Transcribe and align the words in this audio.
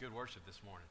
good 0.00 0.14
worship 0.14 0.40
this 0.46 0.58
morning. 0.64 0.86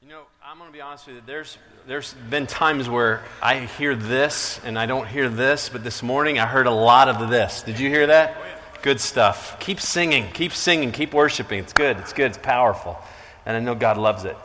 You 0.00 0.08
know, 0.08 0.22
I'm 0.42 0.56
going 0.56 0.70
to 0.70 0.72
be 0.72 0.80
honest 0.80 1.06
with 1.06 1.16
you. 1.16 1.22
There's, 1.26 1.58
there's 1.86 2.14
been 2.30 2.46
times 2.46 2.88
where 2.88 3.22
I 3.42 3.66
hear 3.66 3.94
this 3.94 4.58
and 4.64 4.78
I 4.78 4.86
don't 4.86 5.06
hear 5.06 5.28
this, 5.28 5.68
but 5.68 5.84
this 5.84 6.02
morning 6.02 6.38
I 6.38 6.46
heard 6.46 6.66
a 6.66 6.70
lot 6.70 7.10
of 7.10 7.28
this. 7.28 7.62
Did 7.62 7.78
you 7.78 7.90
hear 7.90 8.06
that? 8.06 8.38
Good 8.80 9.02
stuff. 9.02 9.60
Keep 9.60 9.80
singing, 9.80 10.30
keep 10.32 10.54
singing, 10.54 10.92
keep 10.92 11.12
worshiping. 11.12 11.58
It's 11.58 11.74
good, 11.74 11.98
it's 11.98 12.14
good, 12.14 12.30
it's 12.30 12.38
powerful. 12.38 12.96
And 13.44 13.54
I 13.54 13.60
know 13.60 13.74
God 13.74 13.98
loves 13.98 14.24
it. 14.24 14.38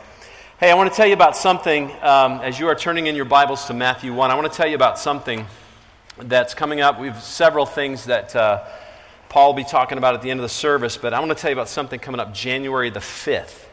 Hey, 0.60 0.70
I 0.70 0.74
want 0.74 0.90
to 0.90 0.96
tell 0.96 1.06
you 1.06 1.14
about 1.14 1.34
something 1.34 1.90
um, 2.02 2.42
as 2.42 2.60
you 2.60 2.68
are 2.68 2.74
turning 2.74 3.06
in 3.06 3.16
your 3.16 3.24
Bibles 3.24 3.64
to 3.68 3.72
Matthew 3.72 4.12
1. 4.12 4.30
I 4.30 4.34
want 4.34 4.52
to 4.52 4.54
tell 4.54 4.68
you 4.68 4.76
about 4.76 4.98
something 4.98 5.46
that's 6.18 6.52
coming 6.52 6.82
up. 6.82 7.00
We 7.00 7.06
have 7.06 7.22
several 7.22 7.64
things 7.64 8.04
that. 8.04 8.36
Uh, 8.36 8.64
Paul 9.28 9.48
will 9.48 9.54
be 9.54 9.64
talking 9.64 9.98
about 9.98 10.14
at 10.14 10.22
the 10.22 10.30
end 10.30 10.40
of 10.40 10.42
the 10.42 10.48
service, 10.48 10.96
but 10.96 11.12
I 11.12 11.18
want 11.18 11.30
to 11.30 11.34
tell 11.34 11.50
you 11.50 11.56
about 11.56 11.68
something 11.68 11.98
coming 11.98 12.20
up 12.20 12.32
January 12.32 12.90
the 12.90 13.00
5th. 13.00 13.64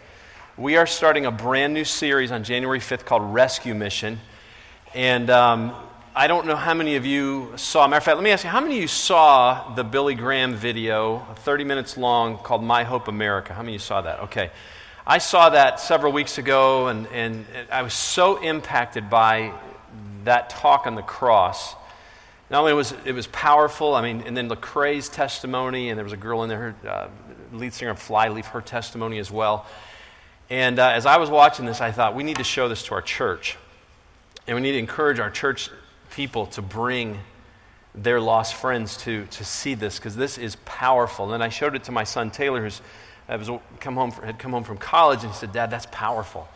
We 0.58 0.76
are 0.78 0.88
starting 0.88 1.26
a 1.26 1.32
brand 1.32 1.74
new 1.74 1.86
series 1.86 2.32
on 2.32 2.44
January 2.44 2.80
5th 2.80 3.06
called 3.06 3.34
Rescue 3.34 3.76
Mission. 3.76 4.20
And 4.94 5.30
um, 5.30 5.74
I 6.16 6.28
don't 6.28 6.46
know 6.46 6.56
how 6.56 6.74
many 6.74 6.96
of 6.96 7.06
you 7.06 7.54
saw, 7.56 7.88
matter 7.88 7.98
of 7.98 8.04
fact, 8.04 8.18
let 8.18 8.24
me 8.24 8.32
ask 8.32 8.44
you, 8.44 8.50
how 8.50 8.60
many 8.60 8.76
of 8.76 8.82
you 8.82 8.88
saw 8.88 9.74
the 9.76 9.84
Billy 9.84 10.16
Graham 10.16 10.56
video, 10.56 11.26
30 11.38 11.64
minutes 11.64 11.96
long, 11.96 12.38
called 12.38 12.64
My 12.64 12.84
Hope 12.84 13.08
America? 13.08 13.54
How 13.54 13.62
many 13.62 13.72
of 13.72 13.82
you 13.82 13.86
saw 13.86 14.02
that? 14.02 14.20
Okay. 14.22 14.52
I 15.06 15.20
saw 15.20 15.50
that 15.50 15.80
several 15.80 16.12
weeks 16.12 16.38
ago, 16.38 16.88
and, 16.88 17.08
and 17.08 17.46
I 17.72 17.82
was 17.82 17.94
so 17.94 18.42
impacted 18.42 19.10
by 19.10 19.54
that 20.26 20.50
talk 20.50 20.86
on 20.86 20.96
the 20.96 21.02
cross 21.02 21.76
not 22.52 22.60
only 22.60 22.74
was 22.74 22.94
it 23.06 23.14
was 23.14 23.28
powerful, 23.28 23.96
I 23.96 24.02
mean, 24.02 24.24
and 24.28 24.36
then 24.36 24.50
Lecrae's 24.50 25.08
testimony, 25.08 25.90
and 25.90 25.98
there 25.98 26.04
was 26.04 26.12
a 26.12 26.18
girl 26.18 26.44
in 26.44 26.50
there, 26.50 26.76
uh, 26.88 27.08
lead 27.54 27.74
singer 27.74 27.92
of 27.92 28.00
Flyleaf, 28.00 28.48
her 28.48 28.60
testimony 28.60 29.20
as 29.20 29.32
well. 29.32 29.66
And 30.50 30.78
uh, 30.78 30.90
as 30.90 31.06
I 31.06 31.16
was 31.16 31.30
watching 31.30 31.66
this, 31.66 31.80
I 31.80 31.94
thought 31.94 32.14
we 32.14 32.24
need 32.24 32.36
to 32.36 32.44
show 32.44 32.68
this 32.68 32.84
to 32.84 32.94
our 32.94 33.02
church, 33.02 33.58
and 34.48 34.56
we 34.56 34.62
need 34.62 34.74
to 34.74 34.80
encourage 34.80 35.18
our 35.18 35.32
church 35.32 35.70
people 36.12 36.46
to 36.48 36.62
bring 36.62 37.20
their 37.96 38.20
lost 38.20 38.54
friends 38.56 38.98
to 38.98 39.26
to 39.28 39.46
see 39.46 39.74
this 39.74 39.98
because 39.98 40.18
this 40.18 40.38
is 40.38 40.58
powerful. 40.66 41.34
And 41.34 41.42
I 41.42 41.48
showed 41.48 41.74
it 41.74 41.86
to 41.86 41.94
my 41.94 42.04
son 42.04 42.32
Taylor, 42.32 42.62
who's 42.62 42.82
uh, 43.30 43.38
was 43.38 43.50
come 43.80 43.96
home 43.96 44.12
had 44.12 44.40
come 44.40 44.52
home 44.52 44.66
from 44.66 44.78
college, 44.78 45.24
and 45.24 45.32
he 45.32 45.38
said, 45.38 45.54
"Dad, 45.54 45.72
that's 45.72 45.88
powerful." 45.90 46.50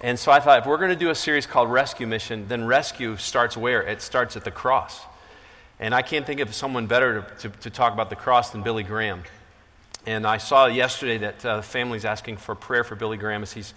And 0.00 0.16
so 0.16 0.30
I 0.30 0.38
thought, 0.38 0.60
if 0.60 0.66
we're 0.66 0.76
going 0.76 0.90
to 0.90 0.96
do 0.96 1.10
a 1.10 1.14
series 1.14 1.44
called 1.44 1.72
Rescue 1.72 2.06
Mission, 2.06 2.46
then 2.46 2.66
rescue 2.66 3.16
starts 3.16 3.56
where? 3.56 3.82
It 3.82 4.00
starts 4.00 4.36
at 4.36 4.44
the 4.44 4.50
cross. 4.52 5.00
And 5.84 5.94
I 5.94 6.00
can't 6.00 6.24
think 6.24 6.40
of 6.40 6.54
someone 6.54 6.86
better 6.86 7.20
to, 7.20 7.50
to, 7.50 7.56
to 7.58 7.68
talk 7.68 7.92
about 7.92 8.08
the 8.08 8.16
cross 8.16 8.48
than 8.48 8.62
Billy 8.62 8.84
Graham. 8.84 9.22
And 10.06 10.26
I 10.26 10.38
saw 10.38 10.64
yesterday 10.64 11.18
that 11.18 11.44
uh, 11.44 11.60
families 11.60 12.06
asking 12.06 12.38
for 12.38 12.54
prayer 12.54 12.84
for 12.84 12.94
Billy 12.94 13.18
Graham 13.18 13.42
as 13.42 13.52
he's 13.52 13.74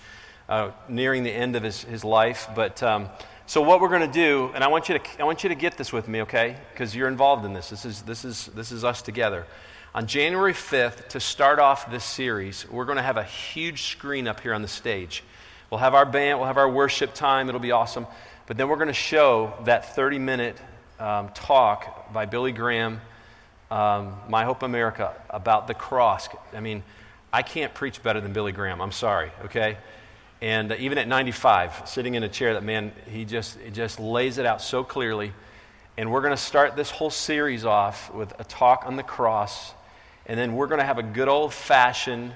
uh, 0.48 0.72
nearing 0.88 1.24
the 1.24 1.34
end 1.34 1.58
of 1.58 1.64
his, 1.64 1.84
his 1.84 2.06
life. 2.06 2.48
But 2.56 2.82
um, 2.82 3.10
so 3.46 3.62
what 3.62 3.82
we're 3.82 3.90
going 3.90 4.10
to 4.10 4.14
do, 4.14 4.52
and 4.56 4.64
I 4.64 4.68
want 4.70 4.88
you 4.88 4.98
to 4.98 5.22
I 5.22 5.26
want 5.26 5.44
you 5.44 5.50
to 5.50 5.56
get 5.56 5.78
this 5.78 5.92
with 5.92 6.08
me, 6.08 6.22
okay? 6.22 6.56
Because 6.72 6.96
you're 6.96 7.10
involved 7.10 7.44
in 7.44 7.52
this. 7.52 7.70
This 7.70 7.84
is 7.84 8.04
this 8.04 8.24
is 8.24 8.46
this 8.56 8.72
is 8.72 8.86
us 8.86 9.02
together. 9.02 9.46
On 9.94 10.08
January 10.08 10.54
5th, 10.54 11.10
to 11.10 11.20
start 11.20 11.60
off 11.60 11.92
this 11.92 12.06
series, 12.06 12.66
we're 12.70 12.86
going 12.86 12.96
to 12.96 13.04
have 13.04 13.18
a 13.18 13.26
huge 13.26 13.84
screen 13.84 14.30
up 14.30 14.40
here 14.40 14.54
on 14.54 14.62
the 14.62 14.70
stage. 14.70 15.26
We'll 15.70 15.82
have 15.82 15.94
our 15.94 16.06
band, 16.06 16.40
we'll 16.40 16.48
have 16.48 16.58
our 16.58 16.72
worship 16.72 17.14
time. 17.14 17.50
It'll 17.50 17.60
be 17.60 17.74
awesome. 17.74 18.08
But 18.46 18.56
then 18.56 18.70
we're 18.70 18.78
going 18.78 18.88
to 18.88 18.94
show 18.94 19.56
that 19.66 19.94
30 19.94 20.20
minute 20.20 20.58
um, 21.00 21.30
talk 21.30 22.12
by 22.14 22.26
Billy 22.26 22.52
Graham, 22.52 23.02
um, 23.70 24.16
My 24.30 24.46
Hope 24.46 24.64
America, 24.64 25.14
about 25.30 25.68
the 25.68 25.74
cross. 25.74 26.28
I 26.54 26.60
mean, 26.60 26.84
I 27.32 27.42
can't 27.42 27.74
preach 27.74 28.02
better 28.02 28.22
than 28.22 28.34
Billy 28.34 28.52
Graham. 28.52 28.82
I'm 28.82 28.92
sorry, 28.92 29.32
okay? 29.46 29.78
And 30.42 30.72
uh, 30.72 30.76
even 30.80 30.98
at 30.98 31.08
95, 31.08 31.84
sitting 31.86 32.16
in 32.16 32.24
a 32.24 32.30
chair, 32.30 32.54
that 32.54 32.64
man, 32.64 32.92
he 33.10 33.26
just, 33.26 33.58
he 33.60 33.72
just 33.72 34.00
lays 34.00 34.38
it 34.38 34.46
out 34.46 34.62
so 34.62 34.84
clearly. 34.84 35.34
And 35.98 36.12
we're 36.12 36.22
going 36.22 36.34
to 36.34 36.42
start 36.42 36.76
this 36.76 36.92
whole 36.92 37.10
series 37.10 37.66
off 37.66 38.14
with 38.14 38.34
a 38.40 38.44
talk 38.44 38.84
on 38.86 38.96
the 38.96 39.04
cross. 39.04 39.74
And 40.26 40.40
then 40.40 40.56
we're 40.56 40.68
going 40.68 40.80
to 40.80 40.86
have 40.86 41.00
a 41.00 41.04
good 41.04 41.28
old 41.28 41.54
fashioned 41.54 42.34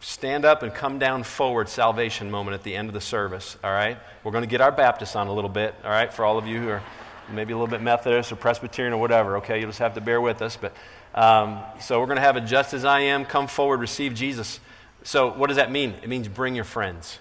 stand 0.00 0.44
up 0.44 0.62
and 0.62 0.72
come 0.72 0.98
down 0.98 1.24
forward 1.24 1.68
salvation 1.68 2.30
moment 2.30 2.54
at 2.54 2.62
the 2.62 2.74
end 2.76 2.88
of 2.88 2.94
the 2.94 3.00
service, 3.00 3.56
all 3.64 3.72
right? 3.72 3.98
We're 4.22 4.30
going 4.30 4.44
to 4.44 4.48
get 4.48 4.60
our 4.60 4.70
Baptists 4.70 5.16
on 5.16 5.26
a 5.26 5.32
little 5.32 5.50
bit, 5.50 5.74
all 5.82 5.90
right, 5.90 6.12
for 6.12 6.24
all 6.24 6.38
of 6.38 6.46
you 6.46 6.60
who 6.60 6.68
are 6.68 6.82
maybe 7.30 7.52
a 7.52 7.56
little 7.56 7.70
bit 7.70 7.82
Methodist 7.82 8.32
or 8.32 8.36
Presbyterian 8.36 8.92
or 8.92 8.98
whatever, 8.98 9.38
okay? 9.38 9.58
You'll 9.58 9.70
just 9.70 9.78
have 9.78 9.94
to 9.94 10.00
bear 10.00 10.20
with 10.20 10.42
us. 10.42 10.56
But 10.56 10.74
um, 11.14 11.60
so 11.80 12.00
we're 12.00 12.06
going 12.06 12.16
to 12.16 12.22
have 12.22 12.36
a 12.36 12.40
just 12.40 12.74
as 12.74 12.84
I 12.84 13.00
am, 13.00 13.24
come 13.24 13.46
forward, 13.46 13.80
receive 13.80 14.14
Jesus. 14.14 14.60
So 15.02 15.32
what 15.32 15.48
does 15.48 15.56
that 15.56 15.70
mean? 15.70 15.94
It 16.02 16.08
means 16.08 16.28
bring 16.28 16.54
your 16.54 16.64
friends. 16.64 17.18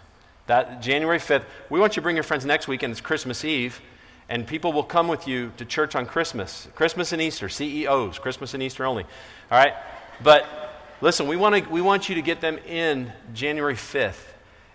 That 0.48 0.82
January 0.82 1.20
5th, 1.20 1.44
we 1.70 1.80
want 1.80 1.94
you 1.96 2.02
to 2.02 2.04
bring 2.04 2.16
your 2.16 2.24
friends 2.24 2.46
next 2.46 2.68
weekend. 2.68 2.92
It's 2.92 3.02
Christmas 3.02 3.44
Eve, 3.44 3.82
and 4.30 4.48
people 4.48 4.72
will 4.72 4.84
come 4.84 5.08
with 5.08 5.28
you 5.28 5.52
to 5.58 5.66
church 5.66 5.96
on 5.96 6.06
Christmas. 6.06 6.68
Christmas 6.76 7.12
and 7.12 7.22
Easter, 7.22 7.50
CEOs, 7.50 8.20
Christmas 8.20 8.54
and 8.54 8.64
Easter 8.64 8.86
only. 8.86 9.04
All 9.52 9.58
right? 9.58 9.74
But 10.24 10.46
listen, 11.02 11.28
we 11.28 11.36
want, 11.36 11.64
to, 11.64 11.70
we 11.70 11.82
want 11.82 12.10
you 12.10 12.16
to 12.16 12.22
get 12.22 12.42
them 12.42 12.58
in 12.60 13.12
January 13.34 13.76
5th. 13.76 14.24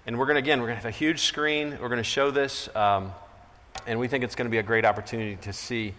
And 0.06 0.18
we're 0.18 0.26
going 0.26 0.34
to, 0.34 0.40
again, 0.40 0.60
we're 0.60 0.66
going 0.66 0.78
to 0.78 0.82
have 0.82 0.94
a 0.94 0.96
huge 0.96 1.20
screen. 1.20 1.78
We're 1.80 1.88
going 1.88 1.98
to 1.98 2.02
show 2.02 2.30
this. 2.30 2.68
Um, 2.74 3.12
and 3.86 3.98
we 3.98 4.08
think 4.08 4.24
it's 4.24 4.34
going 4.34 4.46
to 4.46 4.50
be 4.50 4.58
a 4.58 4.62
great 4.62 4.84
opportunity 4.84 5.36
to 5.36 5.52
see 5.52 5.94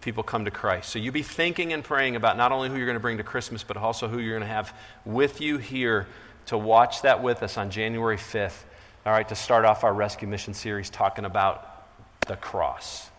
people 0.00 0.22
come 0.22 0.44
to 0.44 0.50
Christ. 0.50 0.90
So 0.90 0.98
you 0.98 1.12
be 1.12 1.22
thinking 1.22 1.72
and 1.72 1.82
praying 1.82 2.16
about 2.16 2.36
not 2.36 2.52
only 2.52 2.68
who 2.68 2.76
you're 2.76 2.86
going 2.86 2.96
to 2.96 3.00
bring 3.00 3.18
to 3.18 3.24
Christmas, 3.24 3.62
but 3.62 3.76
also 3.76 4.08
who 4.08 4.18
you're 4.18 4.38
going 4.38 4.48
to 4.48 4.54
have 4.54 4.76
with 5.04 5.40
you 5.40 5.58
here 5.58 6.06
to 6.46 6.56
watch 6.56 7.02
that 7.02 7.22
with 7.22 7.42
us 7.42 7.58
on 7.58 7.70
January 7.70 8.16
5th. 8.16 8.62
All 9.04 9.12
right, 9.12 9.28
to 9.28 9.34
start 9.34 9.64
off 9.64 9.84
our 9.84 9.94
rescue 9.94 10.28
mission 10.28 10.54
series 10.54 10.90
talking 10.90 11.24
about 11.24 11.86
the 12.26 12.36
cross. 12.36 13.10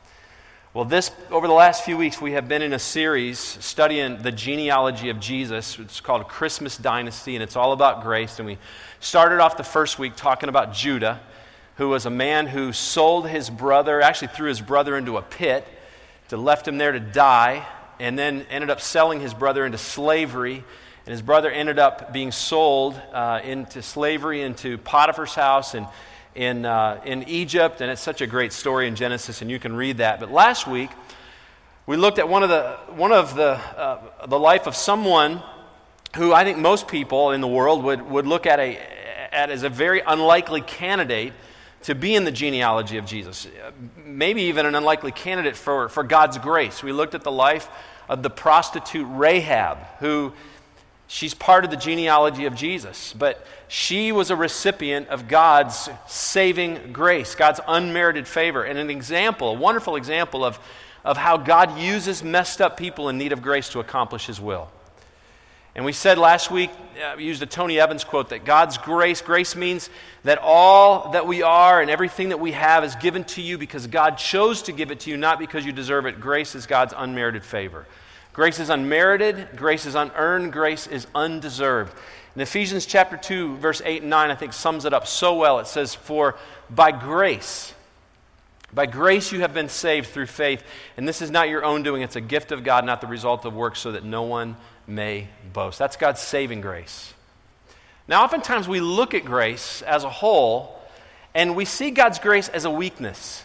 Well, 0.74 0.86
this 0.86 1.12
over 1.32 1.48
the 1.48 1.54
last 1.54 1.84
few 1.84 1.98
weeks 1.98 2.22
we 2.22 2.34
have 2.34 2.48
been 2.48 2.62
in 2.62 2.74
a 2.74 2.80
series 2.80 3.40
studying 3.40 4.22
the 4.22 4.32
genealogy 4.32 5.10
of 5.10 5.20
Jesus. 5.20 5.80
It's 5.80 6.02
called 6.02 6.28
Christmas 6.28 6.78
Dynasty, 6.78 7.36
and 7.36 7.42
it's 7.42 7.56
all 7.56 7.72
about 7.72 8.04
grace. 8.04 8.38
And 8.38 8.46
we 8.46 8.58
started 9.00 9.40
off 9.40 9.58
the 9.58 9.64
first 9.64 9.98
week 9.98 10.16
talking 10.16 10.50
about 10.50 10.74
Judah 10.74 11.20
who 11.78 11.90
was 11.90 12.06
a 12.06 12.10
man 12.10 12.48
who 12.48 12.74
sold 12.74 13.28
his 13.28 13.50
brother, 13.50 14.02
actually 14.02 14.30
threw 14.30 14.50
his 14.50 14.62
brother 14.62 14.98
into 14.98 15.18
a 15.18 15.22
pit, 15.22 15.66
to 16.30 16.38
left 16.38 16.68
him 16.68 16.78
there 16.78 16.92
to 16.92 17.00
die, 17.00 17.66
and 18.00 18.18
then 18.18 18.46
ended 18.50 18.70
up 18.70 18.82
selling 18.82 19.20
his 19.20 19.34
brother 19.34 19.66
into 19.66 19.78
slavery. 19.78 20.64
And 21.06 21.12
his 21.12 21.22
brother 21.22 21.50
ended 21.50 21.80
up 21.80 22.12
being 22.12 22.32
sold 22.32 23.00
uh, 23.14 23.40
into 23.44 23.82
slavery 23.82 24.42
into 24.42 24.78
Potiphar's 24.80 25.36
house 25.36 25.74
and 25.74 25.88
in, 26.36 26.66
uh, 26.66 27.00
in 27.06 27.24
Egypt. 27.30 27.80
And 27.80 27.92
it's 27.92 28.02
such 28.02 28.22
a 28.22 28.28
great 28.28 28.54
story 28.54 28.88
in 28.88 28.96
Genesis, 28.96 29.42
and 29.42 29.50
you 29.50 29.60
can 29.60 29.76
read 29.76 29.98
that. 29.98 30.20
But 30.20 30.32
last 30.32 30.68
week, 30.68 30.90
we 31.86 31.96
looked 31.96 32.20
at 32.20 32.28
one 32.28 32.44
of 32.44 32.50
the, 32.50 32.78
one 32.90 33.14
of 33.14 33.36
the, 33.36 33.52
uh, 33.52 34.26
the 34.28 34.40
life 34.40 34.68
of 34.68 34.76
someone 34.76 35.42
who 36.16 36.34
I 36.34 36.44
think 36.44 36.58
most 36.58 36.88
people 36.88 37.32
in 37.32 37.42
the 37.42 37.48
world 37.48 37.84
would, 37.84 38.02
would 38.02 38.26
look 38.26 38.48
at, 38.48 38.60
a, 38.60 38.78
at 39.32 39.52
as 39.52 39.62
a 39.62 39.70
very 39.70 40.02
unlikely 40.02 40.62
candidate 40.62 41.34
to 41.88 41.96
be 41.96 42.16
in 42.16 42.26
the 42.26 42.32
genealogy 42.34 42.98
of 42.98 43.06
Jesus. 43.06 43.48
Maybe 44.06 44.42
even 44.44 44.66
an 44.66 44.76
unlikely 44.76 45.14
candidate 45.14 45.56
for, 45.56 45.88
for 45.88 46.04
God's 46.04 46.38
grace. 46.38 46.84
We 46.84 46.92
looked 46.92 47.16
at 47.16 47.24
the 47.24 47.32
life 47.32 47.70
of 48.10 48.24
the 48.24 48.30
prostitute 48.30 49.08
Rahab, 49.10 49.78
who 50.00 50.34
she's 51.08 51.34
part 51.34 51.64
of 51.64 51.72
the 51.72 51.78
genealogy 51.78 52.44
of 52.44 52.56
Jesus, 52.56 53.14
but 53.14 53.48
she 53.70 54.12
was 54.12 54.32
a 54.32 54.36
recipient 54.36 55.08
of 55.08 55.30
God's 55.30 55.88
saving 56.08 56.92
grace, 56.92 57.36
God's 57.36 57.62
unmerited 57.66 58.28
favor, 58.28 58.66
and 58.66 58.78
an 58.78 58.90
example, 58.90 59.52
a 59.52 59.58
wonderful 59.58 59.96
example 59.96 60.44
of, 60.44 60.60
of 61.06 61.16
how 61.16 61.38
God 61.38 61.80
uses 61.80 62.22
messed 62.22 62.60
up 62.60 62.76
people 62.76 63.08
in 63.08 63.18
need 63.18 63.32
of 63.32 63.42
grace 63.42 63.70
to 63.70 63.80
accomplish 63.80 64.26
his 64.26 64.42
will. 64.42 64.70
And 65.78 65.86
we 65.86 65.94
said 65.94 66.18
last 66.18 66.50
week, 66.50 66.72
uh, 67.00 67.14
we 67.18 67.26
used 67.26 67.44
a 67.44 67.46
Tony 67.46 67.80
Evans 67.80 68.04
quote 68.04 68.30
that 68.30 68.46
God's 68.46 68.80
grace, 68.80 69.22
grace 69.22 69.56
means 69.56 69.92
that 70.24 70.40
all 70.42 71.12
that 71.12 71.28
we 71.28 71.44
are 71.44 71.80
and 71.80 71.92
everything 71.92 72.30
that 72.30 72.40
we 72.40 72.54
have 72.54 72.84
is 72.84 72.96
given 72.96 73.24
to 73.26 73.44
you 73.44 73.60
because 73.60 73.86
God 73.86 74.18
chose 74.18 74.64
to 74.64 74.72
give 74.72 74.90
it 74.90 75.02
to 75.02 75.12
you, 75.12 75.18
not 75.18 75.38
because 75.38 75.68
you 75.68 75.72
deserve 75.72 76.08
it. 76.08 76.20
Grace 76.20 76.56
is 76.56 76.66
God's 76.66 76.96
unmerited 76.98 77.44
favor. 77.44 77.86
Grace 78.34 78.60
is 78.60 78.70
unmerited, 78.70 79.50
grace 79.56 79.86
is 79.86 79.94
unearned, 79.94 80.52
grace 80.52 80.88
is 80.88 81.06
undeserved. 81.14 81.94
In 82.36 82.42
Ephesians 82.42 82.88
chapter 82.88 83.16
2, 83.16 83.58
verse 83.58 83.80
8 83.86 84.02
and 84.02 84.10
9, 84.10 84.32
I 84.32 84.36
think 84.36 84.54
sums 84.54 84.84
it 84.84 84.94
up 84.94 85.06
so 85.06 85.36
well. 85.36 85.60
It 85.60 85.68
says, 85.68 85.94
For 85.94 86.36
by 86.72 86.92
grace, 86.92 87.74
by 88.74 88.88
grace 88.88 89.32
you 89.32 89.42
have 89.42 89.54
been 89.54 89.70
saved 89.70 90.08
through 90.08 90.26
faith, 90.26 90.64
and 90.98 91.08
this 91.08 91.22
is 91.22 91.30
not 91.30 91.50
your 91.50 91.64
own 91.64 91.84
doing, 91.84 92.02
it's 92.02 92.16
a 92.16 92.22
gift 92.22 92.52
of 92.52 92.64
God, 92.64 92.84
not 92.84 93.00
the 93.00 93.08
result 93.08 93.46
of 93.46 93.54
works, 93.54 93.80
so 93.80 93.92
that 93.92 94.04
no 94.04 94.24
one 94.24 94.56
may 94.88 95.28
boast. 95.54 95.78
That's 95.78 95.98
God's 95.98 96.22
saving 96.22 96.62
grace. 96.62 97.14
Now, 98.08 98.24
oftentimes 98.24 98.68
we 98.68 98.80
look 98.80 99.14
at 99.14 99.26
grace 99.26 99.82
as 99.82 100.06
a 100.06 100.10
whole 100.10 100.80
and 101.36 101.56
we 101.56 101.66
see 101.66 101.92
God's 101.92 102.20
grace 102.20 102.48
as 102.50 102.66
a 102.66 102.72
weakness. 102.72 103.44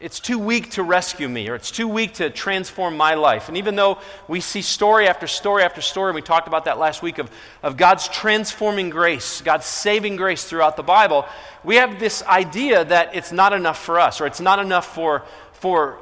it's 0.00 0.20
too 0.20 0.38
weak 0.38 0.72
to 0.72 0.82
rescue 0.82 1.28
me 1.28 1.48
or 1.48 1.54
it's 1.54 1.70
too 1.70 1.88
weak 1.88 2.14
to 2.14 2.28
transform 2.28 2.96
my 2.96 3.14
life. 3.14 3.48
And 3.48 3.56
even 3.56 3.74
though 3.76 3.98
we 4.28 4.40
see 4.40 4.60
story 4.60 5.06
after 5.06 5.26
story 5.26 5.62
after 5.62 5.80
story, 5.80 6.10
and 6.10 6.14
we 6.14 6.20
talked 6.20 6.48
about 6.48 6.66
that 6.66 6.78
last 6.78 7.00
week 7.00 7.18
of, 7.18 7.30
of 7.62 7.76
God's 7.76 8.08
transforming 8.08 8.90
grace, 8.90 9.40
God's 9.40 9.64
saving 9.64 10.16
grace 10.16 10.44
throughout 10.44 10.76
the 10.76 10.82
Bible, 10.82 11.24
we 11.62 11.76
have 11.76 12.00
this 12.00 12.22
idea 12.24 12.84
that 12.84 13.14
it's 13.14 13.32
not 13.32 13.52
enough 13.54 13.82
for 13.82 13.98
us 13.98 14.20
or 14.20 14.26
it's 14.26 14.40
not 14.40 14.58
enough 14.58 14.94
for, 14.94 15.22
for 15.52 15.96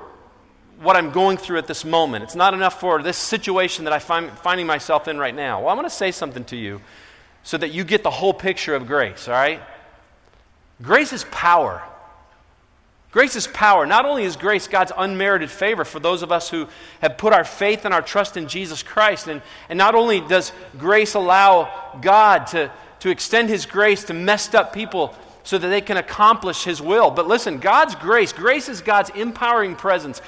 what 0.80 0.96
I'm 0.96 1.10
going 1.10 1.36
through 1.36 1.58
at 1.58 1.66
this 1.66 1.84
moment. 1.84 2.24
It's 2.24 2.34
not 2.34 2.54
enough 2.54 2.80
for 2.80 3.02
this 3.02 3.16
situation 3.16 3.84
that 3.84 3.92
I 3.92 3.98
find 3.98 4.30
finding 4.38 4.66
myself 4.66 5.08
in 5.08 5.18
right 5.18 5.34
now. 5.34 5.60
Well, 5.60 5.68
I 5.68 5.74
want 5.74 5.86
to 5.86 5.94
say 5.94 6.10
something 6.10 6.44
to 6.44 6.56
you 6.56 6.80
so 7.42 7.56
that 7.58 7.72
you 7.72 7.84
get 7.84 8.02
the 8.02 8.10
whole 8.10 8.34
picture 8.34 8.74
of 8.74 8.86
grace, 8.86 9.28
all 9.28 9.34
right? 9.34 9.60
Grace 10.80 11.12
is 11.12 11.24
power. 11.30 11.82
Grace 13.12 13.36
is 13.36 13.46
power. 13.46 13.84
Not 13.84 14.06
only 14.06 14.24
is 14.24 14.36
grace 14.36 14.66
God's 14.66 14.92
unmerited 14.96 15.50
favor 15.50 15.84
for 15.84 16.00
those 16.00 16.22
of 16.22 16.32
us 16.32 16.48
who 16.48 16.66
have 17.00 17.18
put 17.18 17.34
our 17.34 17.44
faith 17.44 17.84
and 17.84 17.92
our 17.92 18.00
trust 18.00 18.36
in 18.36 18.48
Jesus 18.48 18.82
Christ, 18.82 19.28
and, 19.28 19.42
and 19.68 19.76
not 19.76 19.94
only 19.94 20.20
does 20.20 20.50
grace 20.78 21.14
allow 21.14 21.98
God 22.00 22.46
to, 22.48 22.72
to 23.00 23.10
extend 23.10 23.50
His 23.50 23.66
grace 23.66 24.04
to 24.04 24.14
messed 24.14 24.54
up 24.54 24.72
people 24.72 25.14
so 25.44 25.58
that 25.58 25.68
they 25.68 25.82
can 25.82 25.98
accomplish 25.98 26.64
His 26.64 26.80
will, 26.80 27.10
but 27.10 27.28
listen, 27.28 27.58
God's 27.58 27.94
grace, 27.96 28.32
grace 28.32 28.68
is 28.68 28.80
God's 28.80 29.10
empowering 29.10 29.76
presence 29.76 30.22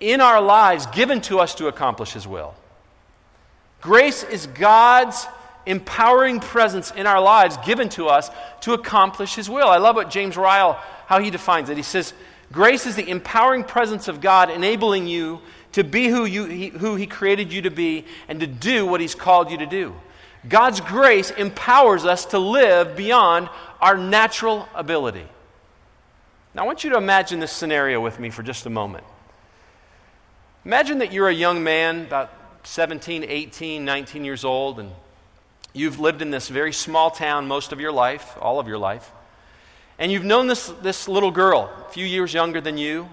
in 0.00 0.20
our 0.20 0.40
lives 0.40 0.86
given 0.86 1.20
to 1.22 1.38
us 1.38 1.54
to 1.56 1.68
accomplish 1.68 2.12
His 2.12 2.26
will. 2.26 2.54
Grace 3.80 4.24
is 4.24 4.46
God's 4.46 5.26
empowering 5.66 6.40
presence 6.40 6.90
in 6.90 7.06
our 7.06 7.20
lives 7.20 7.56
given 7.58 7.88
to 7.90 8.08
us 8.08 8.30
to 8.62 8.72
accomplish 8.72 9.34
His 9.34 9.48
will. 9.48 9.68
I 9.68 9.76
love 9.76 9.96
what 9.96 10.10
James 10.10 10.36
Ryle, 10.36 10.74
how 11.06 11.20
he 11.20 11.30
defines 11.30 11.68
it. 11.68 11.76
He 11.76 11.82
says, 11.82 12.12
Grace 12.52 12.86
is 12.86 12.96
the 12.96 13.08
empowering 13.08 13.62
presence 13.62 14.08
of 14.08 14.20
God 14.20 14.50
enabling 14.50 15.06
you 15.06 15.40
to 15.72 15.84
be 15.84 16.08
who, 16.08 16.24
you, 16.24 16.46
he, 16.46 16.68
who 16.68 16.96
He 16.96 17.06
created 17.06 17.52
you 17.52 17.62
to 17.62 17.70
be 17.70 18.04
and 18.28 18.40
to 18.40 18.46
do 18.46 18.86
what 18.86 19.00
He's 19.00 19.14
called 19.14 19.50
you 19.50 19.58
to 19.58 19.66
do. 19.66 19.94
God's 20.48 20.80
grace 20.80 21.30
empowers 21.30 22.04
us 22.04 22.24
to 22.26 22.38
live 22.38 22.96
beyond 22.96 23.48
our 23.80 23.96
natural 23.96 24.68
ability. 24.74 25.26
Now, 26.54 26.62
I 26.62 26.66
want 26.66 26.82
you 26.82 26.90
to 26.90 26.96
imagine 26.96 27.40
this 27.40 27.52
scenario 27.52 28.00
with 28.00 28.18
me 28.18 28.30
for 28.30 28.42
just 28.42 28.66
a 28.66 28.70
moment. 28.70 29.04
Imagine 30.64 30.98
that 30.98 31.10
you're 31.10 31.28
a 31.28 31.34
young 31.34 31.64
man, 31.64 32.02
about 32.02 32.30
17, 32.64 33.24
18, 33.24 33.82
19 33.82 34.24
years 34.26 34.44
old, 34.44 34.78
and 34.78 34.90
you've 35.72 35.98
lived 35.98 36.20
in 36.20 36.30
this 36.30 36.48
very 36.48 36.72
small 36.72 37.10
town 37.10 37.48
most 37.48 37.72
of 37.72 37.80
your 37.80 37.92
life, 37.92 38.36
all 38.38 38.60
of 38.60 38.68
your 38.68 38.76
life. 38.76 39.10
And 39.98 40.12
you've 40.12 40.24
known 40.24 40.48
this, 40.48 40.66
this 40.82 41.08
little 41.08 41.30
girl, 41.30 41.72
a 41.88 41.92
few 41.92 42.04
years 42.04 42.34
younger 42.34 42.60
than 42.60 42.76
you. 42.76 43.08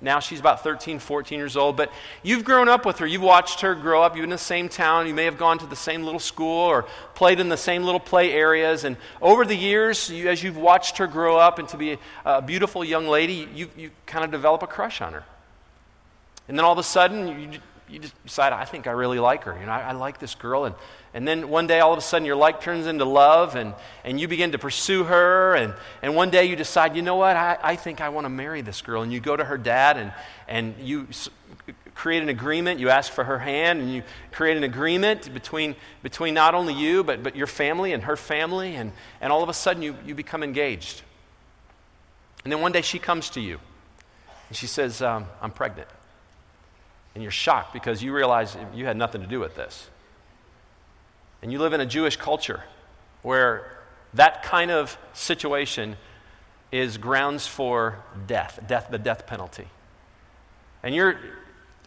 Now 0.00 0.20
she's 0.20 0.38
about 0.38 0.62
13, 0.62 1.00
14 1.00 1.36
years 1.36 1.56
old, 1.56 1.76
but 1.76 1.90
you've 2.22 2.44
grown 2.44 2.68
up 2.68 2.86
with 2.86 2.98
her. 2.98 3.06
You've 3.08 3.22
watched 3.22 3.62
her 3.62 3.74
grow 3.74 4.04
up. 4.04 4.14
You're 4.14 4.22
in 4.22 4.30
the 4.30 4.38
same 4.38 4.68
town. 4.68 5.08
You 5.08 5.14
may 5.14 5.24
have 5.24 5.36
gone 5.38 5.58
to 5.58 5.66
the 5.66 5.74
same 5.74 6.04
little 6.04 6.20
school 6.20 6.66
or 6.66 6.84
played 7.16 7.40
in 7.40 7.48
the 7.48 7.56
same 7.56 7.82
little 7.82 7.98
play 7.98 8.32
areas. 8.32 8.84
And 8.84 8.96
over 9.20 9.44
the 9.44 9.56
years, 9.56 10.08
you, 10.08 10.28
as 10.28 10.44
you've 10.44 10.56
watched 10.56 10.98
her 10.98 11.08
grow 11.08 11.36
up 11.38 11.58
and 11.58 11.68
to 11.70 11.76
be 11.76 11.94
a, 11.94 11.98
a 12.24 12.42
beautiful 12.42 12.84
young 12.84 13.08
lady, 13.08 13.48
you, 13.52 13.68
you 13.76 13.90
kind 14.06 14.24
of 14.24 14.30
develop 14.30 14.62
a 14.62 14.68
crush 14.68 15.00
on 15.00 15.12
her. 15.14 15.24
And 16.48 16.58
then 16.58 16.64
all 16.64 16.72
of 16.72 16.78
a 16.78 16.82
sudden, 16.82 17.52
you, 17.52 17.60
you 17.88 17.98
just 17.98 18.22
decide, 18.24 18.52
I 18.52 18.64
think 18.64 18.86
I 18.86 18.92
really 18.92 19.18
like 19.18 19.44
her. 19.44 19.56
You 19.58 19.66
know, 19.66 19.72
I, 19.72 19.80
I, 19.80 19.92
like 19.92 20.18
this 20.18 20.34
girl. 20.34 20.64
And, 20.64 20.74
and 21.12 21.28
then 21.28 21.48
one 21.50 21.66
day, 21.66 21.80
all 21.80 21.92
of 21.92 21.98
a 21.98 22.02
sudden, 22.02 22.24
your 22.24 22.36
like 22.36 22.62
turns 22.62 22.86
into 22.86 23.04
love, 23.04 23.54
and, 23.54 23.74
and 24.02 24.18
you 24.18 24.28
begin 24.28 24.52
to 24.52 24.58
pursue 24.58 25.04
her. 25.04 25.54
And, 25.54 25.74
and 26.02 26.16
one 26.16 26.30
day, 26.30 26.46
you 26.46 26.56
decide, 26.56 26.96
you 26.96 27.02
know 27.02 27.16
what, 27.16 27.36
I, 27.36 27.58
I 27.62 27.76
think 27.76 28.00
I 28.00 28.08
want 28.08 28.24
to 28.24 28.30
marry 28.30 28.62
this 28.62 28.80
girl. 28.80 29.02
And 29.02 29.12
you 29.12 29.20
go 29.20 29.36
to 29.36 29.44
her 29.44 29.58
dad, 29.58 29.98
and, 29.98 30.12
and 30.48 30.74
you 30.80 31.08
create 31.94 32.22
an 32.22 32.30
agreement. 32.30 32.80
You 32.80 32.88
ask 32.88 33.12
for 33.12 33.24
her 33.24 33.38
hand, 33.38 33.80
and 33.82 33.92
you 33.92 34.02
create 34.32 34.56
an 34.56 34.64
agreement 34.64 35.32
between, 35.34 35.76
between 36.02 36.32
not 36.32 36.54
only 36.54 36.72
you, 36.72 37.04
but, 37.04 37.22
but 37.22 37.36
your 37.36 37.46
family 37.46 37.92
and 37.92 38.04
her 38.04 38.16
family. 38.16 38.74
And, 38.74 38.92
and 39.20 39.32
all 39.32 39.42
of 39.42 39.50
a 39.50 39.54
sudden, 39.54 39.82
you, 39.82 39.96
you 40.06 40.14
become 40.14 40.42
engaged. 40.42 41.02
And 42.44 42.52
then 42.52 42.62
one 42.62 42.72
day, 42.72 42.82
she 42.82 42.98
comes 42.98 43.28
to 43.30 43.40
you, 43.40 43.60
and 44.48 44.56
she 44.56 44.66
says, 44.66 45.02
um, 45.02 45.26
I'm 45.42 45.50
pregnant 45.50 45.88
and 47.14 47.22
you're 47.22 47.30
shocked 47.30 47.72
because 47.72 48.02
you 48.02 48.14
realize 48.14 48.56
you 48.74 48.86
had 48.86 48.96
nothing 48.96 49.20
to 49.20 49.26
do 49.26 49.40
with 49.40 49.56
this. 49.56 49.88
And 51.42 51.52
you 51.52 51.58
live 51.58 51.72
in 51.72 51.80
a 51.80 51.86
Jewish 51.86 52.16
culture 52.16 52.62
where 53.22 53.78
that 54.14 54.42
kind 54.42 54.70
of 54.70 54.98
situation 55.12 55.96
is 56.72 56.96
grounds 56.96 57.46
for 57.46 57.98
death, 58.26 58.60
death, 58.66 58.88
the 58.90 58.98
death 58.98 59.26
penalty. 59.26 59.66
And 60.82 60.94
you're 60.94 61.18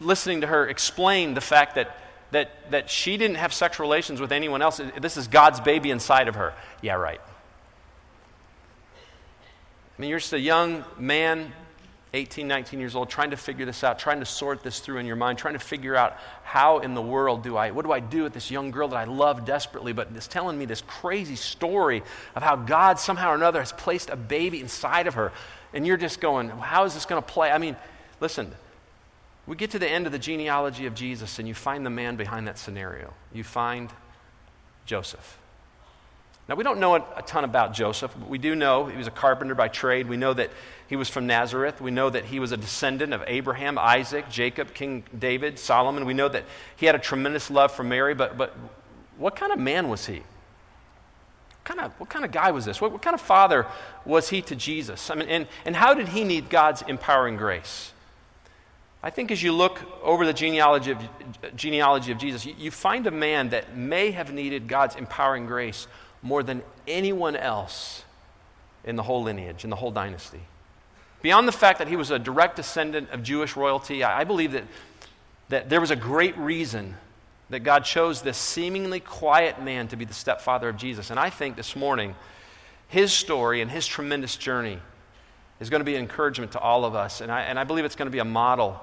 listening 0.00 0.40
to 0.40 0.46
her 0.46 0.68
explain 0.68 1.34
the 1.34 1.40
fact 1.40 1.76
that, 1.76 1.96
that, 2.32 2.70
that 2.70 2.90
she 2.90 3.16
didn't 3.16 3.36
have 3.36 3.52
sexual 3.52 3.84
relations 3.84 4.20
with 4.20 4.32
anyone 4.32 4.62
else. 4.62 4.80
This 5.00 5.16
is 5.16 5.28
God's 5.28 5.60
baby 5.60 5.90
inside 5.90 6.28
of 6.28 6.34
her. 6.34 6.54
Yeah, 6.80 6.94
right. 6.94 7.20
I 9.96 10.00
mean, 10.00 10.10
you're 10.10 10.18
just 10.18 10.32
a 10.32 10.40
young 10.40 10.84
man 10.98 11.52
18, 12.14 12.46
19 12.46 12.78
years 12.78 12.94
old, 12.94 13.08
trying 13.08 13.30
to 13.30 13.36
figure 13.36 13.64
this 13.64 13.82
out, 13.82 13.98
trying 13.98 14.20
to 14.20 14.26
sort 14.26 14.62
this 14.62 14.80
through 14.80 14.98
in 14.98 15.06
your 15.06 15.16
mind, 15.16 15.38
trying 15.38 15.54
to 15.54 15.60
figure 15.60 15.96
out 15.96 16.18
how 16.42 16.80
in 16.80 16.92
the 16.94 17.00
world 17.00 17.42
do 17.42 17.56
I, 17.56 17.70
what 17.70 17.86
do 17.86 17.92
I 17.92 18.00
do 18.00 18.24
with 18.24 18.34
this 18.34 18.50
young 18.50 18.70
girl 18.70 18.88
that 18.88 18.96
I 18.96 19.04
love 19.04 19.46
desperately, 19.46 19.94
but 19.94 20.08
is 20.14 20.28
telling 20.28 20.58
me 20.58 20.66
this 20.66 20.82
crazy 20.82 21.36
story 21.36 22.02
of 22.34 22.42
how 22.42 22.56
God 22.56 22.98
somehow 22.98 23.30
or 23.30 23.34
another 23.34 23.60
has 23.60 23.72
placed 23.72 24.10
a 24.10 24.16
baby 24.16 24.60
inside 24.60 25.06
of 25.06 25.14
her. 25.14 25.32
And 25.72 25.86
you're 25.86 25.96
just 25.96 26.20
going, 26.20 26.50
how 26.50 26.84
is 26.84 26.92
this 26.92 27.06
going 27.06 27.22
to 27.22 27.26
play? 27.26 27.50
I 27.50 27.56
mean, 27.56 27.76
listen, 28.20 28.52
we 29.46 29.56
get 29.56 29.70
to 29.70 29.78
the 29.78 29.88
end 29.88 30.04
of 30.04 30.12
the 30.12 30.18
genealogy 30.18 30.84
of 30.84 30.94
Jesus 30.94 31.38
and 31.38 31.48
you 31.48 31.54
find 31.54 31.84
the 31.84 31.90
man 31.90 32.16
behind 32.16 32.46
that 32.46 32.58
scenario. 32.58 33.14
You 33.32 33.42
find 33.42 33.90
Joseph. 34.84 35.38
Now, 36.48 36.56
we 36.56 36.64
don't 36.64 36.80
know 36.80 36.96
a 36.96 37.22
ton 37.24 37.44
about 37.44 37.72
Joseph, 37.72 38.14
but 38.18 38.28
we 38.28 38.36
do 38.36 38.54
know 38.54 38.86
he 38.86 38.96
was 38.96 39.06
a 39.06 39.12
carpenter 39.12 39.54
by 39.54 39.68
trade. 39.68 40.08
We 40.08 40.16
know 40.16 40.34
that 40.34 40.50
he 40.88 40.96
was 40.96 41.08
from 41.08 41.26
Nazareth. 41.26 41.80
We 41.80 41.92
know 41.92 42.10
that 42.10 42.24
he 42.24 42.40
was 42.40 42.50
a 42.50 42.56
descendant 42.56 43.14
of 43.14 43.22
Abraham, 43.26 43.78
Isaac, 43.78 44.28
Jacob, 44.28 44.74
King 44.74 45.04
David, 45.16 45.58
Solomon. 45.58 46.04
We 46.04 46.14
know 46.14 46.28
that 46.28 46.44
he 46.76 46.86
had 46.86 46.96
a 46.96 46.98
tremendous 46.98 47.48
love 47.48 47.70
for 47.72 47.84
Mary, 47.84 48.14
but, 48.14 48.36
but 48.36 48.56
what 49.16 49.36
kind 49.36 49.52
of 49.52 49.58
man 49.58 49.88
was 49.88 50.06
he? 50.06 50.16
What 50.16 51.64
kind 51.64 51.80
of, 51.80 51.92
what 52.00 52.10
kind 52.10 52.24
of 52.24 52.32
guy 52.32 52.50
was 52.50 52.64
this? 52.64 52.80
What, 52.80 52.90
what 52.90 53.02
kind 53.02 53.14
of 53.14 53.20
father 53.20 53.66
was 54.04 54.28
he 54.28 54.42
to 54.42 54.56
Jesus? 54.56 55.10
I 55.10 55.14
mean, 55.14 55.28
and, 55.28 55.46
and 55.64 55.76
how 55.76 55.94
did 55.94 56.08
he 56.08 56.24
need 56.24 56.50
God's 56.50 56.82
empowering 56.82 57.36
grace? 57.36 57.92
I 59.00 59.10
think 59.10 59.30
as 59.30 59.42
you 59.42 59.52
look 59.52 59.80
over 60.02 60.26
the 60.26 60.32
genealogy 60.32 60.90
of, 60.90 60.98
genealogy 61.56 62.10
of 62.12 62.18
Jesus, 62.18 62.44
you, 62.44 62.54
you 62.58 62.70
find 62.72 63.06
a 63.06 63.10
man 63.12 63.50
that 63.50 63.76
may 63.76 64.10
have 64.10 64.32
needed 64.32 64.66
God's 64.68 64.96
empowering 64.96 65.46
grace 65.46 65.86
more 66.22 66.42
than 66.42 66.62
anyone 66.86 67.36
else 67.36 68.04
in 68.84 68.96
the 68.96 69.02
whole 69.02 69.22
lineage, 69.22 69.64
in 69.64 69.70
the 69.70 69.76
whole 69.76 69.90
dynasty. 69.90 70.40
Beyond 71.20 71.46
the 71.46 71.52
fact 71.52 71.78
that 71.78 71.88
he 71.88 71.96
was 71.96 72.10
a 72.10 72.18
direct 72.18 72.56
descendant 72.56 73.10
of 73.10 73.22
Jewish 73.22 73.56
royalty, 73.56 74.02
I 74.02 74.24
believe 74.24 74.52
that, 74.52 74.64
that 75.50 75.68
there 75.68 75.80
was 75.80 75.90
a 75.90 75.96
great 75.96 76.36
reason 76.36 76.96
that 77.50 77.60
God 77.60 77.84
chose 77.84 78.22
this 78.22 78.38
seemingly 78.38 78.98
quiet 78.98 79.62
man 79.62 79.86
to 79.88 79.96
be 79.96 80.04
the 80.04 80.14
stepfather 80.14 80.68
of 80.68 80.76
Jesus. 80.76 81.10
And 81.10 81.20
I 81.20 81.30
think 81.30 81.54
this 81.54 81.76
morning, 81.76 82.14
his 82.88 83.12
story 83.12 83.60
and 83.60 83.70
his 83.70 83.86
tremendous 83.86 84.36
journey 84.36 84.78
is 85.60 85.70
going 85.70 85.80
to 85.80 85.84
be 85.84 85.94
an 85.94 86.00
encouragement 86.00 86.52
to 86.52 86.58
all 86.58 86.84
of 86.84 86.94
us. 86.94 87.20
And 87.20 87.30
I, 87.30 87.42
and 87.42 87.58
I 87.58 87.64
believe 87.64 87.84
it's 87.84 87.94
going 87.94 88.06
to 88.06 88.12
be 88.12 88.18
a 88.18 88.24
model 88.24 88.80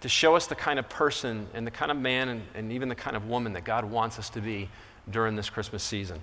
to 0.00 0.08
show 0.08 0.36
us 0.36 0.46
the 0.46 0.54
kind 0.54 0.78
of 0.78 0.88
person 0.88 1.46
and 1.54 1.66
the 1.66 1.70
kind 1.70 1.90
of 1.90 1.96
man 1.96 2.28
and, 2.28 2.42
and 2.54 2.72
even 2.72 2.88
the 2.88 2.94
kind 2.94 3.16
of 3.16 3.26
woman 3.26 3.54
that 3.54 3.64
God 3.64 3.84
wants 3.84 4.18
us 4.18 4.28
to 4.30 4.40
be 4.40 4.68
during 5.10 5.36
this 5.36 5.50
Christmas 5.50 5.82
season. 5.82 6.20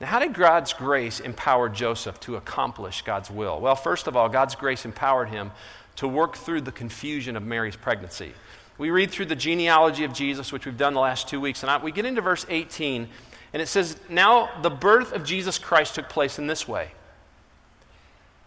Now, 0.00 0.08
how 0.08 0.18
did 0.18 0.34
God's 0.34 0.72
grace 0.72 1.20
empower 1.20 1.68
Joseph 1.68 2.18
to 2.20 2.36
accomplish 2.36 3.02
God's 3.02 3.30
will? 3.30 3.60
Well, 3.60 3.76
first 3.76 4.06
of 4.06 4.16
all, 4.16 4.28
God's 4.28 4.54
grace 4.54 4.84
empowered 4.84 5.28
him 5.28 5.52
to 5.96 6.08
work 6.08 6.36
through 6.36 6.62
the 6.62 6.72
confusion 6.72 7.36
of 7.36 7.42
Mary's 7.42 7.76
pregnancy. 7.76 8.32
We 8.76 8.90
read 8.90 9.10
through 9.10 9.26
the 9.26 9.36
genealogy 9.36 10.04
of 10.04 10.12
Jesus, 10.12 10.52
which 10.52 10.66
we've 10.66 10.76
done 10.76 10.94
the 10.94 11.00
last 11.00 11.28
two 11.28 11.40
weeks, 11.40 11.62
and 11.62 11.70
I, 11.70 11.78
we 11.78 11.92
get 11.92 12.04
into 12.04 12.20
verse 12.20 12.44
18, 12.48 13.08
and 13.52 13.62
it 13.62 13.66
says, 13.66 13.96
Now 14.08 14.50
the 14.62 14.70
birth 14.70 15.12
of 15.12 15.24
Jesus 15.24 15.58
Christ 15.58 15.94
took 15.94 16.08
place 16.08 16.38
in 16.38 16.48
this 16.48 16.66
way. 16.66 16.90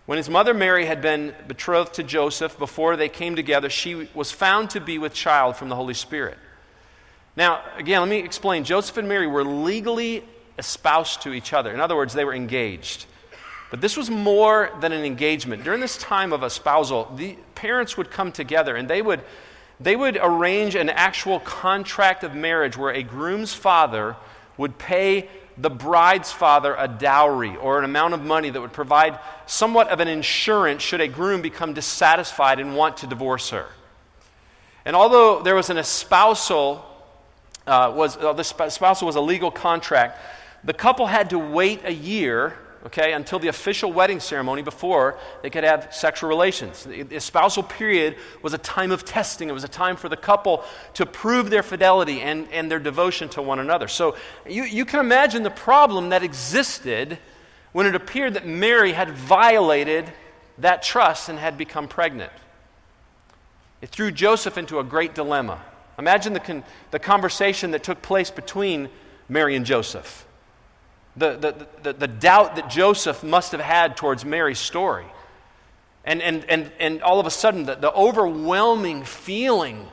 When 0.05 0.17
his 0.17 0.29
mother 0.29 0.53
Mary 0.53 0.85
had 0.85 1.01
been 1.01 1.33
betrothed 1.47 1.93
to 1.95 2.03
Joseph 2.03 2.57
before 2.57 2.95
they 2.95 3.09
came 3.09 3.35
together, 3.35 3.69
she 3.69 4.07
was 4.13 4.31
found 4.31 4.69
to 4.71 4.81
be 4.81 4.97
with 4.97 5.13
child 5.13 5.55
from 5.55 5.69
the 5.69 5.75
Holy 5.75 5.93
Spirit. 5.93 6.37
Now, 7.37 7.61
again, 7.77 8.01
let 8.01 8.09
me 8.09 8.17
explain. 8.17 8.63
Joseph 8.63 8.97
and 8.97 9.07
Mary 9.07 9.27
were 9.27 9.43
legally 9.43 10.23
espoused 10.57 11.21
to 11.21 11.33
each 11.33 11.53
other. 11.53 11.71
In 11.71 11.79
other 11.79 11.95
words, 11.95 12.13
they 12.13 12.25
were 12.25 12.33
engaged. 12.33 13.05
But 13.69 13.79
this 13.79 13.95
was 13.95 14.09
more 14.09 14.71
than 14.81 14.91
an 14.91 15.05
engagement. 15.05 15.63
During 15.63 15.79
this 15.79 15.97
time 15.97 16.33
of 16.33 16.43
espousal, 16.43 17.13
the 17.15 17.37
parents 17.53 17.95
would 17.95 18.09
come 18.09 18.31
together 18.31 18.75
and 18.75 18.89
they 18.89 19.03
would, 19.03 19.21
they 19.79 19.95
would 19.95 20.17
arrange 20.19 20.73
an 20.73 20.89
actual 20.89 21.39
contract 21.41 22.23
of 22.23 22.33
marriage 22.33 22.75
where 22.75 22.91
a 22.91 23.03
groom's 23.03 23.53
father 23.53 24.15
would 24.57 24.79
pay 24.79 25.29
the 25.59 25.69
bride's 25.69 26.31
father 26.31 26.75
a 26.77 26.87
dowry 26.87 27.55
or 27.57 27.77
an 27.77 27.85
amount 27.85 28.15
of 28.15 28.23
money 28.23 28.49
that 28.49 28.61
would 28.61 28.73
provide 28.73 29.19
somewhat 29.45 29.89
of 29.89 29.99
an 29.99 30.07
insurance 30.07 30.81
should 30.81 31.01
a 31.01 31.07
groom 31.07 31.43
become 31.43 31.73
dissatisfied 31.73 32.59
and 32.59 32.75
want 32.75 32.97
to 32.97 33.07
divorce 33.07 33.51
her. 33.51 33.67
And 34.85 34.95
although 34.95 35.43
there 35.43 35.55
was 35.55 35.69
an 35.69 35.77
espousal, 35.77 36.83
uh, 37.67 37.91
was, 37.95 38.17
uh, 38.17 38.33
the 38.33 38.43
spousal 38.43 39.05
was 39.05 39.15
a 39.15 39.21
legal 39.21 39.51
contract, 39.51 40.19
the 40.63 40.73
couple 40.73 41.05
had 41.05 41.29
to 41.29 41.39
wait 41.39 41.81
a 41.85 41.93
year 41.93 42.57
okay, 42.87 43.13
until 43.13 43.37
the 43.37 43.49
official 43.49 43.91
wedding 43.91 44.19
ceremony 44.19 44.61
before 44.61 45.17
they 45.41 45.49
could 45.49 45.63
have 45.63 45.93
sexual 45.93 46.29
relations. 46.29 46.83
The 46.83 47.19
spousal 47.19 47.63
period 47.63 48.15
was 48.41 48.53
a 48.53 48.57
time 48.57 48.91
of 48.91 49.03
testing. 49.03 49.49
It 49.49 49.53
was 49.53 49.63
a 49.63 49.69
time 49.69 49.97
for 49.97 50.09
the 50.09 50.17
couple 50.17 50.63
to 50.93 51.05
prove 51.05 51.49
their 51.49 51.63
fidelity 51.63 52.21
and, 52.21 52.47
and 52.51 52.71
their 52.71 52.79
devotion 52.79 53.29
to 53.29 53.41
one 53.41 53.59
another. 53.59 53.87
So 53.87 54.15
you, 54.47 54.63
you 54.63 54.85
can 54.85 54.99
imagine 54.99 55.43
the 55.43 55.49
problem 55.49 56.09
that 56.09 56.23
existed 56.23 57.19
when 57.73 57.85
it 57.85 57.95
appeared 57.95 58.35
that 58.35 58.47
Mary 58.47 58.93
had 58.93 59.11
violated 59.11 60.11
that 60.59 60.81
trust 60.81 61.29
and 61.29 61.37
had 61.37 61.57
become 61.57 61.87
pregnant. 61.87 62.31
It 63.81 63.89
threw 63.89 64.11
Joseph 64.11 64.57
into 64.57 64.79
a 64.79 64.83
great 64.83 65.13
dilemma. 65.13 65.61
Imagine 65.97 66.33
the, 66.33 66.39
con- 66.39 66.63
the 66.91 66.99
conversation 66.99 67.71
that 67.71 67.83
took 67.83 68.01
place 68.01 68.29
between 68.31 68.89
Mary 69.29 69.55
and 69.55 69.65
Joseph 69.65 70.27
the, 71.17 71.35
the, 71.35 71.67
the, 71.81 71.93
the, 71.93 72.07
doubt 72.07 72.55
that 72.55 72.69
Joseph 72.69 73.23
must 73.23 73.51
have 73.51 73.61
had 73.61 73.97
towards 73.97 74.23
Mary's 74.23 74.59
story. 74.59 75.05
And, 76.05 76.21
and, 76.21 76.45
and, 76.45 76.71
and 76.79 77.01
all 77.01 77.19
of 77.19 77.25
a 77.25 77.31
sudden, 77.31 77.65
the, 77.65 77.75
the 77.75 77.91
overwhelming 77.91 79.03
feeling 79.03 79.87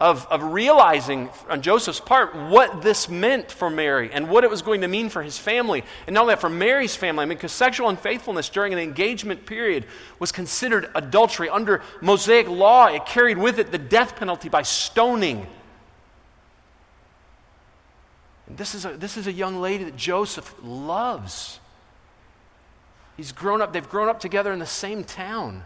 of, 0.00 0.26
of 0.28 0.42
realizing 0.42 1.28
on 1.50 1.60
Joseph's 1.60 2.00
part 2.00 2.34
what 2.34 2.80
this 2.80 3.08
meant 3.08 3.52
for 3.52 3.68
Mary 3.68 4.10
and 4.10 4.30
what 4.30 4.44
it 4.44 4.50
was 4.50 4.62
going 4.62 4.80
to 4.80 4.88
mean 4.88 5.10
for 5.10 5.22
his 5.22 5.36
family. 5.36 5.84
And 6.06 6.14
not 6.14 6.22
only 6.22 6.32
that, 6.32 6.40
for 6.40 6.48
Mary's 6.48 6.96
family. 6.96 7.22
I 7.22 7.26
mean, 7.26 7.36
because 7.36 7.52
sexual 7.52 7.90
unfaithfulness 7.90 8.48
during 8.48 8.72
an 8.72 8.78
engagement 8.78 9.44
period 9.44 9.84
was 10.18 10.32
considered 10.32 10.90
adultery. 10.94 11.50
Under 11.50 11.82
Mosaic 12.00 12.48
law, 12.48 12.86
it 12.86 13.04
carried 13.04 13.36
with 13.36 13.58
it 13.58 13.70
the 13.70 13.78
death 13.78 14.16
penalty 14.16 14.48
by 14.48 14.62
stoning. 14.62 15.46
This 18.48 18.74
is, 18.74 18.86
a, 18.86 18.96
this 18.96 19.18
is 19.18 19.26
a 19.26 19.32
young 19.32 19.60
lady 19.60 19.84
that 19.84 19.96
Joseph 19.96 20.54
loves. 20.62 21.60
He's 23.18 23.32
grown 23.32 23.60
up, 23.60 23.74
they've 23.74 23.88
grown 23.88 24.08
up 24.08 24.18
together 24.18 24.50
in 24.50 24.58
the 24.58 24.66
same 24.66 25.04
town. 25.04 25.62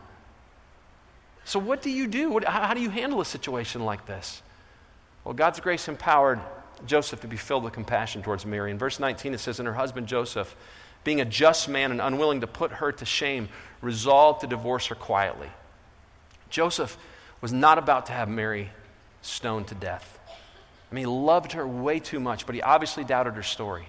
So, 1.45 1.59
what 1.59 1.83
do 1.83 1.91
you 1.91 2.07
do? 2.07 2.31
What, 2.31 2.45
how, 2.45 2.75
do 2.75 2.81
you 2.81 2.91
handle 2.91 3.21
a 3.21 3.25
situation 3.25 3.85
like 3.85 4.07
this? 4.07 4.43
Well, 5.25 5.35
God's 5.35 5.61
grace 5.61 5.89
empowered 5.89 6.41
Joseph 6.87 7.21
to 7.21 7.29
be 7.29 7.37
filled 7.37 7.65
with 7.65 7.73
compassion 7.73 8.23
towards 8.23 8.47
Mary. 8.47 8.71
In 8.71 8.79
verse 8.79 8.99
19, 8.99 9.35
it 9.35 9.39
says, 9.39 9.59
And 9.59 9.67
her 9.67 9.75
husband 9.75 10.07
Joseph, 10.07 10.55
being 11.03 11.21
a 11.21 11.25
just 11.25 11.69
man 11.69 11.91
and 11.91 12.01
unwilling 12.01 12.41
to 12.41 12.47
put 12.47 12.73
her 12.73 12.93
to 12.93 13.05
shame, 13.05 13.49
resolved 13.83 14.41
to 14.41 14.47
divorce 14.47 14.87
her 14.87 14.95
quietly. 14.95 15.51
Joseph 16.51 16.97
was 17.41 17.53
not 17.53 17.79
about 17.79 18.07
to 18.07 18.13
have 18.13 18.29
Mary 18.29 18.71
stoned 19.21 19.69
to 19.69 19.75
death. 19.75 20.19
I 20.91 20.95
mean, 20.95 21.03
he 21.03 21.11
loved 21.11 21.53
her 21.53 21.67
way 21.67 21.99
too 21.99 22.21
much, 22.21 22.47
but 22.47 22.55
he 22.55 22.63
obviously 22.63 23.05
doubted 23.05 23.35
her 23.35 23.43
story. 23.43 23.87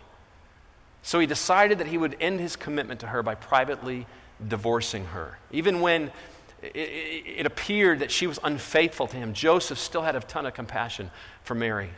So 1.04 1.20
he 1.20 1.28
decided 1.28 1.78
that 1.78 1.88
he 1.88 1.98
would 1.98 2.18
end 2.20 2.40
his 2.40 2.56
commitment 2.56 3.02
to 3.02 3.08
her 3.08 3.22
by 3.22 3.36
privately 3.36 4.08
divorcing 4.46 5.06
her. 5.06 5.38
Even 5.52 5.82
when 5.82 6.12
it, 6.74 7.40
it, 7.40 7.46
appeared 7.46 8.00
that 8.00 8.12
she 8.12 8.28
was 8.28 8.40
unfaithful 8.44 9.08
to 9.08 9.18
him, 9.18 9.34
Joseph 9.34 9.78
still 9.78 10.02
had 10.02 10.16
a 10.16 10.20
ton 10.22 10.46
of 10.46 10.54
compassion 10.54 11.12
for 11.44 11.56
Mary. 11.56 11.90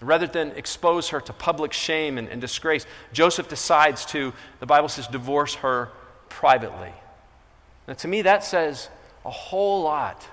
Rather 0.00 0.26
than 0.26 0.50
expose 0.52 1.10
her 1.10 1.20
to 1.20 1.32
public 1.32 1.72
shame 1.72 2.18
and, 2.18 2.28
and 2.28 2.40
disgrace, 2.40 2.86
Joseph 3.12 3.48
decides 3.48 4.04
to, 4.06 4.32
the 4.60 4.66
Bible 4.66 4.88
says, 4.88 5.06
divorce 5.06 5.54
her 5.56 5.90
privately. 6.28 6.92
Now, 7.86 7.94
to 7.94 8.08
me, 8.08 8.22
that 8.22 8.44
says 8.44 8.88
a 9.24 9.30
whole 9.30 9.82
lot 9.82 10.26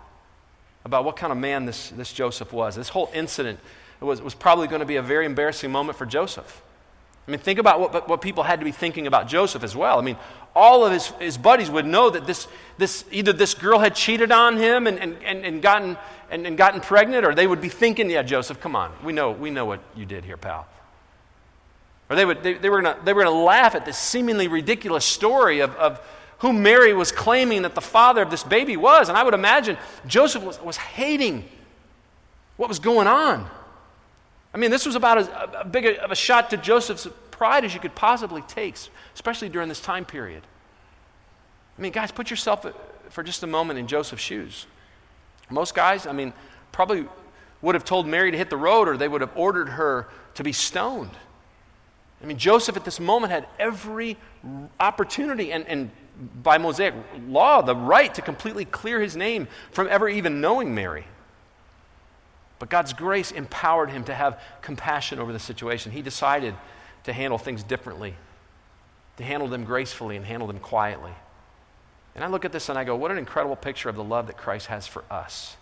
about 0.85 1.05
what 1.05 1.15
kind 1.15 1.31
of 1.31 1.37
man 1.37 1.65
this, 1.65 1.89
this 1.89 2.13
Joseph 2.13 2.51
was. 2.51 2.75
This 2.75 2.89
whole 2.89 3.09
incident 3.13 3.59
was, 3.99 4.21
was 4.21 4.33
probably 4.33 4.67
going 4.67 4.79
to 4.79 4.85
be 4.85 4.95
a 4.95 5.01
very 5.01 5.25
embarrassing 5.25 5.71
moment 5.71 5.97
for 5.97 6.05
Joseph. 6.05 6.61
I 7.29 7.31
mean, 7.31 7.39
think 7.39 7.59
about 7.59 7.79
what, 7.79 8.09
what 8.09 8.21
people 8.21 8.41
had 8.41 8.57
to 8.59 8.65
be 8.65 8.71
thinking 8.71 9.05
about 9.05 9.27
Joseph 9.27 9.63
as 9.63 9.75
well. 9.75 9.99
I 9.99 10.01
mean, 10.01 10.17
all 10.55 10.83
of 10.83 10.91
his, 10.91 11.07
his 11.19 11.37
buddies 11.37 11.69
would 11.69 11.85
know 11.85 12.09
that 12.09 12.25
this, 12.25 12.47
this, 12.79 13.05
either 13.11 13.31
this 13.31 13.53
girl 13.53 13.77
had 13.77 13.93
cheated 13.93 14.31
on 14.31 14.57
him 14.57 14.87
and, 14.87 14.97
and, 14.97 15.15
and, 15.23 15.45
and 15.45 15.61
gotten, 15.61 15.95
and, 16.31 16.47
and 16.47 16.57
gotten 16.57 16.81
pregnant, 16.81 17.23
or 17.23 17.35
they 17.35 17.45
would 17.45 17.61
be 17.61 17.69
thinking, 17.69 18.09
yeah, 18.09 18.23
Joseph, 18.23 18.59
come 18.59 18.75
on. 18.75 18.91
We 19.03 19.13
know, 19.13 19.29
we 19.29 19.51
know 19.51 19.65
what 19.65 19.79
you 19.95 20.07
did 20.07 20.25
here, 20.25 20.37
pal. 20.37 20.65
Or 22.09 22.15
they, 22.15 22.25
would, 22.25 22.41
they, 22.41 22.55
they 22.55 22.69
were 22.69 22.81
going 22.81 22.97
to 23.05 23.29
laugh 23.29 23.75
at 23.75 23.85
this 23.85 23.99
seemingly 23.99 24.47
ridiculous 24.47 25.05
story 25.05 25.59
of, 25.59 25.75
of 25.75 26.01
who 26.39 26.51
Mary 26.51 26.95
was 26.95 27.11
claiming 27.11 27.61
that 27.61 27.75
the 27.75 27.81
father 27.81 28.23
of 28.23 28.31
this 28.31 28.43
baby 28.43 28.75
was. 28.75 29.07
And 29.07 29.15
I 29.15 29.21
would 29.21 29.35
imagine 29.35 29.77
Joseph 30.07 30.41
was, 30.41 30.59
was 30.63 30.77
hating 30.77 31.47
what 32.57 32.69
was 32.69 32.79
going 32.79 33.05
on. 33.05 33.47
I 34.53 34.57
mean, 34.57 34.71
this 34.71 34.85
was 34.85 34.95
about 34.95 35.17
as 35.19 35.27
a, 35.27 35.65
big 35.65 35.85
of 35.85 36.11
a 36.11 36.15
shot 36.15 36.49
to 36.49 36.57
Joseph's 36.57 37.07
pride 37.31 37.65
as 37.65 37.73
you 37.73 37.79
could 37.79 37.95
possibly 37.95 38.41
take, 38.43 38.75
especially 39.13 39.49
during 39.49 39.69
this 39.69 39.79
time 39.79 40.05
period. 40.05 40.43
I 41.77 41.81
mean, 41.81 41.91
guys, 41.91 42.11
put 42.11 42.29
yourself 42.29 42.65
uh, 42.65 42.71
for 43.09 43.23
just 43.23 43.43
a 43.43 43.47
moment 43.47 43.79
in 43.79 43.87
Joseph's 43.87 44.21
shoes. 44.21 44.65
Most 45.49 45.75
guys, 45.75 46.05
I 46.05 46.11
mean, 46.11 46.33
probably 46.71 47.07
would 47.61 47.75
have 47.75 47.85
told 47.85 48.07
Mary 48.07 48.31
to 48.31 48.37
hit 48.37 48.49
the 48.49 48.57
road 48.57 48.87
or 48.87 48.97
they 48.97 49.07
would 49.07 49.21
have 49.21 49.31
ordered 49.35 49.69
her 49.69 50.07
to 50.35 50.43
be 50.43 50.51
stoned. 50.51 51.11
I 52.21 52.25
mean, 52.25 52.37
Joseph 52.37 52.75
at 52.75 52.85
this 52.85 52.99
moment 52.99 53.31
had 53.31 53.47
every 53.57 54.17
opportunity 54.79 55.53
and, 55.53 55.65
and 55.67 55.91
by 56.43 56.57
Mosaic 56.57 56.93
law, 57.27 57.61
the 57.61 57.75
right 57.75 58.13
to 58.15 58.21
completely 58.21 58.65
clear 58.65 58.99
his 58.99 59.15
name 59.15 59.47
from 59.71 59.87
ever 59.87 60.09
even 60.09 60.41
knowing 60.41 60.75
Mary. 60.75 61.05
But 62.59 62.69
God's 62.69 62.93
grace 62.93 63.31
empowered 63.31 63.89
him 63.89 64.03
to 64.03 64.13
have 64.13 64.41
compassion 64.61 65.19
over 65.19 65.31
the 65.31 65.39
situation. 65.39 65.91
He 65.91 66.01
decided 66.01 66.53
to 67.05 67.13
handle 67.13 67.37
things 67.37 67.63
differently, 67.63 68.15
to 69.17 69.23
handle 69.23 69.47
them 69.47 69.63
gracefully 69.63 70.17
and 70.17 70.25
handle 70.25 70.47
them 70.47 70.59
quietly. 70.59 71.13
And 72.15 72.23
I 72.23 72.27
look 72.27 72.43
at 72.43 72.51
this 72.51 72.67
and 72.67 72.77
I 72.77 72.83
go, 72.83 72.95
what 72.95 73.11
an 73.11 73.17
incredible 73.17 73.55
picture 73.55 73.87
of 73.87 73.95
the 73.95 74.03
love 74.03 74.27
that 74.27 74.37
Christ 74.37 74.67
has 74.67 74.85
for 74.85 75.05
us. 75.09 75.55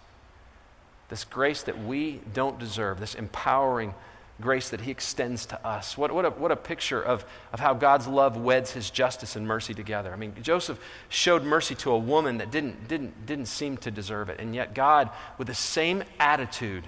This 1.10 1.24
grace 1.24 1.62
that 1.63 1.82
we 1.82 2.20
don't 2.34 2.60
deserve, 2.60 3.00
this 3.00 3.16
empowering 3.16 3.94
grace 4.39 4.70
that 4.70 4.82
he 4.82 4.91
extends 4.91 5.46
to 5.48 5.65
us. 5.65 5.98
What, 5.98 6.12
what, 6.12 6.25
a, 6.25 6.29
what 6.29 6.51
a 6.51 6.56
picture 6.56 7.01
of, 7.01 7.25
of 7.51 7.60
how 7.60 7.74
God's 7.74 8.08
love 8.08 8.38
weds 8.38 8.72
his 8.72 8.89
justice 8.89 9.36
and 9.36 9.48
mercy 9.48 9.74
together. 9.74 10.13
I 10.13 10.15
mean, 10.15 10.34
Joseph 10.41 10.79
showed 11.10 11.44
mercy 11.44 11.74
to 11.75 11.91
a 11.91 11.98
woman 11.98 12.38
that 12.38 12.51
didn't, 12.51 12.88
didn't, 12.88 13.25
didn't 13.25 13.48
seem 13.48 13.77
to 13.77 13.91
deserve 13.91 14.29
it. 14.29 14.39
And 14.39 14.53
yet, 14.53 14.75
God, 14.75 15.10
with 15.38 15.48
the 15.48 15.56
same 15.56 16.03
attitude, 16.20 16.84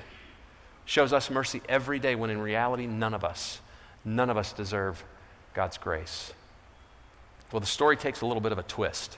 shows 0.86 1.12
us 1.12 1.30
mercy 1.30 1.62
every 1.68 2.00
day 2.00 2.16
when 2.16 2.30
in 2.30 2.40
reality, 2.40 2.86
none 2.86 3.14
of 3.14 3.24
us, 3.24 3.62
none 4.06 4.30
of 4.30 4.38
us 4.38 4.54
deserve 4.54 5.04
God's 5.54 5.78
grace. 5.78 6.34
Well, 7.52 7.60
the 7.60 7.66
story 7.66 7.98
takes 7.98 8.22
a 8.22 8.26
little 8.28 8.42
bit 8.42 8.52
of 8.52 8.60
a 8.60 8.64
twist. 8.64 9.18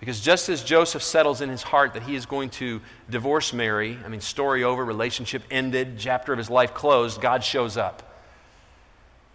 Because 0.00 0.18
just 0.18 0.48
as 0.48 0.64
Joseph 0.64 1.02
settles 1.02 1.42
in 1.42 1.50
his 1.50 1.62
heart 1.62 1.92
that 1.92 2.02
he 2.02 2.16
is 2.16 2.24
going 2.24 2.48
to 2.50 2.80
divorce 3.10 3.52
Mary, 3.52 3.98
I 4.02 4.08
mean, 4.08 4.22
story 4.22 4.64
over, 4.64 4.82
relationship 4.82 5.42
ended, 5.50 5.96
chapter 5.98 6.32
of 6.32 6.38
his 6.38 6.48
life 6.48 6.72
closed, 6.72 7.20
God 7.20 7.44
shows 7.44 7.76
up. 7.76 8.02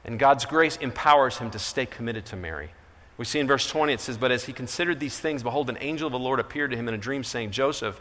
And 0.03 0.17
God's 0.17 0.45
grace 0.45 0.77
empowers 0.77 1.37
him 1.37 1.51
to 1.51 1.59
stay 1.59 1.85
committed 1.85 2.25
to 2.27 2.35
Mary. 2.35 2.71
We 3.17 3.25
see 3.25 3.39
in 3.39 3.47
verse 3.47 3.69
20, 3.69 3.93
it 3.93 3.99
says, 3.99 4.17
But 4.17 4.31
as 4.31 4.45
he 4.45 4.53
considered 4.53 4.99
these 4.99 5.19
things, 5.19 5.43
behold, 5.43 5.69
an 5.69 5.77
angel 5.81 6.07
of 6.07 6.13
the 6.13 6.19
Lord 6.19 6.39
appeared 6.39 6.71
to 6.71 6.77
him 6.77 6.87
in 6.87 6.95
a 6.95 6.97
dream, 6.97 7.23
saying, 7.23 7.51
Joseph, 7.51 7.99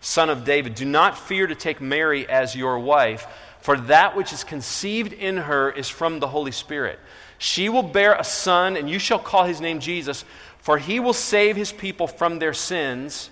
son 0.00 0.30
of 0.30 0.44
David, 0.44 0.76
do 0.76 0.84
not 0.84 1.18
fear 1.18 1.48
to 1.48 1.54
take 1.56 1.80
Mary 1.80 2.28
as 2.28 2.54
your 2.54 2.78
wife, 2.78 3.26
for 3.60 3.76
that 3.76 4.16
which 4.16 4.32
is 4.32 4.44
conceived 4.44 5.12
in 5.12 5.36
her 5.36 5.68
is 5.68 5.88
from 5.88 6.20
the 6.20 6.28
Holy 6.28 6.52
Spirit. 6.52 7.00
She 7.38 7.68
will 7.68 7.82
bear 7.82 8.14
a 8.14 8.24
son, 8.24 8.76
and 8.76 8.88
you 8.88 9.00
shall 9.00 9.18
call 9.18 9.44
his 9.44 9.60
name 9.60 9.80
Jesus 9.80 10.24
for 10.64 10.78
he 10.78 10.98
will 10.98 11.12
save 11.12 11.56
his 11.56 11.72
people 11.72 12.06
from 12.06 12.38
their 12.38 12.54
sins. 12.54 13.28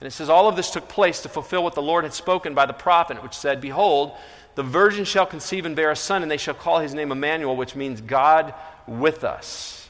And 0.00 0.06
it 0.06 0.10
says, 0.10 0.28
All 0.28 0.48
of 0.48 0.54
this 0.54 0.70
took 0.70 0.86
place 0.86 1.22
to 1.22 1.30
fulfill 1.30 1.64
what 1.64 1.74
the 1.74 1.80
Lord 1.80 2.04
had 2.04 2.12
spoken 2.12 2.52
by 2.52 2.66
the 2.66 2.74
prophet, 2.74 3.22
which 3.22 3.32
said, 3.32 3.58
Behold, 3.58 4.12
the 4.54 4.62
virgin 4.62 5.06
shall 5.06 5.24
conceive 5.24 5.64
and 5.64 5.74
bear 5.74 5.90
a 5.90 5.96
son, 5.96 6.20
and 6.20 6.30
they 6.30 6.36
shall 6.36 6.52
call 6.52 6.80
his 6.80 6.92
name 6.92 7.10
Emmanuel, 7.10 7.56
which 7.56 7.74
means 7.74 8.02
God 8.02 8.52
with 8.86 9.24
us. 9.24 9.88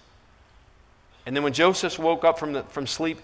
And 1.27 1.35
then 1.35 1.43
when 1.43 1.53
Joseph 1.53 1.99
woke 1.99 2.25
up 2.25 2.39
from, 2.39 2.53
the, 2.53 2.63
from 2.63 2.87
sleep, 2.87 3.19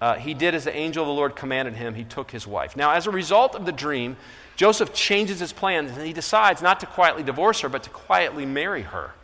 uh, 0.00 0.14
he 0.14 0.32
did 0.32 0.54
as 0.54 0.62
the 0.62 0.76
angel 0.76 1.02
of 1.02 1.08
the 1.08 1.14
Lord 1.14 1.34
commanded 1.34 1.74
him. 1.74 1.96
He 1.96 2.04
took 2.04 2.30
his 2.30 2.46
wife. 2.46 2.76
Now, 2.76 2.92
as 2.92 3.08
a 3.08 3.10
result 3.10 3.56
of 3.56 3.66
the 3.66 3.72
dream, 3.72 4.16
Joseph 4.54 4.94
changes 4.94 5.40
his 5.40 5.52
plans 5.52 5.90
and 5.90 6.06
he 6.06 6.12
decides 6.12 6.62
not 6.62 6.78
to 6.78 6.86
quietly 6.86 7.24
divorce 7.24 7.58
her, 7.62 7.68
but 7.68 7.82
to 7.82 7.90
quietly 7.90 8.46
marry 8.46 8.82
her. 8.82 9.14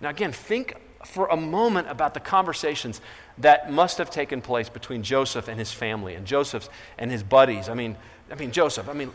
Now, 0.00 0.10
again, 0.10 0.30
think 0.30 0.76
for 1.04 1.26
a 1.26 1.36
moment 1.36 1.88
about 1.88 2.14
the 2.14 2.20
conversations 2.20 3.00
that 3.38 3.72
must 3.72 3.98
have 3.98 4.10
taken 4.10 4.42
place 4.42 4.68
between 4.68 5.02
Joseph 5.02 5.48
and 5.48 5.58
his 5.58 5.72
family 5.72 6.14
and 6.14 6.26
Joseph's 6.26 6.68
and 6.98 7.10
his 7.10 7.22
buddies. 7.22 7.68
I 7.68 7.74
mean, 7.74 7.96
I 8.30 8.34
mean 8.34 8.52
Joseph, 8.52 8.88
I 8.88 8.92
mean, 8.92 9.10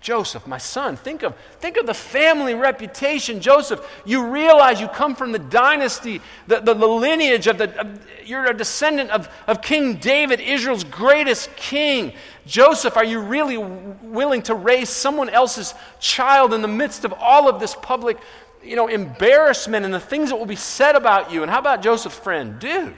Joseph, 0.00 0.46
my 0.46 0.58
son, 0.58 0.96
think 0.96 1.22
of, 1.22 1.34
think 1.60 1.78
of 1.78 1.86
the 1.86 1.94
family 1.94 2.54
reputation. 2.54 3.40
Joseph, 3.40 3.80
you 4.04 4.26
realize 4.26 4.78
you 4.78 4.86
come 4.86 5.14
from 5.14 5.32
the 5.32 5.38
dynasty, 5.38 6.20
the, 6.46 6.60
the, 6.60 6.74
the 6.74 6.86
lineage 6.86 7.46
of 7.46 7.56
the, 7.56 7.80
of, 7.80 8.06
you're 8.22 8.44
a 8.44 8.54
descendant 8.54 9.10
of, 9.10 9.30
of 9.46 9.62
King 9.62 9.96
David, 9.96 10.40
Israel's 10.40 10.84
greatest 10.84 11.56
king. 11.56 12.12
Joseph, 12.46 12.98
are 12.98 13.04
you 13.04 13.20
really 13.20 13.56
willing 13.56 14.42
to 14.42 14.54
raise 14.54 14.90
someone 14.90 15.30
else's 15.30 15.72
child 16.00 16.52
in 16.52 16.60
the 16.60 16.68
midst 16.68 17.06
of 17.06 17.14
all 17.14 17.48
of 17.48 17.58
this 17.58 17.74
public, 17.74 18.18
you 18.64 18.76
know, 18.76 18.88
embarrassment 18.88 19.84
and 19.84 19.92
the 19.92 20.00
things 20.00 20.30
that 20.30 20.36
will 20.36 20.46
be 20.46 20.56
said 20.56 20.96
about 20.96 21.32
you? 21.32 21.42
And 21.42 21.50
how 21.50 21.58
about 21.58 21.82
Joseph's 21.82 22.18
friend? 22.18 22.58
Dude, 22.58 22.94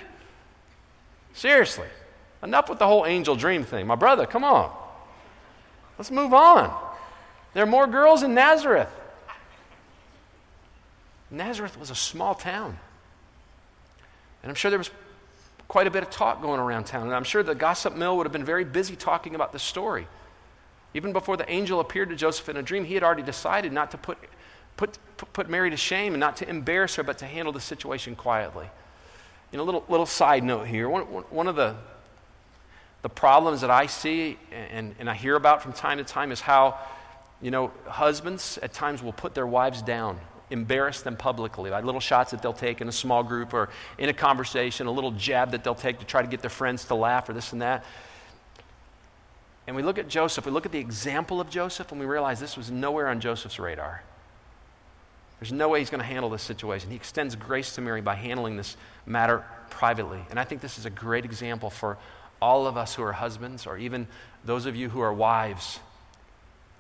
seriously, 1.35 1.89
enough 2.43 2.69
with 2.69 2.79
the 2.79 2.87
whole 2.87 3.07
angel 3.07 3.37
dream 3.37 3.65
thing. 3.65 3.87
My 3.87 3.95
brother, 3.95 4.27
come 4.27 4.45
on. 4.45 4.75
Let's 5.99 6.11
move 6.11 6.35
on. 6.35 6.75
There 7.55 7.63
are 7.63 7.67
more 7.67 7.87
girls 7.87 8.23
in 8.23 8.35
Nazareth. 8.35 8.91
Nazareth 11.31 11.79
was 11.79 11.91
a 11.91 11.95
small 11.95 12.35
town. 12.35 12.79
And 14.43 14.51
I'm 14.51 14.55
sure 14.55 14.71
there 14.71 14.79
was 14.79 14.91
quite 15.69 15.87
a 15.87 15.91
bit 15.91 16.03
of 16.03 16.11
talk 16.11 16.41
going 16.41 16.61
around 16.61 16.85
town. 16.85 17.07
And 17.07 17.15
I'm 17.15 17.25
sure 17.25 17.43
the 17.43 17.55
gossip 17.55 17.97
mill 17.97 18.17
would 18.17 18.27
have 18.27 18.33
been 18.33 18.45
very 18.45 18.65
busy 18.65 18.95
talking 18.95 19.35
about 19.35 19.53
the 19.53 19.59
story. 19.59 20.07
Even 20.95 21.13
before 21.13 21.37
the 21.37 21.51
angel 21.51 21.81
appeared 21.81 22.11
to 22.11 22.17
Joseph 22.17 22.49
in 22.49 22.57
a 22.57 22.63
dream, 22.63 22.85
he 22.85 22.95
had 22.95 23.03
already 23.03 23.23
decided 23.23 23.73
not 23.73 23.91
to 23.91 23.99
put, 23.99 24.19
put, 24.76 24.99
put 25.33 25.49
Mary 25.49 25.71
to 25.71 25.76
shame 25.76 26.12
and 26.14 26.21
not 26.21 26.37
to 26.38 26.49
embarrass 26.49 26.97
her, 26.97 27.02
but 27.02 27.18
to 27.18 27.26
handle 27.26 27.52
the 27.52 27.61
situation 27.61 28.16
quietly. 28.16 28.68
You 29.52 29.59
know, 29.59 29.64
a 29.64 29.66
little, 29.66 29.85
little 29.88 30.06
side 30.06 30.45
note 30.45 30.66
here. 30.66 30.88
One, 30.88 31.02
one 31.02 31.49
of 31.49 31.56
the, 31.56 31.76
the 33.02 33.09
problems 33.09 33.61
that 33.61 33.71
I 33.71 33.87
see 33.87 34.38
and, 34.52 34.95
and 34.99 35.09
I 35.09 35.14
hear 35.14 35.37
about 35.37 35.62
from 35.62 35.73
time 35.73 35.99
to 35.99 36.04
time 36.04 36.33
is 36.33 36.40
how 36.40 36.78
you 37.40 37.50
know, 37.50 37.71
husbands 37.87 38.59
at 38.62 38.73
times 38.73 39.02
will 39.02 39.12
put 39.12 39.35
their 39.35 39.47
wives 39.47 39.83
down, 39.83 40.18
embarrass 40.50 41.02
them 41.02 41.16
publicly, 41.16 41.71
like 41.71 41.85
little 41.85 42.00
shots 42.00 42.30
that 42.30 42.40
they'll 42.42 42.52
take 42.52 42.80
in 42.80 42.88
a 42.88 42.92
small 42.92 43.23
group 43.23 43.52
or 43.52 43.68
in 43.99 44.09
a 44.09 44.12
conversation, 44.12 44.87
a 44.87 44.90
little 44.90 45.11
jab 45.12 45.50
that 45.50 45.62
they'll 45.62 45.75
take 45.75 45.99
to 45.99 46.06
try 46.06 46.23
to 46.23 46.28
get 46.28 46.40
their 46.40 46.50
friends 46.50 46.85
to 46.87 46.95
laugh 46.95 47.28
or 47.28 47.35
this 47.35 47.52
and 47.52 47.61
that. 47.62 47.85
And 49.66 49.75
we 49.75 49.83
look 49.83 49.99
at 49.99 50.09
Joseph, 50.09 50.47
we 50.47 50.52
look 50.52 50.64
at 50.64 50.73
the 50.73 50.78
example 50.78 51.40
of 51.40 51.50
Joseph, 51.50 51.90
and 51.90 52.00
we 52.00 52.06
realize 52.06 52.40
this 52.40 52.56
was 52.56 52.71
nowhere 52.71 53.09
on 53.09 53.21
Joseph's 53.21 53.59
radar. 53.59 54.02
There's 55.40 55.52
no 55.52 55.69
way 55.69 55.81
he's 55.81 55.90
going 55.90 56.00
to 56.00 56.07
handle 56.07 56.31
this 56.31 56.43
situation. 56.43 56.90
He 56.90 56.97
extends 56.97 57.37
grace 57.37 57.75
to 57.75 57.81
Mary 57.81 58.00
by 58.00 58.14
handling 58.14 58.57
this 58.57 58.76
matter 59.05 59.45
privately. 59.69 60.21
And 60.31 60.40
I 60.40 60.45
think 60.45 60.62
this 60.62 60.78
is 60.78 60.87
a 60.87 60.90
great 60.90 61.25
example 61.25 61.69
for 61.69 61.99
all 62.40 62.66
of 62.66 62.76
us 62.76 62.95
who 62.95 63.02
are 63.02 63.12
husbands, 63.12 63.66
or 63.66 63.76
even 63.76 64.07
those 64.45 64.66
of 64.66 64.76
you 64.76 64.88
who 64.88 65.00
are 65.00 65.12
wives 65.12 65.78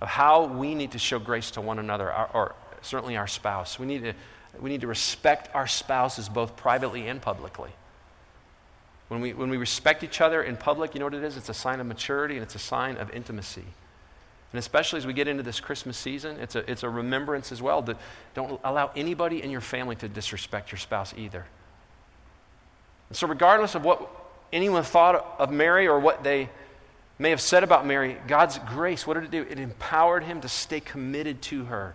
of 0.00 0.08
how 0.08 0.46
we 0.46 0.74
need 0.74 0.92
to 0.92 0.98
show 0.98 1.18
grace 1.18 1.50
to 1.52 1.60
one 1.60 1.78
another, 1.78 2.12
or, 2.12 2.30
or 2.32 2.54
certainly 2.82 3.16
our 3.16 3.26
spouse. 3.26 3.78
We 3.78 3.86
need, 3.86 4.02
to, 4.02 4.12
we 4.60 4.70
need 4.70 4.82
to 4.82 4.86
respect 4.86 5.54
our 5.54 5.66
spouses 5.66 6.28
both 6.28 6.56
privately 6.56 7.08
and 7.08 7.20
publicly. 7.20 7.70
When 9.08 9.20
we, 9.20 9.32
when 9.32 9.50
we 9.50 9.56
respect 9.56 10.02
each 10.02 10.20
other 10.20 10.42
in 10.42 10.56
public, 10.56 10.94
you 10.94 11.00
know 11.00 11.06
what 11.06 11.14
it 11.14 11.22
is? 11.22 11.36
It's 11.36 11.48
a 11.48 11.54
sign 11.54 11.80
of 11.80 11.86
maturity 11.86 12.34
and 12.34 12.42
it's 12.42 12.54
a 12.54 12.60
sign 12.60 12.96
of 12.96 13.10
intimacy. 13.12 13.64
And 14.56 14.60
especially 14.60 14.96
as 14.96 15.06
we 15.06 15.12
get 15.12 15.28
into 15.28 15.42
this 15.42 15.60
Christmas 15.60 15.98
season, 15.98 16.40
it's 16.40 16.54
a, 16.54 16.70
it's 16.70 16.82
a 16.82 16.88
remembrance 16.88 17.52
as 17.52 17.60
well 17.60 17.82
that 17.82 17.98
don't 18.32 18.58
allow 18.64 18.90
anybody 18.96 19.42
in 19.42 19.50
your 19.50 19.60
family 19.60 19.96
to 19.96 20.08
disrespect 20.08 20.72
your 20.72 20.78
spouse 20.78 21.12
either. 21.14 21.44
And 23.10 23.18
so, 23.18 23.26
regardless 23.26 23.74
of 23.74 23.84
what 23.84 24.10
anyone 24.54 24.82
thought 24.82 25.36
of 25.38 25.52
Mary 25.52 25.86
or 25.86 26.00
what 26.00 26.24
they 26.24 26.48
may 27.18 27.28
have 27.28 27.42
said 27.42 27.64
about 27.64 27.86
Mary, 27.86 28.16
God's 28.28 28.58
grace, 28.60 29.06
what 29.06 29.20
did 29.20 29.24
it 29.24 29.30
do? 29.30 29.42
It 29.42 29.58
empowered 29.58 30.24
him 30.24 30.40
to 30.40 30.48
stay 30.48 30.80
committed 30.80 31.42
to 31.42 31.66
her. 31.66 31.94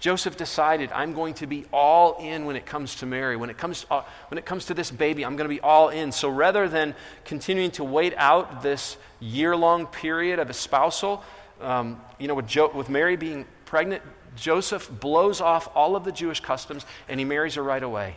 Joseph 0.00 0.36
decided, 0.36 0.92
I'm 0.92 1.14
going 1.14 1.32
to 1.34 1.46
be 1.46 1.64
all 1.72 2.18
in 2.18 2.44
when 2.44 2.56
it 2.56 2.66
comes 2.66 2.96
to 2.96 3.06
Mary. 3.06 3.36
When 3.36 3.48
it 3.48 3.56
comes, 3.56 3.86
uh, 3.90 4.02
when 4.28 4.36
it 4.36 4.44
comes 4.44 4.66
to 4.66 4.74
this 4.74 4.90
baby, 4.90 5.24
I'm 5.24 5.36
going 5.36 5.48
to 5.48 5.54
be 5.54 5.62
all 5.62 5.88
in. 5.88 6.12
So 6.12 6.28
rather 6.28 6.68
than 6.68 6.94
continuing 7.24 7.70
to 7.72 7.84
wait 7.84 8.12
out 8.18 8.62
this 8.62 8.98
year 9.18 9.56
long 9.56 9.86
period 9.86 10.38
of 10.38 10.50
espousal, 10.50 11.22
um, 11.60 12.00
you 12.18 12.28
know, 12.28 12.34
with, 12.34 12.46
jo- 12.46 12.72
with 12.74 12.88
Mary 12.88 13.16
being 13.16 13.46
pregnant, 13.64 14.02
Joseph 14.36 14.90
blows 15.00 15.40
off 15.40 15.68
all 15.74 15.96
of 15.96 16.04
the 16.04 16.12
Jewish 16.12 16.40
customs 16.40 16.86
and 17.08 17.18
he 17.18 17.24
marries 17.24 17.54
her 17.54 17.62
right 17.62 17.82
away. 17.82 18.16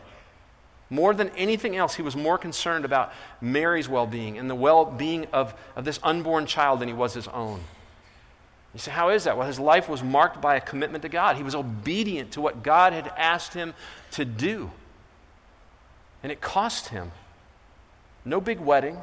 More 0.90 1.14
than 1.14 1.29
anything 1.38 1.75
else, 1.75 1.96
he 1.96 2.03
was 2.03 2.16
more 2.16 2.38
concerned 2.38 2.86
about 2.86 3.14
Mary's 3.42 3.90
well 3.90 4.06
being 4.06 4.38
and 4.38 4.50
the 4.50 4.56
well 4.56 4.86
being 4.86 5.25
of, 5.34 5.53
of 5.75 5.86
this 5.86 6.00
unborn 6.03 6.46
child 6.46 6.79
than 6.79 6.88
he 6.88 6.94
was 6.94 7.14
his 7.14 7.27
own. 7.27 7.62
You 8.74 8.79
say, 8.79 8.92
how 8.92 9.10
is 9.10 9.24
that? 9.25 9.38
Well, 9.38 9.48
his 9.48 9.60
life 9.60 9.88
was 9.88 10.01
marked 10.01 10.42
by 10.42 10.56
a 10.56 10.62
commitment 10.62 11.03
to 11.03 11.10
God. 11.10 11.38
He 11.38 11.44
was 11.44 11.53
obedient 11.53 12.32
to 12.34 12.42
what 12.42 12.64
God 12.64 12.94
had 12.94 13.08
asked 13.18 13.53
him 13.53 13.74
to 14.12 14.25
do. 14.25 14.72
And 16.24 16.32
it 16.32 16.42
cost 16.42 16.88
him. 16.88 17.12
No 18.25 18.42
big 18.42 18.60
wedding, 18.60 18.98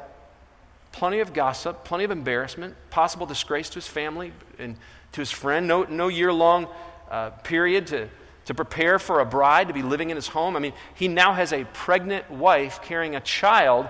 plenty 0.91 1.19
of 1.19 1.33
gossip, 1.33 1.83
plenty 1.83 2.03
of 2.03 2.11
embarrassment, 2.11 2.75
possible 2.89 3.25
disgrace 3.25 3.69
to 3.69 3.75
his 3.75 3.87
family 3.87 4.33
and 4.59 4.75
to 5.13 5.21
his 5.21 5.31
friend, 5.31 5.67
no, 5.67 5.83
no 5.83 6.07
year 6.07 6.31
long 6.31 6.67
uh, 7.09 7.29
period 7.29 7.87
to 7.87 8.09
to 8.45 8.53
prepare 8.53 8.99
for 8.99 9.19
a 9.19 9.25
bride 9.25 9.67
to 9.67 9.73
be 9.73 9.81
living 9.83 10.09
in 10.09 10.15
his 10.15 10.27
home. 10.27 10.55
I 10.55 10.59
mean, 10.59 10.73
he 10.95 11.07
now 11.07 11.33
has 11.33 11.53
a 11.53 11.63
pregnant 11.65 12.29
wife 12.29 12.81
carrying 12.81 13.15
a 13.15 13.21
child 13.21 13.87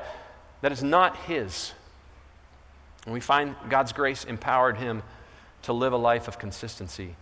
that 0.62 0.72
is 0.72 0.84
not 0.84 1.16
his. 1.18 1.72
And 3.06 3.14
we 3.14 3.20
find 3.20 3.56
God's 3.70 3.94
grace 3.94 4.24
empowered 4.26 4.78
him 4.78 5.04
to 5.64 5.74
live 5.74 5.94
a 5.94 5.98
life 5.98 6.28
of 6.28 6.38
consistency 6.38 7.16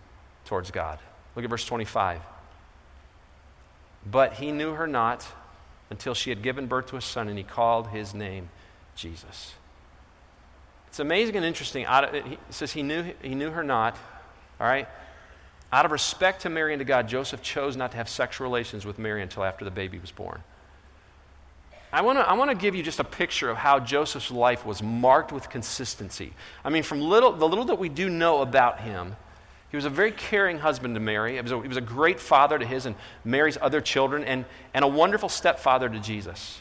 towards 0.44 0.70
God. 0.70 0.98
Look 1.36 1.44
at 1.44 1.50
verse 1.50 1.64
25. 1.64 2.20
But 4.10 4.34
he 4.34 4.50
knew 4.50 4.74
her 4.74 4.86
not 4.86 5.26
until 5.88 6.14
she 6.14 6.30
had 6.30 6.42
given 6.42 6.66
birth 6.66 6.86
to 6.88 6.96
a 6.96 7.00
son, 7.00 7.28
and 7.28 7.38
he 7.38 7.44
called 7.44 7.88
his 7.88 8.14
name 8.14 8.48
Jesus. 8.94 9.54
It's 10.90 10.98
amazing 10.98 11.36
and 11.36 11.44
interesting. 11.44 11.86
He 12.12 12.38
says 12.50 12.72
he 12.72 12.82
knew, 12.82 13.14
he 13.22 13.34
knew 13.34 13.50
her 13.50 13.62
not, 13.62 13.96
all 14.60 14.66
right? 14.66 14.88
Out 15.72 15.84
of 15.84 15.92
respect 15.92 16.42
to 16.42 16.50
Mary 16.50 16.72
and 16.72 16.80
to 16.80 16.84
God, 16.84 17.08
Joseph 17.08 17.42
chose 17.42 17.76
not 17.76 17.92
to 17.92 17.96
have 17.96 18.08
sexual 18.08 18.44
relations 18.44 18.84
with 18.84 18.98
Mary 18.98 19.22
until 19.22 19.44
after 19.44 19.64
the 19.64 19.70
baby 19.70 19.98
was 19.98 20.10
born. 20.10 20.42
I 21.92 22.02
want 22.02 22.18
to 22.18 22.28
I 22.28 22.34
wanna 22.34 22.54
give 22.54 22.74
you 22.74 22.82
just 22.82 23.00
a 23.00 23.04
picture 23.04 23.50
of 23.50 23.56
how 23.56 23.78
Joseph's 23.80 24.30
life 24.30 24.66
was 24.66 24.82
marked 24.82 25.32
with 25.32 25.48
consistency. 25.48 26.32
I 26.64 26.70
mean, 26.70 26.82
from 26.82 27.00
little, 27.00 27.32
the 27.32 27.48
little 27.48 27.64
that 27.66 27.78
we 27.78 27.88
do 27.88 28.08
know 28.08 28.42
about 28.42 28.80
him, 28.80 29.16
he 29.70 29.76
was 29.76 29.84
a 29.84 29.90
very 29.90 30.10
caring 30.10 30.58
husband 30.58 30.94
to 30.94 31.00
Mary. 31.00 31.34
He 31.34 31.40
was 31.40 31.52
a, 31.52 31.62
he 31.62 31.68
was 31.68 31.76
a 31.76 31.82
great 31.82 32.18
father 32.18 32.58
to 32.58 32.66
his 32.66 32.86
and 32.86 32.96
Mary's 33.24 33.58
other 33.60 33.80
children, 33.80 34.24
and, 34.24 34.44
and 34.74 34.84
a 34.84 34.88
wonderful 34.88 35.28
stepfather 35.28 35.88
to 35.88 36.00
Jesus. 36.00 36.60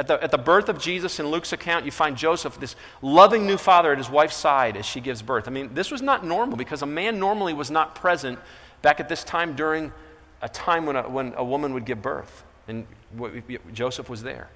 At 0.00 0.06
the, 0.06 0.24
at 0.24 0.30
the 0.30 0.38
birth 0.38 0.70
of 0.70 0.78
Jesus 0.78 1.20
in 1.20 1.26
Luke's 1.26 1.52
account, 1.52 1.84
you 1.84 1.90
find 1.90 2.16
Joseph, 2.16 2.58
this 2.58 2.74
loving 3.02 3.46
new 3.46 3.58
father, 3.58 3.92
at 3.92 3.98
his 3.98 4.08
wife's 4.08 4.34
side 4.34 4.78
as 4.78 4.86
she 4.86 4.98
gives 4.98 5.20
birth. 5.20 5.46
I 5.46 5.50
mean, 5.50 5.74
this 5.74 5.90
was 5.90 6.00
not 6.00 6.24
normal 6.24 6.56
because 6.56 6.80
a 6.80 6.86
man 6.86 7.18
normally 7.18 7.52
was 7.52 7.70
not 7.70 7.94
present 7.94 8.38
back 8.80 8.98
at 8.98 9.10
this 9.10 9.22
time 9.22 9.54
during 9.54 9.92
a 10.40 10.48
time 10.48 10.86
when 10.86 10.96
a, 10.96 11.06
when 11.06 11.34
a 11.36 11.44
woman 11.44 11.74
would 11.74 11.84
give 11.84 12.00
birth. 12.00 12.44
And 12.66 12.86
Joseph 13.74 14.08
was 14.08 14.22
there. 14.22 14.48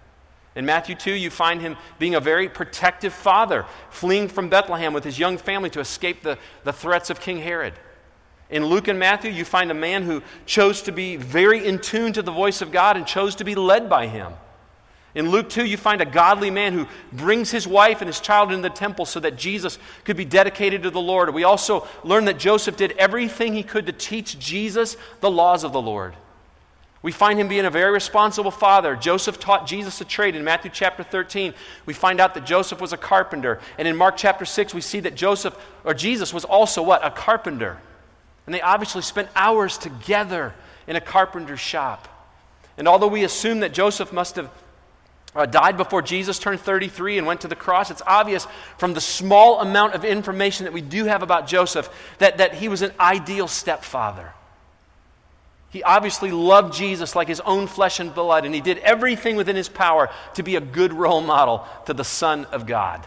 In 0.57 0.65
Matthew 0.65 0.95
2, 0.95 1.13
you 1.13 1.29
find 1.29 1.61
him 1.61 1.77
being 1.99 2.15
a 2.15 2.21
very 2.21 2.49
protective 2.49 3.13
father, 3.13 3.67
fleeing 3.91 4.29
from 4.29 4.49
Bethlehem 4.49 4.95
with 4.95 5.05
his 5.05 5.19
young 5.19 5.37
family 5.37 5.69
to 5.69 5.81
escape 5.81 6.23
the, 6.23 6.39
the 6.63 6.73
threats 6.73 7.11
of 7.11 7.21
King 7.21 7.37
Herod. 7.37 7.75
In 8.49 8.65
Luke 8.65 8.89
and 8.89 8.99
Matthew, 8.99 9.31
you 9.31 9.45
find 9.45 9.71
a 9.71 9.75
man 9.75 10.05
who 10.05 10.23
chose 10.47 10.81
to 10.81 10.93
be 10.93 11.17
very 11.17 11.67
in 11.67 11.81
tune 11.81 12.15
to 12.15 12.23
the 12.23 12.33
voice 12.33 12.63
of 12.63 12.73
God 12.73 12.97
and 12.97 13.07
chose 13.07 13.35
to 13.35 13.45
be 13.45 13.55
led 13.55 13.91
by 13.91 14.07
him. 14.07 14.33
In 15.15 15.31
Luke 15.31 15.49
2, 15.49 15.65
you 15.65 15.77
find 15.77 16.01
a 16.01 16.07
godly 16.07 16.51
man 16.51 16.73
who 16.73 16.87
brings 17.13 17.51
his 17.51 17.69
wife 17.69 18.01
and 18.01 18.09
his 18.09 18.19
child 18.19 18.51
into 18.51 18.63
the 18.63 18.75
temple 18.75 19.07
so 19.07 19.21
that 19.21 19.37
Jesus 19.37 19.79
could 20.05 20.17
be 20.17 20.25
dedicated 20.25 20.83
to 20.83 20.91
the 20.91 21.01
Lord. 21.01 21.33
We 21.33 21.45
also 21.45 21.87
learn 22.03 22.25
that 22.25 22.39
Joseph 22.39 22.77
did 22.77 22.93
everything 22.93 23.55
he 23.55 23.63
could 23.63 23.87
to 23.87 23.93
teach 23.93 24.39
Jesus 24.41 24.97
the 25.21 25.31
laws 25.31 25.63
of 25.63 25.73
the 25.73 25.81
Lord. 25.81 26.15
We 27.01 27.13
find 27.13 27.39
him 27.39 27.49
being 27.49 27.67
a 27.67 27.71
very 27.71 27.93
responsible 27.93 28.51
father. 28.51 28.97
Joseph 28.97 29.39
taught 29.39 29.67
Jesus 29.67 30.01
a 30.01 30.07
trade. 30.07 30.35
In 30.35 30.43
Matthew 30.43 30.71
chapter 30.73 31.05
13, 31.05 31.53
we 31.85 31.93
find 31.93 32.19
out 32.19 32.33
that 32.35 32.47
Joseph 32.47 32.81
was 32.81 32.95
a 32.95 32.97
carpenter. 32.97 33.61
And 33.79 33.87
in 33.87 33.95
Mark 33.95 34.17
chapter 34.17 34.47
6, 34.47 34.73
we 34.75 34.81
see 34.81 35.01
that 35.01 35.15
Joseph, 35.15 35.55
or 35.85 35.95
Jesus, 35.95 36.33
was 36.33 36.47
also 36.47 36.83
what? 36.83 37.05
A 37.05 37.11
carpenter. 37.11 37.79
And 38.47 38.55
they 38.55 38.63
obviously 38.63 39.03
spent 39.03 39.29
hours 39.37 39.77
together 39.77 40.55
in 40.87 40.97
a 40.97 41.01
carpenter's 41.01 41.61
shop. 41.61 42.09
And 42.79 42.89
although 42.89 43.07
we 43.07 43.23
assume 43.23 43.61
that 43.61 43.75
Joseph 43.75 44.13
must 44.13 44.37
have 44.37 44.51
uh, 45.35 45.47
died 45.47 45.77
before 45.77 46.03
Jesus 46.03 46.39
turned 46.39 46.61
33 46.61 47.19
and 47.19 47.27
went 47.27 47.41
to 47.41 47.49
the 47.49 47.57
cross, 47.57 47.91
it's 47.91 48.03
obvious 48.07 48.47
from 48.79 48.95
the 48.95 49.01
small 49.01 49.61
amount 49.61 49.95
of 49.95 50.05
information 50.05 50.65
that 50.65 50.73
we 50.73 50.81
do 50.81 51.05
have 51.05 51.23
about 51.23 51.47
Joseph 51.47 51.89
that, 52.19 52.39
that 52.39 52.55
he 52.55 52.69
was 52.69 52.83
an 52.83 52.93
ideal 53.01 53.49
stepfather. 53.49 54.33
He 55.71 55.83
obviously 55.83 56.31
loved 56.31 56.73
Jesus 56.73 57.17
like 57.17 57.27
his 57.27 57.41
own 57.41 57.67
flesh 57.67 57.99
and 57.99 58.15
blood, 58.15 58.45
and 58.45 58.55
he 58.55 58.61
did 58.61 58.79
everything 58.79 59.35
within 59.35 59.57
his 59.57 59.69
power 59.69 60.09
to 60.35 60.45
be 60.45 60.55
a 60.55 60.61
good 60.61 60.93
role 60.93 61.21
model 61.21 61.67
to 61.87 61.95
the 61.95 62.05
Son 62.05 62.45
of 62.47 62.65
God. 62.65 63.05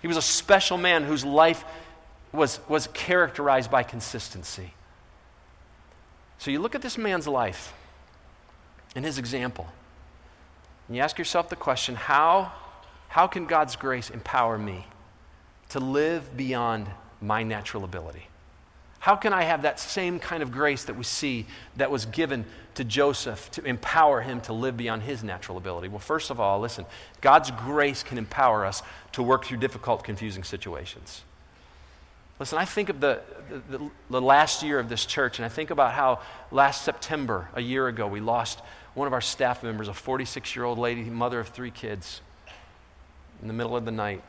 He 0.00 0.08
was 0.08 0.16
a 0.16 0.22
special 0.22 0.78
man 0.78 1.04
whose 1.04 1.24
life 1.24 1.64
was, 2.32 2.60
was 2.68 2.88
characterized 2.94 3.70
by 3.70 3.82
consistency. 3.82 4.72
So 6.38 6.50
you 6.50 6.60
look 6.60 6.74
at 6.74 6.82
this 6.82 6.98
man's 6.98 7.28
life 7.28 7.74
and 8.94 9.04
his 9.04 9.18
example, 9.18 9.66
and 10.86 10.96
you 10.96 11.02
ask 11.02 11.18
yourself 11.18 11.48
the 11.48 11.56
question 11.56 11.94
how, 11.94 12.52
how 13.08 13.26
can 13.26 13.46
God's 13.46 13.76
grace 13.76 14.10
empower 14.10 14.58
me 14.58 14.86
to 15.70 15.80
live 15.80 16.36
beyond 16.36 16.88
my 17.20 17.42
natural 17.42 17.84
ability? 17.84 18.28
How 19.04 19.16
can 19.16 19.34
I 19.34 19.42
have 19.42 19.62
that 19.62 19.78
same 19.78 20.18
kind 20.18 20.42
of 20.42 20.50
grace 20.50 20.84
that 20.84 20.96
we 20.96 21.04
see 21.04 21.46
that 21.76 21.90
was 21.90 22.06
given 22.06 22.46
to 22.76 22.84
Joseph 22.84 23.50
to 23.50 23.64
empower 23.64 24.22
him 24.22 24.40
to 24.42 24.54
live 24.54 24.78
beyond 24.78 25.02
his 25.02 25.22
natural 25.22 25.58
ability? 25.58 25.88
Well, 25.88 25.98
first 25.98 26.30
of 26.30 26.40
all, 26.40 26.58
listen, 26.58 26.86
God's 27.20 27.50
grace 27.50 28.02
can 28.02 28.16
empower 28.16 28.64
us 28.64 28.82
to 29.12 29.22
work 29.22 29.44
through 29.44 29.58
difficult, 29.58 30.04
confusing 30.04 30.42
situations. 30.42 31.22
Listen, 32.40 32.58
I 32.58 32.64
think 32.64 32.88
of 32.88 33.00
the, 33.00 33.20
the, 33.68 33.90
the, 34.10 34.20
last 34.20 34.62
year 34.62 34.80
of 34.80 34.88
this 34.88 35.04
church, 35.06 35.38
and 35.38 35.44
I 35.44 35.48
think 35.48 35.70
about 35.70 35.92
how 35.92 36.20
last 36.50 36.82
September, 36.82 37.48
a 37.54 37.60
year 37.60 37.88
ago, 37.88 38.08
we 38.08 38.20
lost 38.20 38.60
one 38.94 39.06
of 39.06 39.12
our 39.12 39.20
staff 39.20 39.62
members, 39.62 39.88
a 39.88 39.94
46 39.94 40.54
year 40.54 40.64
old 40.64 40.78
lady, 40.78 41.02
mother 41.04 41.40
of 41.40 41.48
three 41.48 41.70
kids, 41.70 42.20
in 43.42 43.48
the 43.48 43.54
middle 43.54 43.76
of 43.76 43.84
the 43.84 43.90
night. 43.90 44.22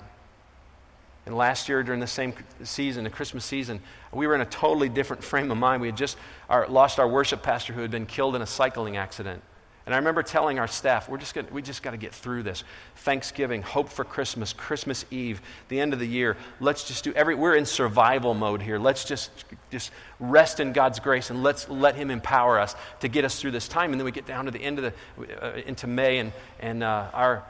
And 1.25 1.36
last 1.36 1.69
year, 1.69 1.82
during 1.82 1.99
the 1.99 2.08
same 2.08 2.34
season, 2.63 3.04
the 3.04 3.10
Christmas 3.10 3.43
season, 3.45 3.80
we 4.12 4.28
were 4.28 4.36
in 4.36 4.41
a 4.41 4.45
totally 4.45 4.89
different 4.89 5.23
frame 5.23 5.49
of 5.49 5.58
mind. 5.58 5.82
We 5.82 5.88
had 5.88 5.97
just 5.97 6.17
our, 6.49 6.67
lost 6.67 6.99
our 6.99 7.08
worship 7.08 7.41
pastor 7.41 7.73
who 7.73 7.82
had 7.82 7.89
been 7.89 8.06
killed 8.06 8.36
in 8.36 8.43
a 8.43 8.45
cycling 8.45 8.95
accident. 8.97 9.41
And 9.86 9.93
I 9.93 10.00
remember 10.00 10.24
telling 10.24 10.58
our 10.58 10.67
staff, 10.67 11.08
we're 11.08 11.19
just 11.19 11.36
gonna, 11.36 11.48
we 11.52 11.62
just 11.62 11.84
got 11.84 11.91
to 11.91 11.98
get 11.98 12.12
through 12.12 12.41
this. 12.41 12.63
Thanksgiving, 12.95 13.62
hope 13.62 13.89
for 13.89 14.04
Christmas, 14.04 14.52
Christmas 14.52 15.06
Eve, 15.12 15.41
the 15.67 15.80
end 15.80 15.93
of 15.93 16.00
the 16.00 16.08
year. 16.08 16.38
Let's 16.60 16.86
just 16.86 17.04
do 17.04 17.13
every, 17.13 17.36
we're 17.36 17.56
in 17.56 17.67
survival 17.67 18.34
mode 18.34 18.63
here. 18.63 18.80
Let's 18.80 19.06
just, 19.06 19.30
just 19.69 19.91
rest 20.19 20.60
in 20.60 20.74
God's 20.74 21.00
grace 21.00 21.30
and 21.30 21.43
let's 21.43 21.69
let 21.69 21.95
Him 21.95 22.10
empower 22.10 22.60
us 22.60 22.76
to 23.02 23.08
get 23.08 23.26
us 23.26 23.39
through 23.39 23.52
this 23.52 23.67
time. 23.67 23.91
And 23.91 24.00
then 24.00 24.06
we 24.06 24.12
get 24.12 24.26
down 24.26 24.45
to 24.45 24.52
the 24.52 24.62
end 24.62 24.80
of 24.80 24.93
the, 25.17 25.45
uh, 25.45 25.58
into 25.67 25.86
May, 25.86 26.17
and, 26.17 26.32
and 26.60 26.82
uh, 26.82 27.10
our 27.13 27.43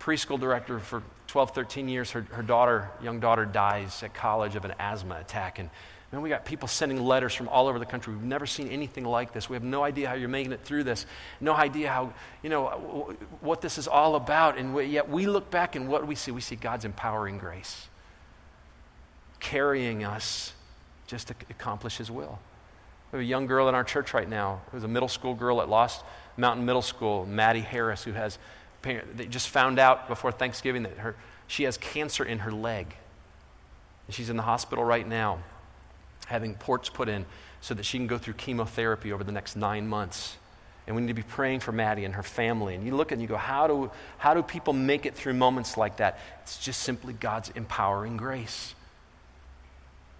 preschool 0.00 0.40
director 0.40 0.78
for 0.78 1.02
12, 1.26 1.50
13 1.50 1.88
years, 1.88 2.10
her, 2.12 2.22
her 2.32 2.42
daughter, 2.42 2.90
young 3.02 3.20
daughter, 3.20 3.44
dies 3.44 4.02
at 4.02 4.14
college 4.14 4.56
of 4.56 4.64
an 4.64 4.72
asthma 4.78 5.18
attack. 5.20 5.58
And 5.58 5.68
Man, 6.12 6.22
we 6.22 6.28
got 6.28 6.44
people 6.44 6.66
sending 6.66 7.00
letters 7.00 7.34
from 7.34 7.48
all 7.48 7.68
over 7.68 7.78
the 7.78 7.86
country. 7.86 8.12
We've 8.12 8.24
never 8.24 8.46
seen 8.46 8.68
anything 8.68 9.04
like 9.04 9.32
this. 9.32 9.48
We 9.48 9.54
have 9.54 9.62
no 9.62 9.84
idea 9.84 10.08
how 10.08 10.14
you're 10.14 10.28
making 10.28 10.52
it 10.52 10.64
through 10.64 10.82
this. 10.84 11.06
No 11.40 11.54
idea 11.54 11.88
how, 11.88 12.12
you 12.42 12.50
know, 12.50 13.14
what 13.40 13.60
this 13.60 13.78
is 13.78 13.86
all 13.86 14.16
about. 14.16 14.58
And 14.58 14.90
yet 14.90 15.08
we 15.08 15.26
look 15.26 15.50
back 15.50 15.76
and 15.76 15.88
what 15.88 16.04
we 16.06 16.16
see? 16.16 16.32
We 16.32 16.40
see 16.40 16.56
God's 16.56 16.84
empowering 16.84 17.38
grace, 17.38 17.86
carrying 19.38 20.02
us 20.02 20.52
just 21.06 21.28
to 21.28 21.34
accomplish 21.48 21.98
His 21.98 22.10
will. 22.10 22.40
We 23.12 23.18
have 23.18 23.24
a 23.24 23.28
young 23.28 23.46
girl 23.46 23.68
in 23.68 23.76
our 23.76 23.84
church 23.84 24.12
right 24.12 24.28
now 24.28 24.62
who's 24.72 24.82
a 24.82 24.88
middle 24.88 25.08
school 25.08 25.34
girl 25.34 25.60
at 25.60 25.68
lost 25.68 26.04
Mountain 26.36 26.64
Middle 26.64 26.82
School, 26.82 27.26
Maddie 27.26 27.60
Harris, 27.60 28.02
who 28.02 28.12
has, 28.12 28.38
they 28.82 29.26
just 29.26 29.48
found 29.48 29.78
out 29.78 30.08
before 30.08 30.32
Thanksgiving 30.32 30.84
that 30.84 30.98
her, 30.98 31.14
she 31.46 31.64
has 31.64 31.76
cancer 31.76 32.24
in 32.24 32.40
her 32.40 32.50
leg. 32.50 32.96
And 34.06 34.14
she's 34.14 34.30
in 34.30 34.36
the 34.36 34.42
hospital 34.42 34.82
right 34.82 35.06
now 35.06 35.40
having 36.30 36.54
ports 36.54 36.88
put 36.88 37.08
in 37.08 37.26
so 37.60 37.74
that 37.74 37.82
she 37.84 37.98
can 37.98 38.06
go 38.06 38.16
through 38.16 38.34
chemotherapy 38.34 39.12
over 39.12 39.24
the 39.24 39.32
next 39.32 39.56
nine 39.56 39.86
months. 39.86 40.36
And 40.86 40.94
we 40.94 41.02
need 41.02 41.08
to 41.08 41.14
be 41.14 41.22
praying 41.22 41.60
for 41.60 41.72
Maddie 41.72 42.04
and 42.04 42.14
her 42.14 42.22
family. 42.22 42.74
And 42.74 42.86
you 42.86 42.94
look 42.94 43.12
and 43.12 43.20
you 43.20 43.28
go, 43.28 43.36
how 43.36 43.66
do, 43.66 43.90
how 44.16 44.32
do 44.32 44.42
people 44.42 44.72
make 44.72 45.06
it 45.06 45.14
through 45.14 45.34
moments 45.34 45.76
like 45.76 45.96
that? 45.96 46.20
It's 46.42 46.58
just 46.58 46.82
simply 46.82 47.12
God's 47.12 47.50
empowering 47.50 48.16
grace 48.16 48.74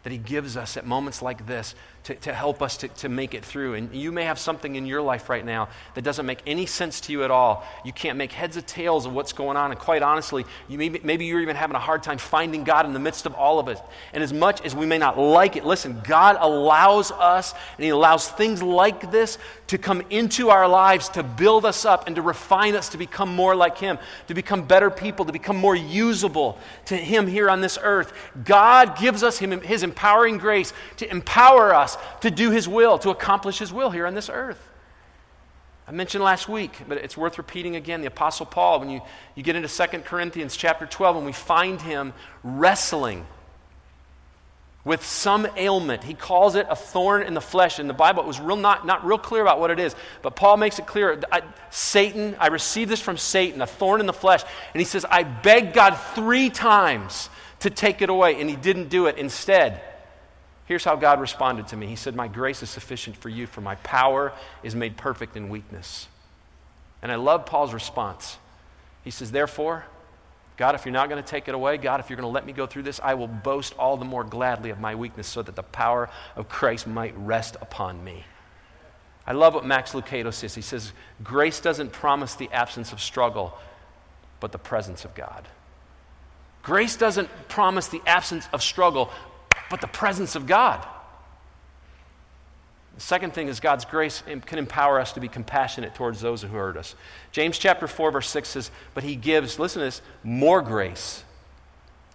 that 0.03 0.11
He 0.11 0.18
gives 0.18 0.57
us 0.57 0.77
at 0.77 0.87
moments 0.87 1.23
like 1.23 1.46
this 1.46 1.75
to, 2.04 2.14
to 2.14 2.32
help 2.32 2.62
us 2.62 2.78
to, 2.78 2.88
to 2.88 3.08
make 3.08 3.34
it 3.34 3.44
through. 3.44 3.74
And 3.74 3.94
you 3.94 4.10
may 4.10 4.24
have 4.24 4.38
something 4.38 4.76
in 4.76 4.86
your 4.86 5.02
life 5.02 5.28
right 5.28 5.44
now 5.44 5.68
that 5.94 6.02
doesn't 6.02 6.24
make 6.24 6.40
any 6.46 6.64
sense 6.64 7.00
to 7.02 7.12
you 7.12 7.24
at 7.24 7.30
all. 7.30 7.66
You 7.84 7.92
can't 7.92 8.16
make 8.16 8.32
heads 8.32 8.56
or 8.56 8.62
tails 8.62 9.04
of 9.04 9.12
what's 9.12 9.34
going 9.34 9.58
on. 9.58 9.70
And 9.70 9.78
quite 9.78 10.02
honestly, 10.02 10.46
you 10.68 10.78
may, 10.78 10.88
maybe 10.88 11.26
you're 11.26 11.42
even 11.42 11.56
having 11.56 11.76
a 11.76 11.80
hard 11.80 12.02
time 12.02 12.16
finding 12.16 12.64
God 12.64 12.86
in 12.86 12.94
the 12.94 12.98
midst 12.98 13.26
of 13.26 13.34
all 13.34 13.58
of 13.58 13.68
it. 13.68 13.78
And 14.14 14.22
as 14.22 14.32
much 14.32 14.62
as 14.62 14.74
we 14.74 14.86
may 14.86 14.96
not 14.96 15.18
like 15.18 15.56
it, 15.56 15.66
listen, 15.66 16.00
God 16.04 16.38
allows 16.40 17.10
us 17.12 17.52
and 17.76 17.84
He 17.84 17.90
allows 17.90 18.28
things 18.28 18.62
like 18.62 19.10
this 19.10 19.36
to 19.66 19.76
come 19.76 20.02
into 20.08 20.48
our 20.48 20.66
lives 20.66 21.10
to 21.10 21.22
build 21.22 21.66
us 21.66 21.84
up 21.84 22.06
and 22.06 22.16
to 22.16 22.22
refine 22.22 22.74
us 22.74 22.88
to 22.88 22.98
become 22.98 23.34
more 23.34 23.54
like 23.54 23.76
Him, 23.76 23.98
to 24.28 24.34
become 24.34 24.66
better 24.66 24.90
people, 24.90 25.26
to 25.26 25.32
become 25.32 25.56
more 25.56 25.76
usable 25.76 26.58
to 26.86 26.96
Him 26.96 27.26
here 27.26 27.50
on 27.50 27.60
this 27.60 27.78
earth. 27.82 28.12
God 28.44 28.98
gives 28.98 29.22
us 29.22 29.38
His 29.38 29.82
empowering 29.82 30.38
grace 30.38 30.72
to 30.96 31.10
empower 31.10 31.74
us 31.74 31.89
us 31.90 32.20
to 32.20 32.31
do 32.31 32.50
His 32.50 32.68
will, 32.68 32.98
to 32.98 33.11
accomplish 33.11 33.59
His 33.59 33.72
will 33.72 33.90
here 33.90 34.07
on 34.07 34.14
this 34.14 34.29
earth. 34.29 34.66
I 35.87 35.92
mentioned 35.92 36.22
last 36.22 36.48
week, 36.48 36.83
but 36.87 36.98
it's 36.98 37.16
worth 37.16 37.37
repeating 37.37 37.74
again. 37.74 38.00
The 38.00 38.07
Apostle 38.07 38.46
Paul, 38.46 38.79
when 38.81 38.90
you, 38.90 39.00
you 39.35 39.42
get 39.42 39.57
into 39.57 39.68
2 39.68 39.98
Corinthians 40.00 40.57
chapter 40.57 40.87
12, 40.87 41.16
and 41.16 41.26
we 41.26 41.33
find 41.33 41.81
him 41.81 42.12
wrestling 42.44 43.26
with 44.85 45.05
some 45.05 45.48
ailment. 45.57 46.05
He 46.05 46.14
calls 46.14 46.55
it 46.55 46.66
a 46.70 46.76
thorn 46.76 47.22
in 47.22 47.35
the 47.35 47.40
flesh. 47.40 47.81
In 47.81 47.88
the 47.88 47.92
Bible, 47.92 48.22
it 48.22 48.26
was 48.26 48.40
real 48.40 48.57
not, 48.57 48.87
not 48.87 49.05
real 49.05 49.18
clear 49.18 49.42
about 49.42 49.59
what 49.59 49.70
it 49.70 49.81
is. 49.81 49.96
But 50.22 50.37
Paul 50.37 50.59
makes 50.59 50.79
it 50.79 50.87
clear. 50.87 51.20
I, 51.31 51.42
Satan, 51.70 52.37
I 52.38 52.46
received 52.46 52.90
this 52.90 53.00
from 53.00 53.16
Satan, 53.16 53.61
a 53.61 53.66
thorn 53.66 53.98
in 53.98 54.07
the 54.07 54.12
flesh. 54.12 54.42
And 54.72 54.81
he 54.81 54.85
says, 54.85 55.05
I 55.05 55.24
begged 55.24 55.74
God 55.74 55.96
three 56.14 56.50
times 56.50 57.29
to 57.61 57.70
take 57.70 58.00
it 58.00 58.09
away, 58.09 58.40
and 58.40 58.48
he 58.48 58.57
didn't 58.57 58.90
do 58.90 59.07
it. 59.07 59.18
Instead, 59.18 59.83
Here's 60.70 60.85
how 60.85 60.94
God 60.94 61.20
responded 61.20 61.66
to 61.66 61.76
me 61.76 61.88
He 61.88 61.96
said, 61.96 62.14
My 62.14 62.28
grace 62.28 62.62
is 62.62 62.70
sufficient 62.70 63.16
for 63.16 63.28
you, 63.28 63.48
for 63.48 63.61
my 63.61 63.74
power 63.74 64.33
is 64.62 64.76
made 64.76 64.96
perfect 64.96 65.37
in 65.37 65.48
weakness. 65.48 66.06
And 67.02 67.11
I 67.11 67.16
love 67.16 67.44
Paul's 67.44 67.74
response. 67.74 68.38
He 69.02 69.11
says, 69.11 69.33
Therefore, 69.33 69.85
God, 70.56 70.76
if 70.76 70.85
you're 70.85 70.92
not 70.92 71.09
going 71.09 71.20
to 71.20 71.28
take 71.28 71.48
it 71.48 71.56
away, 71.56 71.76
God, 71.76 71.98
if 71.98 72.09
you're 72.09 72.16
going 72.16 72.28
to 72.28 72.33
let 72.33 72.46
me 72.46 72.52
go 72.52 72.68
through 72.68 72.85
this, 72.85 73.00
I 73.02 73.14
will 73.14 73.26
boast 73.26 73.74
all 73.80 73.96
the 73.96 74.04
more 74.04 74.22
gladly 74.22 74.70
of 74.70 74.78
my 74.78 74.94
weakness 74.94 75.26
so 75.26 75.42
that 75.42 75.56
the 75.56 75.64
power 75.64 76.09
of 76.37 76.48
Christ 76.48 76.87
might 76.87 77.18
rest 77.18 77.56
upon 77.61 78.04
me. 78.04 78.22
I 79.26 79.33
love 79.33 79.54
what 79.54 79.66
Max 79.66 79.90
Lucado 79.90 80.33
says. 80.33 80.54
He 80.54 80.62
says, 80.62 80.92
Grace 81.24 81.61
doesn't 81.61 81.90
promise 81.90 82.37
the 82.37 82.48
absence 82.52 82.92
of 82.92 83.00
struggle, 83.00 83.59
but 84.38 84.52
the 84.52 84.59
presence 84.59 85.04
of 85.04 85.16
God. 85.16 85.48
Grace 86.62 86.96
doesn't 86.96 87.28
promise 87.48 87.88
the 87.88 88.02
absence 88.06 88.46
of 88.52 88.62
struggle, 88.62 89.11
but 89.70 89.80
the 89.80 89.87
presence 89.87 90.35
of 90.37 90.46
God. 90.46 90.85
The 92.96 93.00
second 93.00 93.33
thing 93.33 93.48
is 93.48 93.61
God's 93.61 93.87
grace 93.87 94.22
can 94.44 94.59
empower 94.59 95.00
us 95.00 95.12
to 95.12 95.20
be 95.20 95.28
compassionate 95.28 95.94
towards 95.94 96.20
those 96.20 96.42
who 96.42 96.48
hurt 96.48 96.76
us. 96.76 96.94
James 97.33 97.56
chapter 97.56 97.87
4, 97.87 98.11
verse 98.11 98.28
6 98.28 98.48
says, 98.48 98.70
But 98.92 99.04
he 99.04 99.16
gives, 99.16 99.59
listen 99.59 99.80
to 99.80 99.87
this, 99.87 100.02
more 100.22 100.61
grace. 100.61 101.24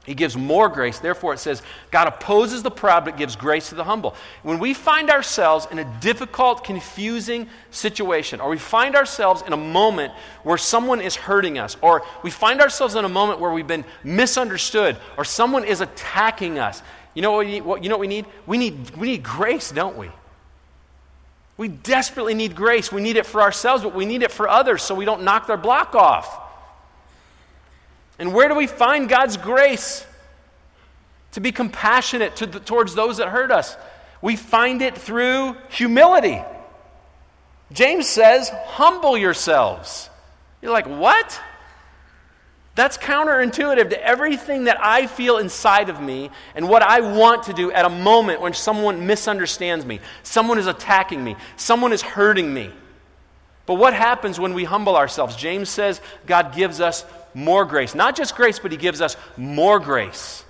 He 0.05 0.13
gives 0.13 0.37
more 0.37 0.69
grace. 0.69 0.99
Therefore, 0.99 1.33
it 1.33 1.39
says, 1.39 1.63
God 1.89 2.07
opposes 2.07 2.61
the 2.61 2.69
proud, 2.69 3.05
but 3.05 3.17
gives 3.17 3.35
grace 3.35 3.69
to 3.69 3.75
the 3.75 3.83
humble. 3.83 4.15
When 4.43 4.59
we 4.59 4.75
find 4.75 5.09
ourselves 5.09 5.67
in 5.71 5.79
a 5.79 5.99
difficult, 5.99 6.63
confusing 6.63 7.49
situation, 7.71 8.39
or 8.39 8.49
we 8.51 8.59
find 8.59 8.95
ourselves 8.95 9.41
in 9.41 9.53
a 9.53 9.57
moment 9.57 10.13
where 10.43 10.59
someone 10.59 11.01
is 11.01 11.15
hurting 11.15 11.57
us, 11.57 11.75
or 11.81 12.03
we 12.21 12.29
find 12.29 12.61
ourselves 12.61 12.93
in 12.93 13.03
a 13.03 13.09
moment 13.09 13.39
where 13.39 13.51
we've 13.51 13.65
been 13.65 13.85
misunderstood, 14.03 14.97
or 15.17 15.25
someone 15.25 15.63
is 15.63 15.81
attacking 15.81 16.59
us, 16.59 16.83
you 17.15 17.21
know 17.21 17.32
what 17.32 17.45
we 17.45 17.51
need? 17.54 17.62
What, 17.63 17.84
you 17.84 17.89
know 17.89 17.95
what 17.95 18.01
we 18.01 18.08
need? 18.08 18.25
We 18.45 18.58
need, 18.58 18.95
we 18.97 19.08
need 19.08 19.23
grace, 19.23 19.71
don't 19.71 19.97
we? 19.97 20.10
We 21.58 21.69
desperately 21.69 22.34
need 22.34 22.56
grace. 22.56 22.91
We 22.91 23.01
need 23.01 23.15
it 23.15 23.25
for 23.25 23.41
ourselves, 23.41 23.82
but 23.82 23.95
we 23.95 24.06
need 24.06 24.21
it 24.21 24.32
for 24.32 24.47
others 24.47 24.84
so 24.84 24.93
we 24.93 25.06
don't 25.06 25.23
knock 25.23 25.47
their 25.47 25.58
block 25.58 25.95
off. 25.95 26.41
And 28.19 28.34
where 28.34 28.49
do 28.49 28.56
we 28.56 28.67
find 28.67 29.10
God's 29.10 29.38
grace 29.38 30.06
to 31.32 31.39
be 31.39 31.51
compassionate 31.51 32.36
to 32.38 32.45
the, 32.45 32.60
towards 32.60 32.93
those 32.93 33.17
that 33.17 33.30
hurt 33.30 33.51
us? 33.51 33.78
We 34.21 34.36
find 34.36 34.82
it 34.82 34.97
through 34.97 35.56
humility. 35.69 36.41
James 37.71 38.08
says, 38.08 38.49
humble 38.65 39.17
yourselves. 39.17 40.10
You're 40.62 40.71
like, 40.71 40.88
what? 40.88 41.39
That's 42.75 42.97
counterintuitive 42.97 43.91
to 43.91 44.05
everything 44.05 44.65
that 44.65 44.77
I 44.81 45.07
feel 45.07 45.38
inside 45.38 45.89
of 45.89 46.01
me 46.01 46.29
and 46.55 46.67
what 46.67 46.83
I 46.83 46.99
want 46.99 47.43
to 47.43 47.53
do 47.53 47.71
at 47.71 47.85
a 47.85 47.89
moment 47.89 48.41
when 48.41 48.53
someone 48.53 49.07
misunderstands 49.07 49.85
me, 49.85 50.01
someone 50.23 50.59
is 50.59 50.67
attacking 50.67 51.23
me, 51.23 51.38
someone 51.55 51.93
is 51.93 52.01
hurting 52.01 52.53
me. 52.53 52.69
But 53.65 53.75
what 53.75 53.93
happens 53.93 54.39
when 54.39 54.53
we 54.53 54.65
humble 54.65 54.97
ourselves? 54.97 55.38
James 55.38 55.69
says 55.69 56.01
God 56.25 56.53
gives 56.53 56.81
us 56.81 57.05
more 57.33 57.63
grace. 57.63 57.95
Not 57.95 58.15
just 58.15 58.35
grace, 58.35 58.59
but 58.59 58.71
He 58.71 58.77
gives 58.77 58.99
us 58.99 59.15
more 59.38 59.79
grace. 59.79 60.43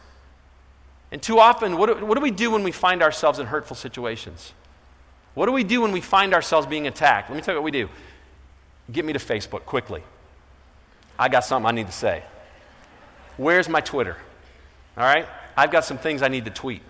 And 1.12 1.22
too 1.22 1.40
often, 1.40 1.78
what 1.78 2.00
do, 2.00 2.06
what 2.06 2.16
do 2.16 2.22
we 2.22 2.32
do 2.32 2.52
when 2.52 2.64
we 2.64 2.72
find 2.72 3.04
ourselves 3.04 3.38
in 3.38 3.46
hurtful 3.46 3.76
situations? 3.76 4.52
What 5.36 5.46
do 5.46 5.52
we 5.52 5.64
do 5.64 5.82
when 5.82 5.92
we 5.92 6.02
find 6.02 6.34
ourselves 6.34 6.66
being 6.66 6.88
attacked? 6.88 7.30
Let 7.30 7.36
me 7.36 7.42
tell 7.42 7.54
you 7.54 7.62
what 7.62 7.66
we 7.66 7.72
do. 7.72 7.88
Get 8.92 9.06
me 9.06 9.14
to 9.14 9.20
Facebook 9.20 9.66
quickly. 9.66 10.04
I 11.18 11.30
got 11.30 11.46
something 11.46 11.68
I 11.68 11.72
need 11.72 11.88
to 11.88 11.94
say. 11.94 12.24
Where's 13.38 13.70
my 13.70 13.82
Twitter? 13.82 14.18
All 14.98 15.04
right? 15.04 15.28
I've 15.58 15.72
got 15.72 15.86
some 15.86 15.98
things 15.98 16.22
I 16.22 16.28
need 16.28 16.46
to 16.46 16.52
tweet. 16.52 16.82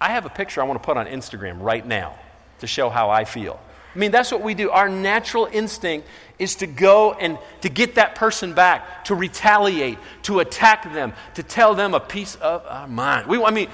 I 0.00 0.10
have 0.10 0.26
a 0.26 0.30
picture 0.30 0.60
I 0.60 0.64
want 0.64 0.82
to 0.82 0.84
put 0.84 0.96
on 0.96 1.06
Instagram 1.06 1.60
right 1.60 1.86
now 1.86 2.16
to 2.58 2.66
show 2.66 2.90
how 2.90 3.10
I 3.10 3.24
feel. 3.24 3.60
I 3.94 3.98
mean, 3.98 4.10
that's 4.10 4.32
what 4.32 4.40
we 4.40 4.54
do. 4.54 4.70
Our 4.70 4.88
natural 4.88 5.48
instinct 5.50 6.08
is 6.38 6.56
to 6.56 6.66
go 6.66 7.12
and 7.12 7.38
to 7.60 7.68
get 7.68 7.96
that 7.96 8.14
person 8.14 8.54
back, 8.54 9.04
to 9.04 9.14
retaliate, 9.14 9.98
to 10.22 10.40
attack 10.40 10.92
them, 10.92 11.12
to 11.34 11.42
tell 11.42 11.74
them 11.74 11.94
a 11.94 12.00
piece 12.00 12.34
of 12.36 12.64
our 12.66 12.88
mind. 12.88 13.28
We, 13.28 13.42
I 13.42 13.50
mean, 13.50 13.68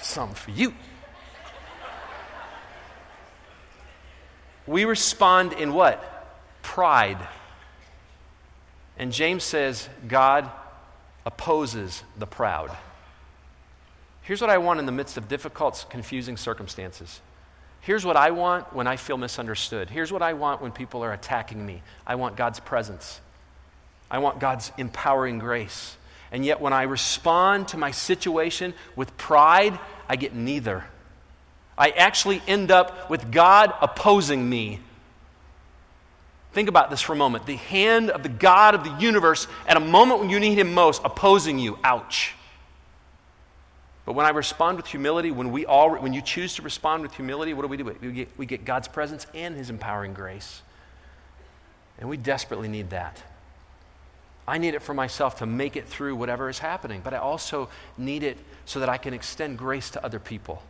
something 0.00 0.34
for 0.34 0.50
you. 0.50 0.72
We 4.66 4.84
respond 4.84 5.52
in 5.52 5.74
what? 5.74 6.15
Pride. 6.66 7.18
And 8.98 9.12
James 9.12 9.44
says, 9.44 9.88
God 10.08 10.50
opposes 11.24 12.02
the 12.18 12.26
proud. 12.26 12.76
Here's 14.22 14.40
what 14.40 14.50
I 14.50 14.58
want 14.58 14.80
in 14.80 14.86
the 14.86 14.92
midst 14.92 15.16
of 15.16 15.28
difficult, 15.28 15.86
confusing 15.88 16.36
circumstances. 16.36 17.20
Here's 17.82 18.04
what 18.04 18.16
I 18.16 18.32
want 18.32 18.74
when 18.74 18.88
I 18.88 18.96
feel 18.96 19.16
misunderstood. 19.16 19.88
Here's 19.88 20.10
what 20.10 20.22
I 20.22 20.32
want 20.32 20.60
when 20.60 20.72
people 20.72 21.04
are 21.04 21.12
attacking 21.12 21.64
me. 21.64 21.82
I 22.04 22.16
want 22.16 22.36
God's 22.36 22.58
presence. 22.58 23.20
I 24.10 24.18
want 24.18 24.40
God's 24.40 24.72
empowering 24.76 25.38
grace. 25.38 25.96
And 26.32 26.44
yet, 26.44 26.60
when 26.60 26.72
I 26.72 26.82
respond 26.82 27.68
to 27.68 27.76
my 27.76 27.92
situation 27.92 28.74
with 28.96 29.16
pride, 29.16 29.78
I 30.08 30.16
get 30.16 30.34
neither. 30.34 30.84
I 31.78 31.90
actually 31.90 32.42
end 32.48 32.72
up 32.72 33.08
with 33.08 33.30
God 33.30 33.72
opposing 33.80 34.50
me. 34.50 34.80
Think 36.56 36.70
about 36.70 36.88
this 36.88 37.02
for 37.02 37.12
a 37.12 37.16
moment. 37.16 37.44
The 37.44 37.56
hand 37.56 38.08
of 38.08 38.22
the 38.22 38.30
God 38.30 38.74
of 38.74 38.82
the 38.82 38.96
universe 38.98 39.46
at 39.68 39.76
a 39.76 39.80
moment 39.80 40.20
when 40.20 40.30
you 40.30 40.40
need 40.40 40.56
Him 40.56 40.72
most 40.72 41.02
opposing 41.04 41.58
you. 41.58 41.78
Ouch. 41.84 42.32
But 44.06 44.14
when 44.14 44.24
I 44.24 44.30
respond 44.30 44.78
with 44.78 44.86
humility, 44.86 45.30
when, 45.30 45.52
we 45.52 45.66
all, 45.66 45.94
when 45.96 46.14
you 46.14 46.22
choose 46.22 46.54
to 46.54 46.62
respond 46.62 47.02
with 47.02 47.12
humility, 47.12 47.52
what 47.52 47.60
do 47.60 47.68
we 47.68 47.76
do? 47.76 47.84
We 47.84 48.10
get, 48.10 48.38
we 48.38 48.46
get 48.46 48.64
God's 48.64 48.88
presence 48.88 49.26
and 49.34 49.54
His 49.54 49.68
empowering 49.68 50.14
grace. 50.14 50.62
And 51.98 52.08
we 52.08 52.16
desperately 52.16 52.68
need 52.68 52.88
that. 52.88 53.22
I 54.48 54.56
need 54.56 54.72
it 54.72 54.80
for 54.80 54.94
myself 54.94 55.40
to 55.40 55.46
make 55.46 55.76
it 55.76 55.86
through 55.86 56.16
whatever 56.16 56.48
is 56.48 56.60
happening, 56.60 57.02
but 57.04 57.12
I 57.12 57.18
also 57.18 57.68
need 57.98 58.22
it 58.22 58.38
so 58.64 58.80
that 58.80 58.88
I 58.88 58.96
can 58.96 59.12
extend 59.12 59.58
grace 59.58 59.90
to 59.90 60.02
other 60.02 60.18
people, 60.18 60.62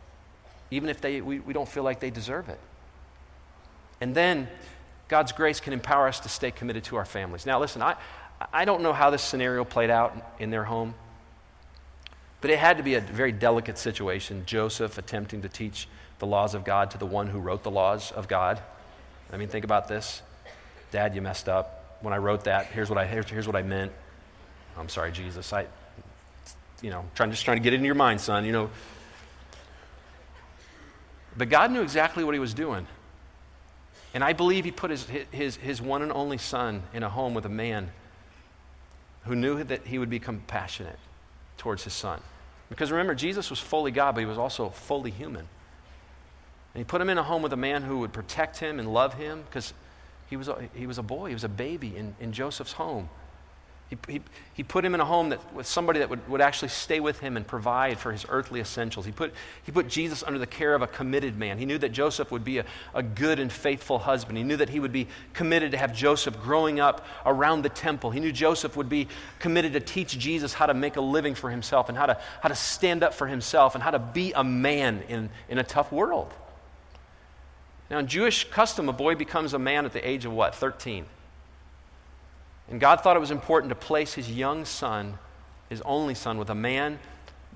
even 0.69 0.89
if 0.89 0.99
they, 0.99 1.21
we, 1.21 1.39
we 1.39 1.53
don't 1.53 1.69
feel 1.69 1.83
like 1.83 2.01
they 2.01 2.09
deserve 2.09 2.49
it. 2.49 2.59
And 4.01 4.13
then 4.13 4.49
God's 5.07 5.31
grace 5.31 5.59
can 5.59 5.73
empower 5.73 6.07
us 6.07 6.19
to 6.21 6.29
stay 6.29 6.51
committed 6.51 6.83
to 6.85 6.97
our 6.97 7.05
families. 7.05 7.45
Now, 7.45 7.59
listen, 7.59 7.81
I, 7.81 7.95
I 8.51 8.65
don't 8.65 8.81
know 8.81 8.93
how 8.93 9.09
this 9.09 9.21
scenario 9.21 9.63
played 9.63 9.89
out 9.89 10.15
in 10.39 10.49
their 10.49 10.65
home, 10.65 10.93
but 12.41 12.49
it 12.49 12.59
had 12.59 12.77
to 12.77 12.83
be 12.83 12.95
a 12.95 13.01
very 13.01 13.31
delicate 13.31 13.77
situation. 13.77 14.43
Joseph 14.45 14.97
attempting 14.97 15.41
to 15.41 15.49
teach 15.49 15.87
the 16.19 16.27
laws 16.27 16.53
of 16.53 16.63
God 16.63 16.91
to 16.91 16.97
the 16.97 17.05
one 17.05 17.27
who 17.27 17.39
wrote 17.39 17.63
the 17.63 17.71
laws 17.71 18.11
of 18.11 18.27
God. 18.27 18.61
I 19.31 19.37
mean, 19.37 19.47
think 19.47 19.65
about 19.65 19.87
this. 19.87 20.21
Dad, 20.91 21.15
you 21.15 21.21
messed 21.21 21.49
up. 21.49 21.97
When 22.01 22.13
I 22.13 22.17
wrote 22.17 22.43
that, 22.45 22.67
here's 22.67 22.89
what 22.89 22.97
I, 22.97 23.05
here's, 23.05 23.47
what 23.47 23.55
I 23.55 23.61
meant. 23.61 23.91
I'm 24.77 24.89
sorry, 24.89 25.11
Jesus. 25.11 25.51
I, 25.51 25.65
you 26.81 26.89
know, 26.89 27.05
trying, 27.15 27.31
just 27.31 27.43
trying 27.43 27.57
to 27.57 27.63
get 27.63 27.73
it 27.73 27.77
in 27.77 27.85
your 27.85 27.95
mind, 27.95 28.21
son, 28.21 28.45
you 28.45 28.51
know. 28.51 28.69
But 31.35 31.49
God 31.49 31.71
knew 31.71 31.81
exactly 31.81 32.23
what 32.23 32.33
he 32.33 32.39
was 32.39 32.53
doing. 32.53 32.87
And 34.13 34.23
I 34.23 34.33
believe 34.33 34.65
he 34.65 34.71
put 34.71 34.89
his, 34.89 35.05
his, 35.31 35.57
his 35.57 35.81
one 35.81 36.01
and 36.01 36.11
only 36.11 36.37
son 36.37 36.83
in 36.93 37.03
a 37.03 37.09
home 37.09 37.33
with 37.33 37.45
a 37.45 37.49
man 37.49 37.91
who 39.25 39.35
knew 39.35 39.63
that 39.63 39.85
he 39.85 39.99
would 39.99 40.09
be 40.09 40.19
compassionate 40.19 40.97
towards 41.57 41.83
his 41.83 41.93
son. 41.93 42.21
Because 42.69 42.91
remember, 42.91 43.15
Jesus 43.15 43.49
was 43.49 43.59
fully 43.59 43.91
God, 43.91 44.15
but 44.15 44.21
he 44.21 44.25
was 44.25 44.37
also 44.37 44.69
fully 44.69 45.11
human. 45.11 45.47
And 46.73 46.79
he 46.79 46.83
put 46.83 47.01
him 47.01 47.09
in 47.09 47.17
a 47.17 47.23
home 47.23 47.41
with 47.41 47.53
a 47.53 47.57
man 47.57 47.83
who 47.83 47.99
would 47.99 48.13
protect 48.13 48.59
him 48.59 48.79
and 48.79 48.93
love 48.93 49.13
him 49.15 49.43
because 49.47 49.73
he 50.29 50.37
was 50.37 50.47
a, 50.47 50.69
he 50.73 50.87
was 50.87 50.97
a 50.97 51.03
boy, 51.03 51.27
he 51.27 51.33
was 51.33 51.43
a 51.43 51.49
baby 51.49 51.95
in, 51.95 52.15
in 52.19 52.31
Joseph's 52.31 52.73
home. 52.73 53.09
He, 53.89 53.97
he, 54.09 54.21
he 54.53 54.63
put 54.63 54.83
him 54.83 54.93
in 54.95 54.99
a 54.99 55.05
home 55.05 55.29
that, 55.29 55.53
with 55.53 55.65
somebody 55.65 55.99
that 55.99 56.09
would, 56.09 56.27
would 56.27 56.41
actually 56.41 56.67
stay 56.67 56.99
with 56.99 57.19
him 57.19 57.37
and 57.37 57.47
provide 57.47 57.97
for 57.97 58.11
his 58.11 58.25
earthly 58.27 58.59
essentials. 58.59 59.05
He 59.05 59.13
put, 59.13 59.33
he 59.63 59.71
put 59.71 59.87
Jesus 59.87 60.23
under 60.23 60.39
the 60.39 60.47
care 60.47 60.75
of 60.75 60.81
a 60.81 60.87
committed 60.87 61.37
man. 61.37 61.57
He 61.57 61.65
knew 61.65 61.77
that 61.77 61.93
Joseph 61.93 62.29
would 62.29 62.43
be 62.43 62.57
a, 62.57 62.65
a 62.93 63.01
good 63.01 63.39
and 63.39 63.49
faithful 63.49 63.99
husband. 63.99 64.37
He 64.37 64.43
knew 64.43 64.57
that 64.57 64.67
he 64.67 64.81
would 64.81 64.91
be 64.91 65.07
committed 65.33 65.71
to 65.71 65.77
have 65.77 65.95
Joseph 65.95 66.41
growing 66.41 66.81
up 66.81 67.05
around 67.25 67.61
the 67.61 67.69
temple. 67.69 68.11
He 68.11 68.19
knew 68.19 68.33
Joseph 68.33 68.75
would 68.75 68.89
be 68.89 69.07
committed 69.39 69.71
to 69.73 69.79
teach 69.79 70.19
Jesus 70.19 70.53
how 70.53 70.65
to 70.65 70.73
make 70.73 70.97
a 70.97 71.01
living 71.01 71.33
for 71.33 71.49
himself 71.49 71.87
and 71.87 71.97
how 71.97 72.07
to, 72.07 72.19
how 72.41 72.49
to 72.49 72.55
stand 72.55 73.03
up 73.03 73.13
for 73.13 73.25
himself 73.27 73.73
and 73.73 73.81
how 73.81 73.91
to 73.91 73.99
be 73.99 74.33
a 74.33 74.43
man 74.43 75.01
in, 75.07 75.29
in 75.47 75.59
a 75.59 75.63
tough 75.63 75.93
world. 75.93 76.33
Now, 77.89 77.99
in 77.99 78.07
Jewish 78.07 78.49
custom, 78.49 78.89
a 78.89 78.93
boy 78.93 79.15
becomes 79.15 79.53
a 79.53 79.59
man 79.59 79.85
at 79.85 79.93
the 79.93 80.05
age 80.05 80.25
of 80.25 80.33
what? 80.33 80.55
13. 80.55 81.05
And 82.69 82.79
God 82.79 83.01
thought 83.01 83.15
it 83.15 83.21
was 83.21 83.31
important 83.31 83.69
to 83.69 83.75
place 83.75 84.13
his 84.13 84.29
young 84.29 84.65
son, 84.65 85.17
his 85.69 85.81
only 85.81 86.15
son, 86.15 86.37
with 86.37 86.49
a 86.49 86.55
man 86.55 86.99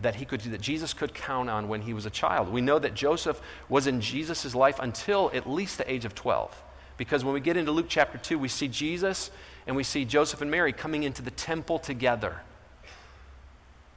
that 0.02 0.16
he 0.16 0.26
could 0.26 0.42
that 0.42 0.62
Jesus 0.62 0.94
could 0.94 1.14
count 1.14 1.50
on 1.50 1.68
when 1.68 1.82
he 1.82 1.94
was 1.94 2.06
a 2.06 2.10
child. 2.10 2.50
We 2.50 2.62
know 2.62 2.80
that 2.80 2.94
Joseph 2.94 3.40
was 3.70 3.88
in 3.88 4.02
Jesus' 4.02 4.56
life 4.56 4.80
until 4.80 5.30
at 5.34 5.50
least 5.50 5.78
the 5.78 5.92
age 5.92 6.06
of 6.06 6.16
12. 6.16 6.64
Because 6.98 7.24
when 7.24 7.34
we 7.34 7.40
get 7.40 7.58
into 7.58 7.72
Luke 7.72 7.88
chapter 7.90 8.18
2, 8.18 8.40
we 8.40 8.48
see 8.48 8.68
Jesus 8.68 9.32
and 9.68 9.76
we 9.76 9.84
see 9.84 10.06
Joseph 10.06 10.42
and 10.42 10.50
Mary 10.50 10.74
coming 10.74 11.04
into 11.04 11.22
the 11.22 11.32
temple 11.32 11.80
together. 11.80 12.38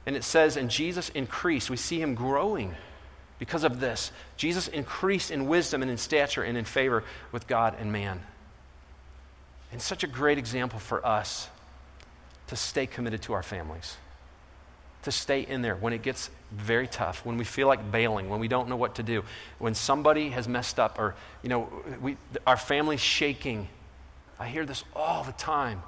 And 0.05 0.15
it 0.15 0.23
says, 0.23 0.57
and 0.57 0.69
Jesus 0.69 1.09
increased. 1.09 1.69
We 1.69 1.77
see 1.77 1.99
him 1.99 2.13
growing 2.13 2.75
because 3.39 3.63
of 3.63 3.79
this. 3.79 4.11
Jesus 4.37 4.67
increased 4.67 5.31
in 5.31 5.47
wisdom 5.47 5.81
and 5.81 5.89
in 5.89 5.97
stature 5.97 6.43
and 6.43 6.57
in 6.57 6.65
favor 6.65 7.03
with 7.31 7.47
God 7.47 7.75
and 7.79 7.91
man. 7.91 8.21
And 9.75 9.81
such 9.81 10.05
a 10.05 10.07
great 10.07 10.37
example 10.37 10.79
for 10.79 11.05
us 11.05 11.49
to 12.47 12.55
stay 12.55 12.87
committed 12.87 13.21
to 13.23 13.33
our 13.33 13.43
families, 13.43 13.97
to 15.03 15.11
stay 15.11 15.41
in 15.41 15.61
there 15.61 15.75
when 15.75 15.91
it 15.91 16.01
gets 16.01 16.29
very 16.53 16.87
tough, 16.87 17.25
when 17.25 17.35
we 17.35 17.43
feel 17.43 17.67
like 17.67 17.91
bailing, 17.91 18.29
when 18.29 18.39
we 18.39 18.47
don't 18.47 18.69
know 18.69 18.77
what 18.77 18.95
to 18.95 19.03
do, 19.03 19.25
when 19.59 19.75
somebody 19.75 20.29
has 20.29 20.47
messed 20.47 20.79
up 20.79 20.97
or, 20.97 21.13
you 21.43 21.49
know, 21.49 21.67
we, 21.99 22.15
our 22.47 22.55
family's 22.55 23.01
shaking. 23.01 23.67
I 24.39 24.47
hear 24.47 24.65
this 24.65 24.85
all 24.95 25.25
the 25.25 25.33
time. 25.33 25.83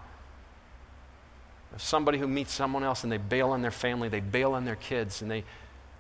If 1.74 1.82
somebody 1.82 2.18
who 2.18 2.28
meets 2.28 2.52
someone 2.52 2.84
else 2.84 3.04
and 3.04 3.12
they 3.12 3.16
bail 3.16 3.52
on 3.52 3.62
their 3.62 3.72
family, 3.72 4.10
they 4.10 4.20
bail 4.20 4.52
on 4.52 4.66
their 4.66 4.76
kids, 4.76 5.22
and 5.22 5.32
they, 5.32 5.46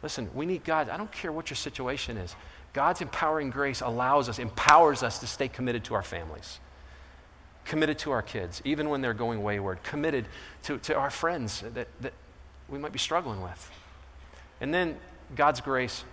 listen, 0.04 0.30
we 0.36 0.45
need 0.45 0.65
God. 0.65 0.89
I 0.89 0.97
don't 0.97 1.13
care 1.13 1.32
what 1.32 1.50
your 1.50 1.56
situation 1.56 2.17
is. 2.17 2.36
God's 2.73 3.00
empowering 3.00 3.50
grace 3.50 3.80
allows 3.80 4.28
us, 4.28 4.39
empowers 4.39 5.04
us 5.04 5.19
to 5.19 5.26
stay 5.28 5.47
committed 5.47 5.86
to 5.86 5.93
our 5.93 6.04
families 6.04 6.60
committed 7.67 7.99
to 7.99 8.12
our 8.12 8.21
kids, 8.21 8.62
even 8.65 8.89
when 8.89 9.01
they're 9.01 9.13
going 9.13 9.43
wayward, 9.43 9.84
committed 9.84 10.25
to, 10.63 10.77
to 10.80 10.95
our 10.95 11.10
friends 11.10 11.62
that, 11.73 11.88
that 12.01 12.13
we 12.67 12.80
might 12.80 12.93
be 12.93 12.99
struggling 12.99 13.41
with. 13.41 13.71
And 14.60 14.73
then 14.73 14.97
God's 15.36 15.62
grace 15.62 16.03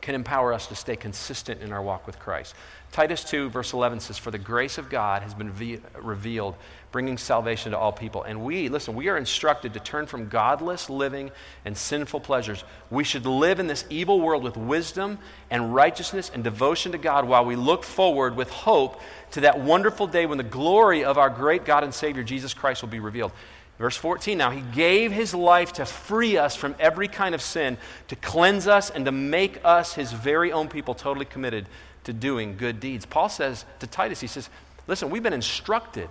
can 0.00 0.14
empower 0.14 0.52
us 0.52 0.66
to 0.68 0.74
stay 0.74 0.96
consistent 0.96 1.60
in 1.60 1.72
our 1.72 1.82
walk 1.82 2.06
with 2.06 2.18
Christ. 2.18 2.54
Titus 2.90 3.22
2, 3.24 3.50
verse 3.50 3.72
11 3.74 4.00
says, 4.00 4.16
For 4.16 4.30
the 4.30 4.38
grace 4.38 4.78
of 4.78 4.88
God 4.88 5.22
has 5.22 5.34
been 5.34 5.50
ve- 5.50 5.80
revealed, 6.00 6.54
bringing 6.90 7.18
salvation 7.18 7.72
to 7.72 7.78
all 7.78 7.92
people. 7.92 8.22
And 8.22 8.42
we, 8.42 8.68
listen, 8.68 8.94
we 8.94 9.08
are 9.08 9.18
instructed 9.18 9.74
to 9.74 9.80
turn 9.80 10.06
from 10.06 10.28
godless 10.28 10.88
living 10.88 11.30
and 11.66 11.76
sinful 11.76 12.20
pleasures. 12.20 12.64
We 12.90 13.04
should 13.04 13.26
live 13.26 13.60
in 13.60 13.66
this 13.66 13.84
evil 13.90 14.20
world 14.20 14.42
with 14.42 14.56
wisdom 14.56 15.18
and 15.50 15.74
righteousness 15.74 16.30
and 16.32 16.42
devotion 16.42 16.92
to 16.92 16.98
God 16.98 17.26
while 17.26 17.44
we 17.44 17.56
look 17.56 17.84
forward 17.84 18.36
with 18.36 18.48
hope 18.48 19.00
to 19.32 19.42
that 19.42 19.60
wonderful 19.60 20.06
day 20.06 20.24
when 20.24 20.38
the 20.38 20.44
glory 20.44 21.04
of 21.04 21.18
our 21.18 21.30
great 21.30 21.66
God 21.66 21.84
and 21.84 21.92
Savior, 21.92 22.22
Jesus 22.22 22.54
Christ, 22.54 22.82
will 22.82 22.88
be 22.88 23.00
revealed. 23.00 23.32
Verse 23.78 23.96
14 23.96 24.36
now, 24.36 24.50
he 24.50 24.60
gave 24.60 25.12
his 25.12 25.32
life 25.32 25.74
to 25.74 25.86
free 25.86 26.36
us 26.36 26.56
from 26.56 26.74
every 26.80 27.06
kind 27.06 27.34
of 27.34 27.40
sin, 27.40 27.78
to 28.08 28.16
cleanse 28.16 28.66
us, 28.66 28.90
and 28.90 29.04
to 29.04 29.12
make 29.12 29.60
us 29.64 29.94
his 29.94 30.12
very 30.12 30.50
own 30.50 30.68
people, 30.68 30.94
totally 30.94 31.24
committed 31.24 31.66
to 32.04 32.12
doing 32.12 32.56
good 32.56 32.80
deeds. 32.80 33.06
Paul 33.06 33.28
says 33.28 33.64
to 33.78 33.86
Titus, 33.86 34.20
he 34.20 34.26
says, 34.26 34.50
Listen, 34.88 35.10
we've 35.10 35.22
been 35.22 35.32
instructed 35.32 36.08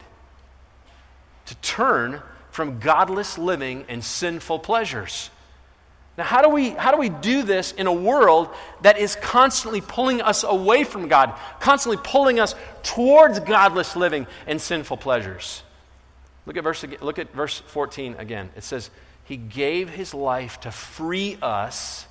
to 1.48 1.56
turn 1.56 2.22
from 2.52 2.80
godless 2.80 3.38
living 3.38 3.86
and 3.90 4.04
sinful 4.04 4.60
pleasures. 4.60 5.30
Now, 6.18 6.24
how 6.24 6.42
do, 6.42 6.50
we, 6.50 6.70
how 6.70 6.92
do 6.92 6.98
we 6.98 7.10
do 7.10 7.44
this 7.44 7.72
in 7.74 7.86
a 7.86 7.94
world 7.94 8.50
that 8.82 8.98
is 8.98 9.16
constantly 9.18 9.82
pulling 9.82 10.22
us 10.22 10.44
away 10.44 10.84
from 10.84 11.08
God, 11.08 11.38
constantly 11.60 12.02
pulling 12.04 12.40
us 12.40 12.56
towards 12.82 13.40
godless 13.42 13.96
living 13.96 14.26
and 14.48 14.60
sinful 14.60 14.98
pleasures? 14.98 15.64
Look 16.48 16.58
at 16.58 16.64
verse, 16.64 16.84
look 17.02 17.20
at 17.20 17.32
verse 17.34 17.60
14 17.60 18.16
again. 18.18 18.50
It 18.56 18.64
says, 18.64 18.90
He 19.26 19.38
gave 19.38 19.90
His 19.90 20.14
life 20.14 20.60
to 20.62 20.72
free 20.72 21.38
us 21.42 22.08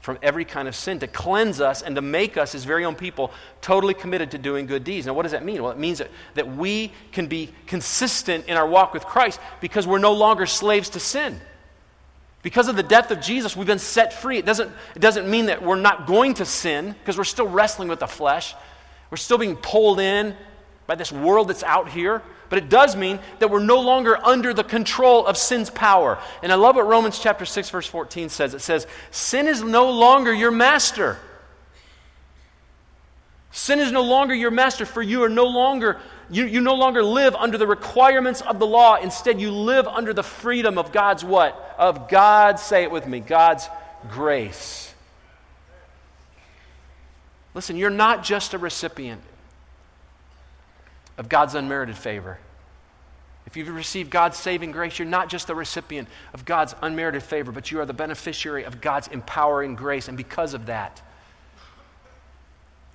from 0.00 0.18
every 0.22 0.46
kind 0.46 0.66
of 0.66 0.74
sin, 0.74 0.98
to 1.00 1.06
cleanse 1.06 1.60
us 1.60 1.82
and 1.82 1.94
to 1.94 2.00
make 2.00 2.38
us, 2.38 2.52
his 2.52 2.64
very 2.64 2.86
own 2.86 2.94
people, 2.94 3.30
totally 3.60 3.92
committed 3.92 4.30
to 4.30 4.38
doing 4.38 4.64
good 4.64 4.82
deeds. 4.82 5.06
Now, 5.06 5.12
what 5.12 5.24
does 5.24 5.32
that 5.32 5.44
mean? 5.44 5.62
Well, 5.62 5.72
it 5.72 5.78
means 5.78 5.98
that, 5.98 6.08
that 6.34 6.56
we 6.56 6.90
can 7.12 7.26
be 7.26 7.52
consistent 7.66 8.46
in 8.46 8.56
our 8.56 8.66
walk 8.66 8.94
with 8.94 9.04
Christ 9.04 9.38
because 9.60 9.86
we're 9.86 9.98
no 9.98 10.14
longer 10.14 10.46
slaves 10.46 10.88
to 10.90 11.00
sin. 11.00 11.38
Because 12.42 12.68
of 12.68 12.76
the 12.76 12.82
death 12.82 13.10
of 13.10 13.20
Jesus, 13.20 13.54
we've 13.54 13.66
been 13.66 13.78
set 13.78 14.14
free. 14.14 14.38
It 14.38 14.46
doesn't, 14.46 14.72
it 14.96 15.00
doesn't 15.00 15.28
mean 15.28 15.46
that 15.46 15.62
we're 15.62 15.76
not 15.76 16.06
going 16.06 16.32
to 16.34 16.46
sin 16.46 16.94
because 16.98 17.18
we're 17.18 17.24
still 17.24 17.46
wrestling 17.46 17.88
with 17.88 18.00
the 18.00 18.06
flesh. 18.06 18.54
We're 19.10 19.18
still 19.18 19.36
being 19.36 19.56
pulled 19.56 20.00
in 20.00 20.34
by 20.86 20.94
this 20.94 21.12
world 21.12 21.48
that's 21.48 21.62
out 21.62 21.90
here. 21.90 22.22
But 22.50 22.58
it 22.58 22.68
does 22.68 22.96
mean 22.96 23.20
that 23.38 23.48
we're 23.48 23.60
no 23.60 23.80
longer 23.80 24.18
under 24.22 24.52
the 24.52 24.64
control 24.64 25.24
of 25.24 25.38
sin's 25.38 25.70
power. 25.70 26.18
And 26.42 26.52
I 26.52 26.56
love 26.56 26.74
what 26.76 26.86
Romans 26.86 27.18
chapter 27.18 27.46
6 27.46 27.70
verse 27.70 27.86
14 27.86 28.28
says. 28.28 28.52
It 28.52 28.60
says, 28.60 28.86
"Sin 29.10 29.46
is 29.46 29.62
no 29.62 29.88
longer 29.90 30.34
your 30.34 30.50
master." 30.50 31.16
Sin 33.52 33.80
is 33.80 33.90
no 33.90 34.02
longer 34.02 34.34
your 34.34 34.50
master, 34.50 34.84
for 34.84 35.02
you 35.02 35.24
are 35.24 35.28
no 35.28 35.46
longer 35.46 35.98
you, 36.28 36.44
you 36.44 36.60
no 36.60 36.74
longer 36.74 37.02
live 37.02 37.34
under 37.34 37.58
the 37.58 37.66
requirements 37.66 38.40
of 38.40 38.60
the 38.60 38.66
law. 38.66 38.94
Instead, 38.94 39.40
you 39.40 39.50
live 39.50 39.88
under 39.88 40.12
the 40.12 40.22
freedom 40.22 40.78
of 40.78 40.92
God's 40.92 41.24
what? 41.24 41.74
Of 41.76 42.08
God's, 42.08 42.62
say 42.62 42.84
it 42.84 42.90
with 42.92 43.06
me, 43.06 43.18
God's 43.18 43.68
grace. 44.08 44.94
Listen, 47.52 47.76
you're 47.76 47.90
not 47.90 48.22
just 48.22 48.54
a 48.54 48.58
recipient 48.58 49.22
of 51.20 51.28
God's 51.28 51.54
unmerited 51.54 51.98
favor. 51.98 52.38
If 53.46 53.54
you've 53.54 53.68
received 53.68 54.10
God's 54.10 54.38
saving 54.38 54.72
grace, 54.72 54.98
you're 54.98 55.06
not 55.06 55.28
just 55.28 55.46
the 55.46 55.54
recipient 55.54 56.08
of 56.32 56.46
God's 56.46 56.74
unmerited 56.80 57.22
favor, 57.22 57.52
but 57.52 57.70
you 57.70 57.78
are 57.78 57.84
the 57.84 57.92
beneficiary 57.92 58.64
of 58.64 58.80
God's 58.80 59.06
empowering 59.08 59.76
grace. 59.76 60.08
And 60.08 60.16
because 60.16 60.54
of 60.54 60.66
that, 60.66 61.02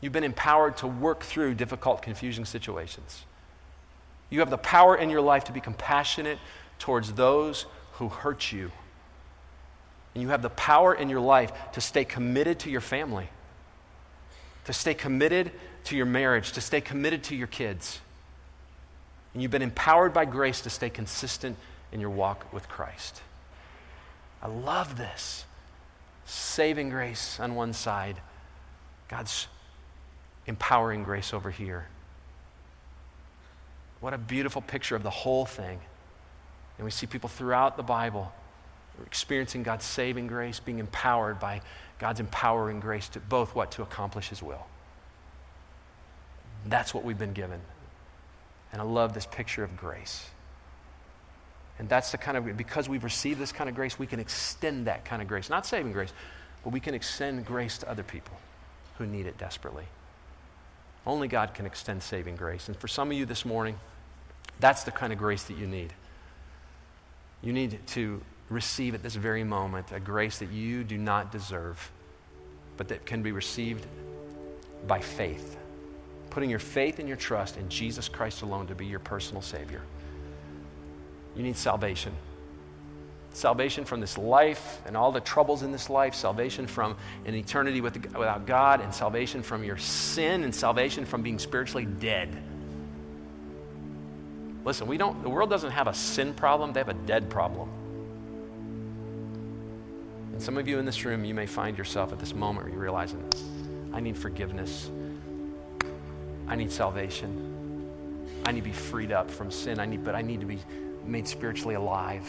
you've 0.02 0.12
been 0.12 0.24
empowered 0.24 0.76
to 0.78 0.88
work 0.88 1.22
through 1.22 1.54
difficult, 1.54 2.02
confusing 2.02 2.46
situations. 2.46 3.24
You 4.32 4.40
have 4.40 4.50
the 4.50 4.58
power 4.58 4.96
in 4.96 5.12
your 5.12 5.22
life 5.22 5.44
to 5.44 5.52
be 5.52 5.62
compassionate 5.62 6.40
towards 6.80 7.14
those 7.14 7.68
who 7.94 8.10
hurt 8.10 8.52
you. 8.52 8.72
And 10.16 10.24
you 10.24 10.30
have 10.30 10.42
the 10.42 10.50
power 10.50 10.96
in 10.96 11.10
your 11.10 11.20
life 11.20 11.52
to 11.74 11.82
stay 11.82 12.06
committed 12.06 12.58
to 12.62 12.72
your 12.72 12.82
family, 12.82 13.30
to 14.64 14.74
stay 14.74 14.96
committed 14.96 15.52
to 15.84 15.96
your 15.96 16.08
marriage, 16.08 16.54
to 16.54 16.62
stay 16.62 16.82
committed 16.82 17.22
to 17.26 17.36
your 17.36 17.48
kids 17.48 18.00
and 19.36 19.42
you've 19.42 19.52
been 19.52 19.62
empowered 19.62 20.14
by 20.14 20.24
grace 20.24 20.62
to 20.62 20.70
stay 20.70 20.90
consistent 20.90 21.58
in 21.92 22.00
your 22.00 22.10
walk 22.10 22.54
with 22.54 22.70
Christ. 22.70 23.22
I 24.42 24.48
love 24.48 24.98
this. 24.98 25.44
Saving 26.26 26.90
grace 26.90 27.38
on 27.38 27.54
one 27.54 27.74
side, 27.74 28.16
God's 29.10 29.48
empowering 30.48 31.04
grace 31.04 31.34
over 31.34 31.52
here. 31.52 31.86
What 34.00 34.14
a 34.14 34.18
beautiful 34.18 34.62
picture 34.62 34.96
of 34.96 35.04
the 35.04 35.10
whole 35.10 35.46
thing. 35.46 35.82
And 36.78 36.86
we 36.86 36.92
see 36.92 37.06
people 37.06 37.28
throughout 37.28 37.76
the 37.76 37.84
Bible 37.84 38.32
experiencing 39.06 39.64
God's 39.64 39.84
saving 39.84 40.28
grace, 40.28 40.62
being 40.62 40.80
empowered 40.80 41.42
by 41.42 41.62
God's 42.00 42.22
empowering 42.22 42.80
grace 42.80 43.10
to 43.10 43.20
both 43.20 43.54
what? 43.54 43.72
To 43.72 43.82
accomplish 43.82 44.30
His 44.30 44.42
will. 44.42 44.66
That's 46.66 46.94
what 46.94 47.04
we've 47.04 47.20
been 47.20 47.34
given. 47.34 47.60
And 48.76 48.82
I 48.82 48.86
love 48.86 49.14
this 49.14 49.26
picture 49.26 49.64
of 49.64 49.78
grace. 49.78 50.28
And 51.80 51.88
that's 51.88 52.12
the 52.12 52.18
kind 52.18 52.36
of, 52.36 52.58
because 52.58 52.90
we've 52.90 53.06
received 53.06 53.40
this 53.40 53.54
kind 53.54 53.70
of 53.70 53.76
grace, 53.76 53.98
we 53.98 54.06
can 54.06 54.20
extend 54.20 54.88
that 54.88 55.06
kind 55.06 55.22
of 55.22 55.30
grace. 55.30 55.50
Not 55.50 55.66
saving 55.66 55.94
grace, 55.94 56.12
but 56.62 56.74
we 56.74 56.82
can 56.82 56.94
extend 56.94 57.46
grace 57.46 57.78
to 57.78 57.90
other 57.90 58.04
people 58.04 58.38
who 58.98 59.06
need 59.06 59.28
it 59.28 59.38
desperately. 59.38 59.86
Only 61.08 61.30
God 61.30 61.54
can 61.54 61.66
extend 61.66 62.04
saving 62.04 62.36
grace. 62.36 62.68
And 62.68 62.76
for 62.76 62.90
some 62.90 63.10
of 63.12 63.18
you 63.18 63.26
this 63.26 63.46
morning, 63.46 63.80
that's 64.60 64.84
the 64.84 64.92
kind 64.92 65.14
of 65.14 65.20
grace 65.20 65.44
that 65.44 65.58
you 65.58 65.68
need. 65.68 65.94
You 67.42 67.54
need 67.54 67.80
to 67.88 68.22
receive 68.50 68.94
at 68.94 69.02
this 69.02 69.16
very 69.16 69.46
moment 69.46 69.94
a 69.94 70.02
grace 70.02 70.40
that 70.40 70.52
you 70.52 70.84
do 70.84 70.98
not 70.98 71.32
deserve, 71.32 71.94
but 72.76 72.90
that 72.90 73.06
can 73.06 73.24
be 73.24 73.32
received 73.32 73.88
by 74.86 75.00
faith 75.00 75.60
putting 76.36 76.50
your 76.50 76.60
faith 76.60 77.00
and 77.00 77.08
your 77.08 77.16
trust 77.16 77.56
in 77.56 77.70
Jesus 77.70 78.10
Christ 78.10 78.42
alone 78.42 78.68
to 78.68 78.76
be 78.76 78.86
your 78.86 79.00
personal 79.00 79.42
Savior. 79.42 79.82
You 81.34 81.44
need 81.44 81.56
salvation. 81.56 82.12
Salvation 83.32 83.86
from 83.86 84.02
this 84.02 84.18
life 84.18 84.82
and 84.86 84.98
all 84.98 85.14
the 85.14 85.22
troubles 85.22 85.64
in 85.64 85.72
this 85.72 85.90
life, 85.90 86.14
salvation 86.14 86.68
from 86.68 86.98
an 87.24 87.36
eternity 87.36 87.80
with, 87.80 87.96
without 88.18 88.46
God, 88.46 88.82
and 88.82 88.94
salvation 88.94 89.44
from 89.44 89.64
your 89.64 89.78
sin, 89.78 90.44
and 90.44 90.54
salvation 90.54 91.06
from 91.06 91.22
being 91.22 91.40
spiritually 91.40 91.86
dead. 91.86 92.36
Listen, 94.66 94.88
we 94.88 94.98
don't, 94.98 95.24
the 95.24 95.30
world 95.30 95.50
doesn't 95.50 95.72
have 95.72 95.88
a 95.88 95.94
sin 95.94 96.34
problem, 96.34 96.74
they 96.74 96.82
have 96.82 96.90
a 96.90 96.94
dead 96.96 97.30
problem. 97.30 97.70
And 100.34 100.42
some 100.42 100.58
of 100.58 100.68
you 100.68 100.80
in 100.80 100.86
this 100.86 101.06
room, 101.06 101.24
you 101.24 101.34
may 101.34 101.46
find 101.46 101.78
yourself 101.78 102.12
at 102.12 102.20
this 102.20 102.36
moment 102.36 102.66
where 102.66 102.74
you're 102.74 102.84
realizing. 102.84 103.24
I 103.94 104.02
need 104.02 104.18
forgiveness. 104.18 104.90
I 106.48 106.56
need 106.56 106.72
salvation. 106.72 107.52
I 108.46 108.52
need 108.52 108.62
to 108.62 108.66
be 108.66 108.72
freed 108.72 109.12
up 109.12 109.30
from 109.32 109.50
sin. 109.50 109.80
I 109.80 109.86
need, 109.86 110.04
but 110.04 110.16
I 110.16 110.22
need 110.22 110.40
to 110.42 110.46
be 110.46 110.60
made 111.06 111.28
spiritually 111.28 111.76
alive. 111.76 112.26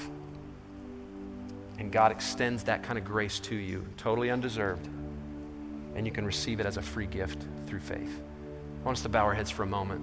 And 1.79 1.93
God 1.93 2.11
extends 2.11 2.65
that 2.65 2.83
kind 2.83 2.99
of 2.99 3.05
grace 3.05 3.39
to 3.41 3.55
you, 3.55 3.87
totally 3.97 4.31
undeserved. 4.31 4.87
And 5.95 6.07
you 6.07 6.13
can 6.13 6.25
receive 6.25 6.61
it 6.61 6.67
as 6.67 6.77
a 6.79 6.83
free 6.83 7.07
gift 7.07 7.45
through 7.67 7.81
faith. 7.81 8.21
I 8.83 8.85
want 8.85 8.99
us 8.99 9.03
to 9.03 9.09
bow 9.09 9.25
our 9.25 9.35
heads 9.35 9.51
for 9.51 9.63
a 9.63 9.67
moment. 9.67 10.01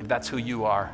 If 0.00 0.08
that's 0.08 0.28
who 0.28 0.38
you 0.38 0.64
are, 0.64 0.90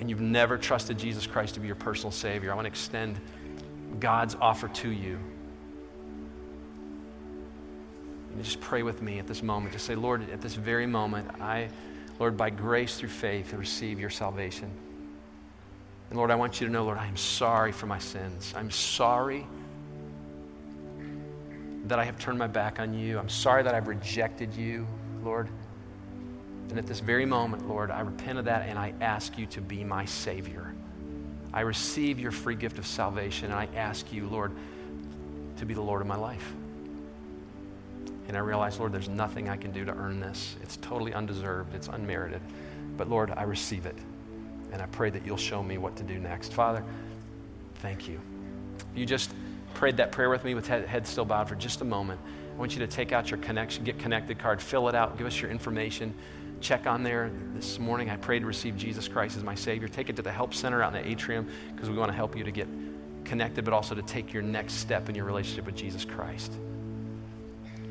and 0.00 0.08
you've 0.08 0.20
never 0.20 0.56
trusted 0.56 0.98
Jesus 0.98 1.26
Christ 1.26 1.54
to 1.54 1.60
be 1.60 1.66
your 1.66 1.76
personal 1.76 2.10
Savior, 2.10 2.52
I 2.52 2.54
want 2.54 2.64
to 2.64 2.70
extend 2.70 3.20
God's 3.98 4.34
offer 4.40 4.68
to 4.68 4.88
you 4.88 5.18
and 8.32 8.44
just 8.44 8.60
pray 8.60 8.82
with 8.82 9.02
me 9.02 9.18
at 9.18 9.26
this 9.26 9.42
moment. 9.42 9.72
Just 9.72 9.86
say, 9.86 9.94
Lord, 9.94 10.28
at 10.30 10.40
this 10.40 10.54
very 10.54 10.86
moment, 10.86 11.28
I, 11.40 11.68
Lord, 12.18 12.36
by 12.36 12.50
grace 12.50 12.98
through 12.98 13.08
faith, 13.08 13.52
receive 13.52 13.98
your 13.98 14.10
salvation. 14.10 14.70
And 16.10 16.16
Lord, 16.16 16.30
I 16.30 16.34
want 16.34 16.60
you 16.60 16.66
to 16.66 16.72
know, 16.72 16.84
Lord, 16.84 16.98
I 16.98 17.06
am 17.06 17.16
sorry 17.16 17.72
for 17.72 17.86
my 17.86 17.98
sins. 17.98 18.52
I'm 18.56 18.70
sorry 18.70 19.46
that 21.86 21.98
I 21.98 22.04
have 22.04 22.18
turned 22.18 22.38
my 22.38 22.46
back 22.46 22.78
on 22.78 22.94
you. 22.94 23.18
I'm 23.18 23.28
sorry 23.28 23.62
that 23.62 23.74
I've 23.74 23.88
rejected 23.88 24.54
you, 24.54 24.86
Lord. 25.24 25.48
And 26.68 26.78
at 26.78 26.86
this 26.86 27.00
very 27.00 27.26
moment, 27.26 27.68
Lord, 27.68 27.90
I 27.90 28.00
repent 28.00 28.38
of 28.38 28.44
that 28.44 28.68
and 28.68 28.78
I 28.78 28.94
ask 29.00 29.36
you 29.38 29.46
to 29.46 29.60
be 29.60 29.82
my 29.82 30.04
Savior. 30.04 30.72
I 31.52 31.62
receive 31.62 32.20
your 32.20 32.30
free 32.30 32.54
gift 32.54 32.78
of 32.78 32.86
salvation 32.86 33.46
and 33.46 33.54
I 33.54 33.68
ask 33.76 34.12
you, 34.12 34.28
Lord, 34.28 34.52
to 35.56 35.66
be 35.66 35.74
the 35.74 35.82
Lord 35.82 36.00
of 36.00 36.06
my 36.06 36.16
life. 36.16 36.52
And 38.30 38.36
I 38.36 38.42
realize, 38.42 38.78
Lord, 38.78 38.92
there's 38.92 39.08
nothing 39.08 39.48
I 39.48 39.56
can 39.56 39.72
do 39.72 39.84
to 39.84 39.92
earn 39.92 40.20
this. 40.20 40.54
It's 40.62 40.76
totally 40.76 41.12
undeserved, 41.12 41.74
it's 41.74 41.88
unmerited. 41.88 42.40
But 42.96 43.10
Lord, 43.10 43.32
I 43.32 43.42
receive 43.42 43.86
it. 43.86 43.98
And 44.70 44.80
I 44.80 44.86
pray 44.86 45.10
that 45.10 45.26
you'll 45.26 45.36
show 45.36 45.64
me 45.64 45.78
what 45.78 45.96
to 45.96 46.04
do 46.04 46.16
next. 46.20 46.52
Father, 46.52 46.84
thank 47.82 48.06
you. 48.06 48.20
You 48.94 49.04
just 49.04 49.32
prayed 49.74 49.96
that 49.96 50.12
prayer 50.12 50.30
with 50.30 50.44
me 50.44 50.54
with 50.54 50.68
head 50.68 51.08
still 51.08 51.24
bowed 51.24 51.48
for 51.48 51.56
just 51.56 51.80
a 51.80 51.84
moment. 51.84 52.20
I 52.54 52.56
want 52.56 52.72
you 52.72 52.78
to 52.78 52.86
take 52.86 53.10
out 53.10 53.32
your 53.32 53.40
connection, 53.40 53.82
get 53.82 53.98
connected 53.98 54.38
card, 54.38 54.62
fill 54.62 54.88
it 54.88 54.94
out, 54.94 55.18
give 55.18 55.26
us 55.26 55.40
your 55.40 55.50
information. 55.50 56.14
Check 56.60 56.86
on 56.86 57.02
there 57.02 57.32
this 57.56 57.80
morning. 57.80 58.10
I 58.10 58.16
prayed 58.16 58.42
to 58.42 58.46
receive 58.46 58.76
Jesus 58.76 59.08
Christ 59.08 59.38
as 59.38 59.42
my 59.42 59.56
Savior. 59.56 59.88
Take 59.88 60.08
it 60.08 60.14
to 60.14 60.22
the 60.22 60.30
Help 60.30 60.54
Center 60.54 60.84
out 60.84 60.94
in 60.94 61.02
the 61.02 61.10
atrium 61.10 61.48
because 61.74 61.90
we 61.90 61.96
want 61.96 62.12
to 62.12 62.16
help 62.16 62.36
you 62.36 62.44
to 62.44 62.52
get 62.52 62.68
connected, 63.24 63.64
but 63.64 63.74
also 63.74 63.96
to 63.96 64.02
take 64.02 64.32
your 64.32 64.44
next 64.44 64.74
step 64.74 65.08
in 65.08 65.16
your 65.16 65.24
relationship 65.24 65.66
with 65.66 65.74
Jesus 65.74 66.04
Christ. 66.04 66.52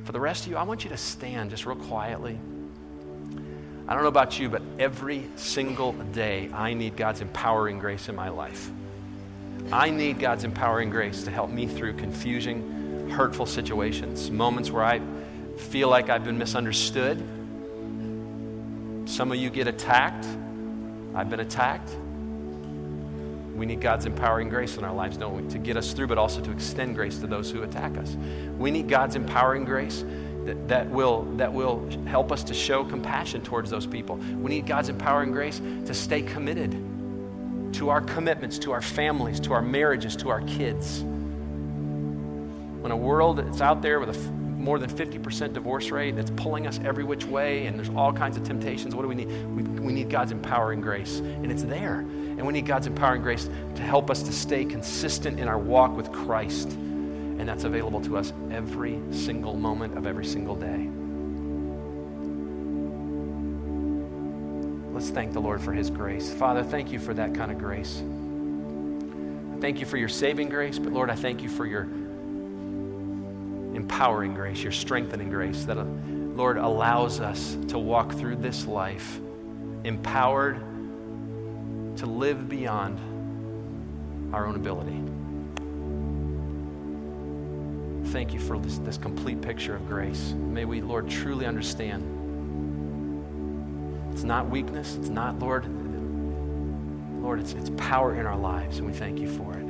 For 0.10 0.14
the 0.14 0.20
rest 0.20 0.46
of 0.46 0.52
you, 0.52 0.58
I 0.58 0.64
want 0.64 0.84
you 0.84 0.90
to 0.90 0.98
stand 0.98 1.52
just 1.52 1.68
real 1.68 1.76
quietly. 1.76 2.40
I 3.88 3.94
don't 3.94 4.02
know 4.02 4.10
about 4.10 4.40
you, 4.40 4.50
but 4.50 4.64
every 4.80 5.30
single 5.36 5.92
day 5.92 6.50
I 6.52 6.74
need 6.74 6.98
God's 6.98 7.22
empowering 7.22 7.78
grace 7.78 8.10
in 8.10 8.16
my 8.16 8.30
life. 8.30 8.72
I 9.72 9.92
need 9.92 10.18
God's 10.18 10.46
empowering 10.46 10.90
grace 10.90 11.26
to 11.26 11.30
help 11.30 11.52
me 11.52 11.68
through 11.68 11.94
confusing, 11.94 13.12
hurtful 13.12 13.46
situations, 13.46 14.32
moments 14.32 14.72
where 14.72 14.84
I 14.84 15.00
feel 15.58 15.90
like 15.90 16.10
I've 16.10 16.24
been 16.24 16.40
misunderstood. 16.40 17.20
Some 19.06 19.32
of 19.32 19.38
you 19.38 19.52
get 19.52 19.68
attacked. 19.68 20.26
I've 21.14 21.30
been 21.30 21.42
attacked. 21.42 21.96
We 23.60 23.66
need 23.66 23.82
God's 23.82 24.06
empowering 24.06 24.48
grace 24.48 24.78
in 24.78 24.86
our 24.86 24.94
lives, 24.94 25.18
don't 25.18 25.36
we? 25.36 25.52
To 25.52 25.58
get 25.60 25.76
us 25.76 25.92
through, 25.92 26.08
but 26.08 26.18
also 26.18 26.40
to 26.40 26.52
extend 26.52 26.96
grace 26.96 27.18
to 27.20 27.28
those 27.28 27.52
who 27.52 27.64
attack 27.64 27.98
us. 27.98 28.16
We 28.58 28.72
need 28.72 28.88
God's 28.88 29.18
empowering 29.18 29.66
grace 29.66 30.06
that, 30.46 30.70
that, 30.70 30.90
will, 30.90 31.24
that 31.36 31.52
will 31.52 31.88
help 32.06 32.32
us 32.32 32.42
to 32.46 32.54
show 32.54 32.86
compassion 32.86 33.42
towards 33.42 33.70
those 33.70 33.86
people. 33.86 34.16
We 34.16 34.50
need 34.50 34.66
God's 34.66 34.88
empowering 34.88 35.34
grace 35.34 35.60
to 35.60 35.94
stay 35.94 36.22
committed 36.22 36.72
to 37.74 37.90
our 37.90 38.00
commitments, 38.00 38.58
to 38.60 38.72
our 38.72 38.82
families, 38.82 39.42
to 39.42 39.52
our 39.52 39.62
marriages, 39.62 40.16
to 40.16 40.30
our 40.30 40.42
kids. 40.42 41.02
when 41.04 42.92
a 42.94 42.98
world 42.98 43.38
that's 43.38 43.60
out 43.60 43.82
there 43.82 44.00
with 44.00 44.16
a 44.16 44.32
more 44.60 44.80
than 44.80 44.90
50% 44.90 45.54
divorce 45.54 45.90
rate 45.90 46.16
that's 46.16 46.32
pulling 46.32 46.66
us 46.66 46.80
every 46.84 47.04
which 47.04 47.26
way 47.26 47.66
and 47.66 47.78
there's 47.78 47.90
all 47.90 48.12
kinds 48.14 48.38
of 48.38 48.44
temptations, 48.44 48.96
what 48.96 49.04
do 49.04 49.08
we 49.10 49.16
need? 49.16 49.28
We, 49.48 49.64
we 49.64 49.94
need 49.94 50.10
God's 50.10 50.32
empowering 50.32 50.82
grace. 50.82 51.20
And 51.20 51.52
it's 51.52 51.64
there. 51.64 52.06
And 52.40 52.48
we 52.48 52.54
need 52.54 52.66
God's 52.66 52.88
empowering 52.88 53.22
grace 53.22 53.50
to 53.76 53.82
help 53.82 54.10
us 54.10 54.24
to 54.24 54.32
stay 54.32 54.64
consistent 54.64 55.42
in 55.42 55.50
our 55.50 55.58
walk 55.58 55.98
with 55.98 56.10
Christ. 56.10 56.70
And 56.70 57.46
that's 57.46 57.66
available 57.66 58.00
to 58.04 58.16
us 58.16 58.32
every 58.50 58.98
single 59.12 59.56
moment 59.56 59.98
of 59.98 60.08
every 60.08 60.24
single 60.26 60.56
day. 60.56 60.90
Let's 64.94 65.10
thank 65.10 65.34
the 65.34 65.42
Lord 65.42 65.62
for 65.62 65.74
His 65.74 65.90
grace. 65.90 66.32
Father, 66.32 66.64
thank 66.64 66.94
you 66.94 67.00
for 67.00 67.14
that 67.14 67.36
kind 67.36 67.52
of 67.52 67.58
grace. 67.60 68.02
Thank 69.60 69.82
you 69.82 69.86
for 69.86 69.98
your 69.98 70.08
saving 70.08 70.48
grace, 70.48 70.80
but 70.80 70.94
Lord, 70.94 71.10
I 71.10 71.16
thank 71.16 71.44
you 71.44 71.50
for 71.50 71.66
your 71.66 71.90
empowering 73.76 74.34
grace, 74.34 74.64
your 74.64 74.72
strengthening 74.72 75.30
grace 75.30 75.66
that, 75.66 75.78
uh, 75.78 75.84
Lord, 75.84 76.58
allows 76.58 77.20
us 77.20 77.58
to 77.68 77.78
walk 77.78 78.14
through 78.14 78.38
this 78.38 78.66
life 78.66 79.20
empowered 79.84 80.62
to 82.00 82.06
live 82.06 82.48
beyond 82.48 82.98
our 84.34 84.48
own 84.48 84.56
ability. 84.56 85.04
Thank 88.12 88.34
you 88.34 88.40
for 88.40 88.58
this, 88.58 88.78
this 88.80 88.98
complete 88.98 89.42
picture 89.42 89.76
of 89.76 89.88
grace. 89.88 90.34
May 90.38 90.66
we, 90.66 90.82
Lord, 90.82 91.10
truly 91.10 91.46
understand 91.46 92.16
it's 94.14 94.24
not 94.24 94.50
weakness. 94.50 94.96
It's 94.96 95.10
not, 95.10 95.40
Lord. 95.40 95.66
Lord, 97.22 97.40
it's, 97.40 97.54
it's 97.54 97.70
power 97.78 98.16
in 98.16 98.26
our 98.26 98.38
lives, 98.38 98.80
and 98.80 98.88
we 98.88 98.94
thank 98.94 99.20
you 99.20 99.30
for 99.30 99.54
it. 99.54 99.66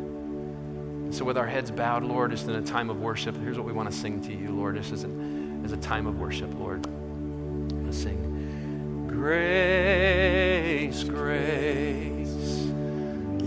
So, 1.14 1.26
with 1.26 1.38
our 1.38 1.46
heads 1.46 1.72
bowed, 1.72 2.04
Lord, 2.04 2.32
just 2.32 2.48
in 2.48 2.56
a 2.56 2.62
time 2.62 2.90
of 2.90 3.02
worship, 3.02 3.36
here's 3.38 3.58
what 3.58 3.66
we 3.66 3.74
want 3.74 3.92
to 3.92 3.96
sing 3.96 4.22
to 4.22 4.34
you, 4.34 4.50
Lord. 4.50 4.76
This 4.76 4.92
is 4.92 5.04
a, 5.04 5.10
is 5.64 5.72
a 5.72 5.78
time 5.78 6.08
of 6.08 6.20
worship, 6.20 6.54
Lord. 6.60 6.86
I'm 6.86 7.70
going 7.70 7.86
to 7.88 7.94
sing 7.94 9.06
Grace, 9.08 11.04
grace, 11.04 11.99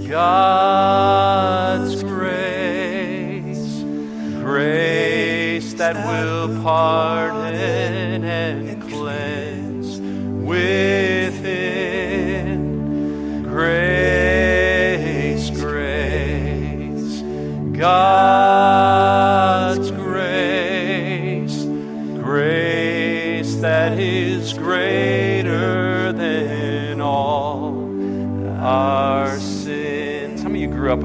God's 0.08 2.02
grace, 2.02 3.82
grace 4.42 5.74
that 5.74 5.94
will 6.06 6.62
pardon 6.62 7.41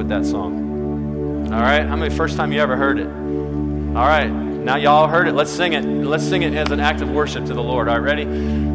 with 0.08 0.24
that 0.24 0.30
song? 0.30 1.52
All 1.54 1.60
right, 1.60 1.86
how 1.86 1.96
many 1.96 2.14
first 2.14 2.36
time 2.38 2.52
you 2.52 2.60
ever 2.60 2.76
heard 2.76 3.00
it? 3.00 3.08
All 3.08 4.06
right, 4.08 4.30
now 4.30 4.76
y'all 4.76 5.08
heard 5.08 5.28
it. 5.28 5.34
Let's 5.34 5.52
sing 5.52 5.74
it. 5.74 5.84
Let's 5.84 6.24
sing 6.24 6.44
it 6.44 6.54
as 6.54 6.72
an 6.72 6.80
act 6.80 7.02
of 7.02 7.10
worship 7.10 7.46
to 7.46 7.54
the 7.54 7.64
Lord. 7.64 7.90
All 7.90 8.00
right, 8.00 8.04
ready? 8.04 8.26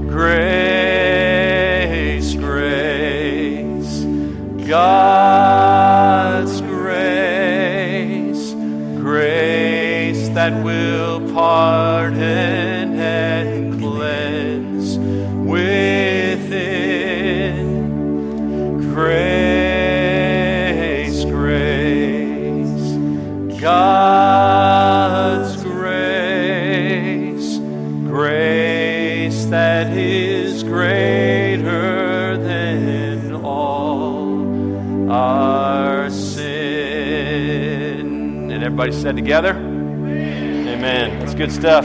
Grace, 0.08 0.34
grace, 2.34 4.04
God's 4.68 6.60
grace, 6.62 8.52
grace 9.00 10.28
that 10.30 10.62
will 10.64 11.11
everybody 38.82 39.00
said 39.00 39.14
together? 39.14 39.50
Amen. 39.50 41.20
That's 41.20 41.34
good 41.36 41.52
stuff. 41.52 41.84